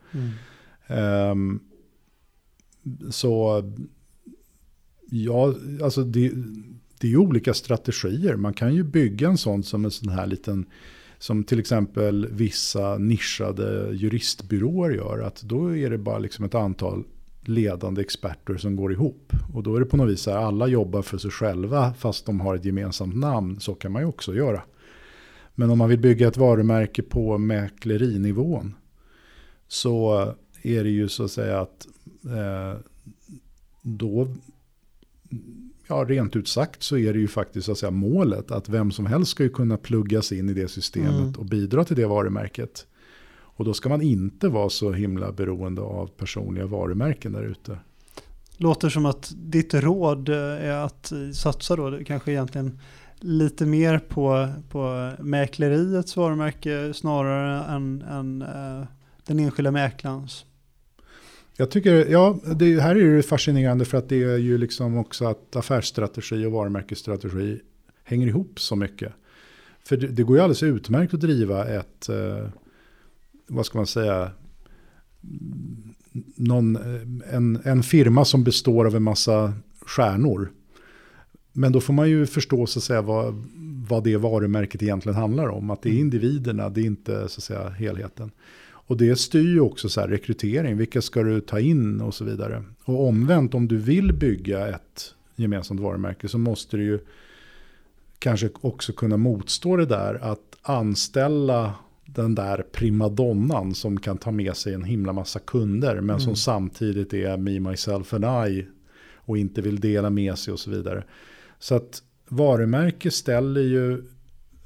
Ehm, 0.88 1.60
så 3.10 3.64
ja, 5.10 5.54
alltså 5.84 6.04
det, 6.04 6.32
det 7.00 7.08
är 7.08 7.12
ju 7.12 7.18
olika 7.18 7.54
strategier. 7.54 8.36
Man 8.36 8.54
kan 8.54 8.76
ju 8.76 8.84
bygga 8.84 9.28
en 9.28 9.38
sån 9.38 9.64
som 9.64 9.86
en 9.86 9.92
sån 9.92 10.10
här 10.10 10.28
liten, 10.28 10.66
som 11.18 11.44
till 11.44 11.60
exempel 11.60 12.28
vissa 12.32 12.98
nischade 12.98 13.90
juristbyråer 13.94 14.92
gör. 14.92 15.20
Att 15.20 15.42
då 15.42 15.78
är 15.78 15.90
det 15.90 15.98
bara 15.98 16.20
liksom 16.20 16.46
ett 16.46 16.56
antal 16.56 17.04
ledande 17.42 18.02
experter 18.02 18.58
som 18.58 18.76
går 18.76 18.92
ihop. 18.92 19.34
Och 19.54 19.64
då 19.64 19.76
är 19.76 19.80
det 19.80 19.86
på 19.86 19.98
något 19.98 20.10
vis 20.10 20.22
så 20.22 20.32
här, 20.32 20.38
alla 20.38 20.68
jobbar 20.68 21.02
för 21.02 21.18
sig 21.18 21.32
själva 21.32 21.94
fast 21.94 22.26
de 22.26 22.40
har 22.40 22.56
ett 22.56 22.66
gemensamt 22.66 23.16
namn. 23.16 23.60
Så 23.60 23.76
kan 23.76 23.92
man 23.92 24.02
ju 24.02 24.08
också 24.08 24.36
göra. 24.36 24.62
Men 25.56 25.70
om 25.70 25.78
man 25.78 25.90
vill 25.90 26.00
bygga 26.00 26.28
ett 26.28 26.38
varumärke 26.38 27.02
på 27.02 27.38
mäklerinivån 27.38 28.76
så 29.68 30.26
är 30.62 30.84
det 30.84 30.90
ju 30.90 31.10
så 31.10 31.24
att 31.24 31.32
säga 31.32 31.62
att 31.62 31.88
eh, 32.26 32.80
då, 33.82 34.36
ja 35.90 36.06
rent 36.08 36.36
ut 36.36 36.48
sagt 36.48 36.84
så 36.84 36.98
är 36.98 37.14
det 37.14 37.20
ju 37.20 37.28
faktiskt 37.28 37.66
så 37.66 37.72
att 37.72 37.78
säga 37.78 37.92
målet 37.92 38.52
att 38.52 38.70
vem 38.70 38.92
som 38.92 39.06
helst 39.06 39.32
ska 39.32 39.44
ju 39.44 39.50
kunna 39.50 39.78
pluggas 39.78 40.32
in 40.32 40.50
i 40.50 40.54
det 40.54 40.68
systemet 40.68 41.10
Mm. 41.12 41.34
och 41.38 41.46
bidra 41.46 41.84
till 41.84 41.96
det 41.96 42.06
varumärket. 42.06 42.88
Och 43.32 43.66
då 43.66 43.74
ska 43.74 43.90
man 43.90 44.02
inte 44.02 44.48
vara 44.48 44.70
så 44.70 44.92
himla 44.92 45.32
beroende 45.32 45.82
av 45.82 46.08
personliga 46.08 46.66
varumärken 46.66 47.32
där 47.32 47.44
ute. 47.44 47.78
Låter 48.58 48.90
som 48.90 49.06
att 49.06 49.34
ditt 49.36 49.74
råd 49.74 50.30
är 50.30 50.72
att 50.72 51.12
satsa 51.34 51.76
då 51.76 52.00
kanske 52.06 52.32
egentligen 52.32 52.80
lite 53.20 53.66
mer 53.66 54.00
på, 54.00 54.48
på 54.70 55.12
mäkleriets 55.20 56.18
varumärke 56.18 56.94
snarare 56.94 57.64
än, 57.64 58.02
än 58.02 58.42
eh, 58.42 58.88
den 59.26 59.40
enskilda 59.40 59.72
mäklarens. 59.72 60.46
Jag 61.60 61.72
tycker, 61.72 62.06
ja, 62.12 62.40
det 62.56 62.80
här 62.80 62.96
är 62.96 63.00
ju 63.00 63.22
fascinerande 63.22 63.86
för 63.86 63.98
att 63.98 64.10
det 64.10 64.24
är 64.24 64.38
ju 64.38 64.58
liksom 64.58 64.98
också 64.98 65.26
att 65.26 65.56
affärsstrategi 65.56 66.46
och 66.46 66.52
varumärkesstrategi 66.52 67.60
hänger 68.04 68.28
ihop 68.28 68.60
så 68.60 68.76
mycket. 68.76 69.14
För 69.84 69.98
det, 69.98 70.08
det 70.08 70.24
går 70.24 70.38
ju 70.38 70.44
alldeles 70.44 70.64
utmärkt 70.64 71.14
att 71.14 71.20
driva 71.20 71.66
ett, 71.66 72.10
eh, 72.10 72.48
vad 73.48 73.66
ska 73.66 73.78
man 73.78 73.88
säga, 73.88 74.32
mm, 75.24 75.94
någon, 76.36 76.76
eh, 76.76 77.36
en, 77.36 77.60
en 77.64 77.84
firma 77.84 78.26
som 78.26 78.44
består 78.44 78.86
av 78.86 78.96
en 78.96 79.04
massa 79.04 79.54
stjärnor. 79.82 80.52
Men 81.54 81.72
då 81.72 81.82
får 81.82 81.94
man 81.94 82.10
ju 82.10 82.26
förstå 82.26 82.66
så 82.66 82.80
att 82.80 82.84
säga 82.84 83.02
vad, 83.02 83.46
vad 83.90 84.04
det 84.04 84.18
varumärket 84.18 84.84
egentligen 84.84 85.16
handlar 85.16 85.48
om. 85.48 85.70
Att 85.70 85.82
det 85.82 85.90
är 85.90 86.00
individerna, 86.00 86.70
det 86.70 86.82
är 86.82 86.86
inte 86.86 87.30
så 87.30 87.40
att 87.40 87.44
säga 87.44 87.70
helheten. 87.70 88.32
Och 88.90 88.98
det 88.98 89.16
styr 89.16 89.54
ju 89.54 89.60
också 89.60 89.90
så 89.90 90.02
rekrytering, 90.02 90.78
vilka 90.78 91.02
ska 91.02 91.24
du 91.24 91.42
ta 91.42 91.60
in 91.60 92.02
och 92.02 92.14
så 92.14 92.26
vidare. 92.26 92.64
Och 92.86 93.08
omvänt, 93.08 93.54
om 93.54 93.68
du 93.68 93.78
vill 93.78 94.14
bygga 94.14 94.68
ett 94.68 95.16
gemensamt 95.36 95.80
varumärke 95.80 96.28
så 96.28 96.38
måste 96.38 96.78
du 96.78 96.84
ju 96.84 97.00
kanske 98.20 98.50
också 98.62 98.94
kunna 98.94 99.18
motstå 99.18 99.76
det 99.78 99.86
där 99.86 100.16
att 100.16 100.58
anställa 100.62 101.74
den 102.06 102.36
där 102.36 102.66
primadonnan 102.72 103.76
som 103.76 104.00
kan 104.00 104.18
ta 104.18 104.32
med 104.32 104.56
sig 104.56 104.74
en 104.74 104.84
himla 104.84 105.14
massa 105.14 105.40
kunder 105.40 106.02
men 106.02 106.20
som 106.20 106.30
Mm. 106.30 106.36
samtidigt 106.36 107.14
är 107.14 107.38
me, 107.38 107.60
myself 107.60 108.14
and 108.14 108.50
I 108.50 108.66
och 109.16 109.38
inte 109.38 109.62
vill 109.62 109.80
dela 109.80 110.10
med 110.10 110.38
sig 110.38 110.52
och 110.54 110.60
så 110.60 110.72
vidare. 110.72 111.04
Så 111.60 111.76
att 111.76 112.04
varumärke 112.28 113.12
ställer 113.12 113.62
ju, 113.62 114.04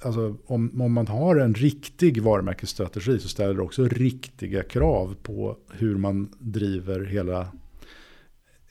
alltså 0.06 0.38
om, 0.46 0.82
om 0.82 0.94
man 0.94 1.08
har 1.08 1.36
en 1.36 1.54
riktig 1.54 2.22
varumärkesstrategi 2.22 3.20
så 3.20 3.28
ställer 3.28 3.54
det 3.54 3.62
också 3.62 3.88
riktiga 3.88 4.64
krav 4.64 5.16
på 5.24 5.58
hur 5.72 5.98
man 5.98 6.30
driver 6.40 7.06
hela, 7.06 7.48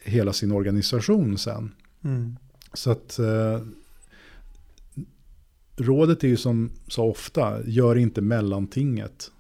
hela 0.03 0.33
sin 0.33 0.53
organisation 0.53 1.39
sen. 1.39 1.74
Mm. 2.05 2.37
Så 2.72 2.91
att 2.91 3.18
eh, 3.18 3.61
rådet 5.76 6.24
är 6.24 6.28
ju 6.28 6.37
som 6.37 6.70
så 6.89 7.05
ofta, 7.05 7.64
gör 7.66 7.97
inte 7.97 8.20
mellantinget. 8.20 9.30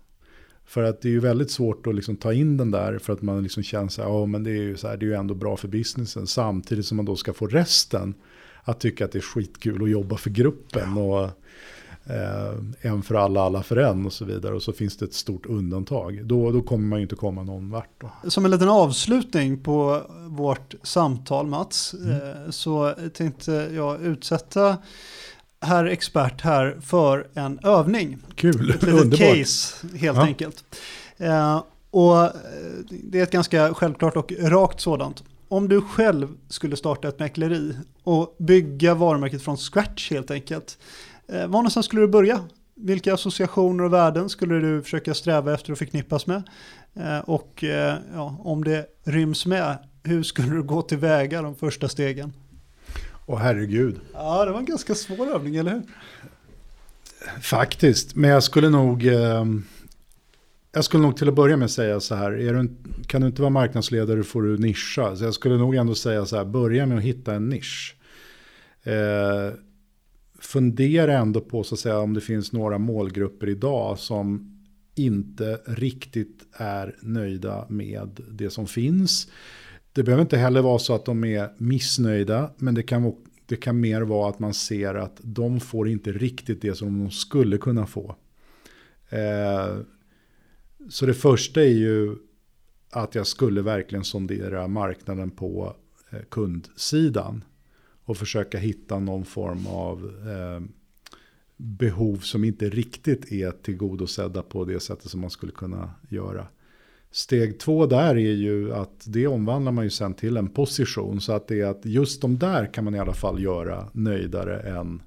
För 0.64 0.82
att 0.82 1.00
det 1.00 1.08
är 1.08 1.12
ju 1.12 1.20
väldigt 1.20 1.50
svårt 1.50 1.86
att 1.86 1.94
liksom 1.94 2.16
ta 2.16 2.32
in 2.32 2.56
den 2.56 2.70
där 2.70 2.98
för 2.98 3.12
att 3.12 3.22
man 3.22 3.42
liksom 3.42 3.62
känner 3.62 3.92
ja 3.96 4.26
men 4.26 4.44
det 4.44 4.50
är 4.50 4.62
ju 4.62 4.76
så 4.76 4.88
här, 4.88 4.96
det 4.96 5.04
är 5.04 5.08
ju 5.08 5.14
ändå 5.14 5.34
bra 5.34 5.56
för 5.56 5.68
businessen. 5.68 6.26
Samtidigt 6.26 6.86
som 6.86 6.96
man 6.96 7.06
då 7.06 7.16
ska 7.16 7.32
få 7.32 7.46
resten 7.46 8.14
att 8.62 8.80
tycka 8.80 9.04
att 9.04 9.12
det 9.12 9.18
är 9.18 9.22
skitkul 9.22 9.82
att 9.82 9.90
jobba 9.90 10.16
för 10.16 10.30
gruppen. 10.30 10.96
Och 10.96 11.30
eh, 12.06 12.90
en 12.92 13.02
för 13.02 13.14
alla, 13.14 13.42
alla 13.42 13.62
för 13.62 13.76
en 13.76 14.06
och 14.06 14.12
så 14.12 14.24
vidare. 14.24 14.54
Och 14.54 14.62
så 14.62 14.72
finns 14.72 14.96
det 14.96 15.04
ett 15.04 15.14
stort 15.14 15.46
undantag. 15.46 16.20
Då, 16.26 16.50
då 16.50 16.62
kommer 16.62 16.86
man 16.88 16.98
ju 16.98 17.02
inte 17.02 17.14
komma 17.16 17.42
någon 17.42 17.70
vart. 17.70 18.00
Då. 18.00 18.30
Som 18.30 18.44
en 18.44 18.50
liten 18.50 18.68
avslutning 18.68 19.58
på 19.58 20.02
vårt 20.28 20.74
samtal 20.82 21.46
Mats, 21.46 21.94
Mm. 21.94 22.10
eh, 22.20 22.50
så 22.50 22.94
tänkte 23.14 23.52
jag 23.52 24.02
utsätta 24.02 24.76
herr 25.60 25.84
expert 25.84 26.40
här 26.40 26.78
för 26.82 27.26
en 27.34 27.58
övning. 27.62 28.18
Kul, 28.34 28.70
Ett 28.70 28.84
underbart. 28.84 29.18
case 29.18 29.86
helt 29.96 30.16
Ja. 30.16 30.22
enkelt. 30.24 30.64
Eh, 31.16 31.62
och 31.90 32.16
eh, 32.24 32.30
det 32.88 33.18
är 33.18 33.22
ett 33.22 33.30
ganska 33.30 33.74
självklart 33.74 34.16
och 34.16 34.32
rakt 34.40 34.80
sådant. 34.80 35.22
om 35.48 35.68
du 35.68 35.80
själv 35.80 36.28
skulle 36.48 36.76
starta 36.76 37.08
ett 37.08 37.18
mäkleri 37.18 37.76
och 38.02 38.36
bygga 38.38 38.94
varumärket 38.94 39.42
från 39.42 39.56
scratch 39.56 40.10
helt 40.10 40.30
enkelt. 40.30 40.78
Eh, 41.32 41.40
var 41.40 41.46
någonstans 41.46 41.86
skulle 41.86 42.02
du 42.02 42.08
börja? 42.08 42.44
Vilka 42.74 43.14
associationer 43.14 43.84
och 43.84 43.92
värden 43.92 44.28
skulle 44.28 44.54
du 44.54 44.82
försöka 44.82 45.14
sträva 45.14 45.54
efter 45.54 45.72
att 45.72 45.78
förknippas 45.78 46.26
med? 46.26 46.42
Eh, 46.94 47.18
och 47.18 47.64
eh, 47.64 47.96
ja, 48.14 48.36
om 48.44 48.64
det 48.64 48.86
ryms 49.04 49.46
med, 49.46 49.78
hur 50.02 50.22
skulle 50.22 50.48
du 50.48 50.62
gå 50.62 50.82
tillväga 50.82 51.42
de 51.42 51.54
första 51.54 51.88
stegen? 51.88 52.32
Åh 53.26 53.38
herregud. 53.38 54.00
Ja, 54.12 54.44
det 54.44 54.52
var 54.52 54.58
en 54.58 54.64
ganska 54.64 54.94
svår 54.94 55.34
övning, 55.34 55.56
eller 55.56 55.72
hur? 55.72 55.82
Faktiskt, 57.40 58.14
men 58.14 58.30
jag 58.30 58.42
skulle 58.42 58.70
nog... 58.70 59.06
Eh, 59.06 59.44
jag 60.74 60.84
skulle 60.84 61.02
nog 61.02 61.16
till 61.16 61.28
att 61.28 61.34
börja 61.34 61.56
med 61.56 61.70
säga 61.70 62.00
så 62.00 62.14
här, 62.14 62.32
är 62.32 62.54
du, 62.54 62.70
kan 63.06 63.20
du 63.20 63.26
inte 63.26 63.42
vara 63.42 63.50
marknadsledare 63.50 64.22
får 64.22 64.42
du 64.42 64.58
nischa. 64.58 65.16
Så 65.16 65.24
jag 65.24 65.34
skulle 65.34 65.56
nog 65.56 65.74
ändå 65.74 65.94
säga 65.94 66.26
så 66.26 66.36
här, 66.36 66.44
börja 66.44 66.86
med 66.86 66.98
att 66.98 67.04
hitta 67.04 67.34
en 67.34 67.48
nisch. 67.48 67.96
Eh, 68.82 69.54
fundera 70.42 71.18
ändå 71.18 71.40
på 71.40 71.64
så 71.64 71.74
att 71.74 71.78
säga 71.78 71.98
om 71.98 72.14
det 72.14 72.20
finns 72.20 72.52
några 72.52 72.78
målgrupper 72.78 73.48
idag 73.48 73.98
som 73.98 74.58
inte 74.94 75.60
riktigt 75.66 76.44
är 76.52 76.96
nöjda 77.02 77.66
med 77.68 78.20
det 78.30 78.50
som 78.50 78.66
finns. 78.66 79.28
Det 79.92 80.02
behöver 80.02 80.22
inte 80.22 80.36
heller 80.36 80.62
vara 80.62 80.78
så 80.78 80.94
att 80.94 81.04
de 81.04 81.24
är 81.24 81.50
missnöjda, 81.58 82.50
men 82.56 82.74
det 82.74 82.82
kan, 82.82 83.14
det 83.46 83.56
kan 83.56 83.80
mer 83.80 84.02
vara 84.02 84.28
att 84.28 84.38
man 84.38 84.54
ser 84.54 84.94
att 84.94 85.20
de 85.22 85.60
får 85.60 85.88
inte 85.88 86.12
riktigt 86.12 86.62
det 86.62 86.74
som 86.74 86.98
de 86.98 87.10
skulle 87.10 87.58
kunna 87.58 87.86
få. 87.86 88.16
Eh, 89.08 89.76
så 90.88 91.06
det 91.06 91.14
första 91.14 91.62
är 91.62 91.74
ju 91.74 92.16
att 92.90 93.14
jag 93.14 93.26
skulle 93.26 93.62
verkligen 93.62 94.04
sondera 94.04 94.68
marknaden 94.68 95.30
på 95.30 95.76
eh, 96.10 96.22
kundsidan 96.30 97.44
och 98.04 98.16
försöka 98.16 98.58
hitta 98.58 98.98
någon 98.98 99.24
form 99.24 99.66
av 99.66 99.98
eh, 100.04 100.66
behov 101.56 102.16
som 102.16 102.44
inte 102.44 102.68
riktigt 102.68 103.32
är 103.32 103.50
tillgodosedda 103.50 104.42
på 104.42 104.64
det 104.64 104.80
sättet 104.80 105.10
som 105.10 105.20
man 105.20 105.30
skulle 105.30 105.52
kunna 105.52 105.90
göra. 106.08 106.46
Steg 107.10 107.58
två 107.60 107.86
där 107.86 108.14
är 108.14 108.32
ju 108.32 108.74
att 108.74 109.04
det 109.06 109.26
omvandlar 109.26 109.72
man 109.72 109.84
ju 109.84 109.90
sen 109.90 110.14
till 110.14 110.36
en 110.36 110.48
position 110.48 111.20
så 111.20 111.32
att 111.32 111.48
det 111.48 111.60
är 111.60 111.66
att 111.66 111.84
just 111.86 112.20
de 112.22 112.38
där 112.38 112.74
kan 112.74 112.84
man 112.84 112.94
i 112.94 112.98
alla 112.98 113.12
fall 113.12 113.42
göra 113.42 113.88
nöjdare 113.92 114.60
än. 114.60 115.02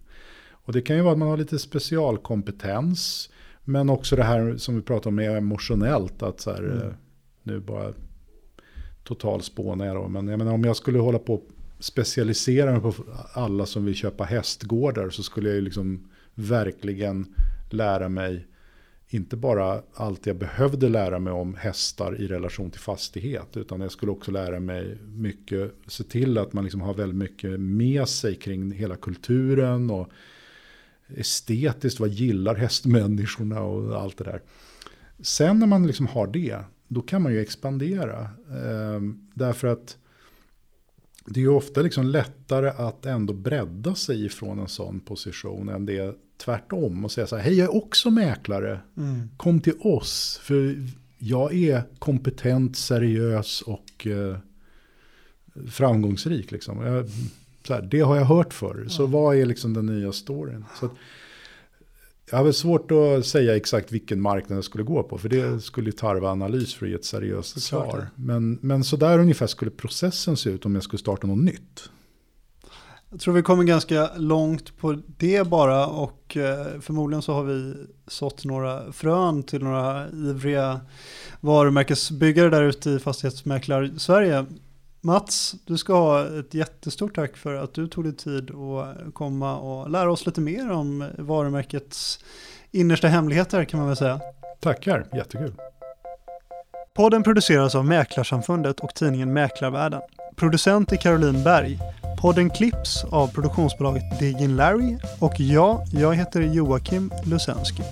Och 0.51 0.73
det 0.73 0.81
kan 0.81 0.95
ju 0.95 1.01
vara 1.01 1.13
att 1.13 1.19
man 1.19 1.27
har 1.27 1.37
lite 1.37 1.59
specialkompetens 1.59 3.29
men 3.63 3.89
också 3.89 4.15
det 4.15 4.23
här 4.23 4.57
som 4.57 4.75
vi 4.75 4.81
pratar 4.81 5.09
om 5.09 5.19
är 5.19 5.37
emotionellt 5.37 6.23
att 6.23 6.39
så 6.39 6.51
här, 6.51 6.63
Mm. 6.63 6.77
eh, 6.87 6.93
nu 7.43 7.59
bara 7.59 7.93
totalspånar 9.03 9.85
jag 9.85 9.95
då, 9.95 10.07
men 10.07 10.27
jag 10.27 10.37
menar 10.37 10.53
om 10.53 10.63
jag 10.63 10.75
skulle 10.75 10.99
hålla 10.99 11.19
på 11.19 11.41
specialiserar 11.79 12.71
mig 12.71 12.81
på 12.81 12.93
alla 13.33 13.65
som 13.65 13.85
vill 13.85 13.95
köpa 13.95 14.23
hästgårdar 14.23 15.09
så 15.09 15.23
skulle 15.23 15.49
jag 15.49 15.55
ju 15.55 15.61
liksom 15.61 16.07
verkligen 16.35 17.35
lära 17.69 18.09
mig 18.09 18.47
inte 19.07 19.35
bara 19.35 19.81
allt 19.93 20.25
jag 20.25 20.35
behövde 20.35 20.89
lära 20.89 21.19
mig 21.19 21.33
om 21.33 21.55
hästar 21.55 22.21
i 22.21 22.27
relation 22.27 22.71
till 22.71 22.81
fastighet 22.81 23.57
utan 23.57 23.81
jag 23.81 23.91
skulle 23.91 24.11
också 24.11 24.31
lära 24.31 24.59
mig 24.59 24.97
mycket, 25.05 25.75
se 25.87 26.03
till 26.03 26.37
att 26.37 26.53
man 26.53 26.63
liksom 26.63 26.81
har 26.81 26.93
väldigt 26.93 27.17
mycket 27.17 27.59
med 27.59 28.07
sig 28.07 28.35
kring 28.35 28.71
hela 28.71 28.95
kulturen 28.95 29.89
och 29.89 30.09
estetiskt, 31.07 31.99
vad 31.99 32.09
gillar 32.09 32.55
hästmänniskorna 32.55 33.61
och 33.61 34.01
allt 34.01 34.17
det 34.17 34.23
där. 34.23 34.41
Sen 35.19 35.59
när 35.59 35.67
man 35.67 35.87
liksom 35.87 36.07
har 36.07 36.27
det, 36.27 36.57
då 36.87 37.01
kan 37.01 37.21
man 37.21 37.33
ju 37.33 37.41
expandera. 37.41 38.21
Eh, 38.49 39.01
därför 39.33 39.67
att 39.67 39.97
det 41.25 41.39
är 41.39 41.41
ju 41.41 41.49
ofta 41.49 41.81
liksom 41.81 42.05
lättare 42.05 42.69
att 42.69 43.05
ändå 43.05 43.33
bredda 43.33 43.95
sig 43.95 44.25
ifrån 44.25 44.59
en 44.59 44.67
sån 44.67 44.99
position 44.99 45.69
än 45.69 45.85
det 45.85 45.97
är 45.97 46.13
tvärtom 46.37 47.05
och 47.05 47.11
säga 47.11 47.27
så 47.27 47.35
här, 47.35 47.43
hej 47.43 47.53
jag 47.57 47.63
är 47.65 47.75
också 47.75 48.09
mäklare, 48.09 48.79
Mm. 48.97 49.29
kom 49.37 49.59
till 49.59 49.77
oss, 49.79 50.39
för 50.43 50.83
jag 51.17 51.53
är 51.53 51.83
kompetent, 51.99 52.77
seriös 52.77 53.61
och 53.61 54.07
eh, 54.07 54.37
framgångsrik. 55.69 56.51
Liksom. 56.51 56.81
Jag, 56.85 57.05
så 57.67 57.73
här, 57.73 57.81
det 57.81 57.99
har 57.99 58.15
jag 58.15 58.25
hört 58.25 58.53
förr, 58.53 58.85
så 58.89 59.05
vad 59.05 59.35
är 59.37 59.45
liksom 59.45 59.73
den 59.73 59.85
nya 59.85 60.11
storyn? 60.11 60.65
Så 60.79 60.85
att, 60.85 60.91
jag 62.31 62.37
har 62.37 62.51
svårt 62.51 62.91
att 62.91 63.25
säga 63.25 63.55
exakt 63.55 63.91
vilken 63.91 64.21
marknad 64.21 64.57
jag 64.57 64.63
skulle 64.63 64.83
gå 64.83 65.03
på, 65.03 65.17
för 65.17 65.29
det 65.29 65.61
skulle 65.61 65.87
ju 65.87 65.91
tarva 65.91 66.29
analys 66.29 66.73
för 66.75 66.85
att 66.85 66.89
ge 66.89 66.95
ett 66.95 67.05
seriöst 67.05 67.61
svar. 67.61 68.07
Men, 68.15 68.59
men 68.61 68.83
så 68.83 68.95
där 68.95 69.19
ungefär 69.19 69.47
skulle 69.47 69.71
processen 69.71 70.37
se 70.37 70.49
ut 70.49 70.65
om 70.65 70.75
jag 70.75 70.83
skulle 70.83 70.99
starta 70.99 71.27
något 71.27 71.43
nytt. 71.43 71.89
Jag 73.09 73.19
tror 73.19 73.33
vi 73.33 73.41
kommer 73.41 73.63
ganska 73.63 74.09
långt 74.17 74.77
på 74.77 74.97
det 75.17 75.47
bara 75.47 75.87
och 75.87 76.37
eh, 76.37 76.79
förmodligen 76.81 77.21
så 77.21 77.33
har 77.33 77.43
vi 77.43 77.73
sått 78.07 78.45
några 78.45 78.91
frön 78.91 79.43
till 79.43 79.63
några 79.63 80.09
ivriga 80.09 80.81
varumärkesbyggare 81.39 82.49
där 82.49 82.63
ute 82.63 82.89
i 82.89 82.99
fastighetsmäklar-Sverige. 82.99 84.45
Mats, 85.05 85.55
du 85.65 85.77
ska 85.77 85.93
ha 85.93 86.39
ett 86.39 86.53
jättestort 86.53 87.15
tack 87.15 87.37
för 87.37 87.55
att 87.55 87.73
du 87.73 87.87
tog 87.87 88.03
dig 88.03 88.15
tid 88.15 88.51
att 88.51 89.13
komma 89.13 89.59
och 89.59 89.89
lära 89.89 90.11
oss 90.11 90.25
lite 90.25 90.41
mer 90.41 90.71
om 90.71 91.09
varumärkets 91.17 92.19
innersta 92.71 93.07
hemligheter 93.07 93.65
kan 93.65 93.79
man 93.79 93.87
väl 93.87 93.97
säga. 93.97 94.19
Tackar, 94.59 95.07
jättekul. 95.13 95.53
Podden 96.95 97.23
produceras 97.23 97.75
av 97.75 97.85
Mäklarsamfundet 97.85 98.79
och 98.79 98.95
tidningen 98.95 99.33
Mäklarvärlden. 99.33 100.01
Producent 100.35 100.91
är 100.91 100.97
Caroline 100.97 101.43
Berg. 101.43 101.79
Podden 102.21 102.49
klipps 102.49 103.03
av 103.03 103.27
produktionsbolaget 103.27 104.19
Digin 104.19 104.55
Larry 104.55 104.97
och 105.19 105.39
jag, 105.39 105.85
jag 105.91 106.15
heter 106.15 106.41
Joakim 106.41 107.11
Lusensky. 107.25 107.83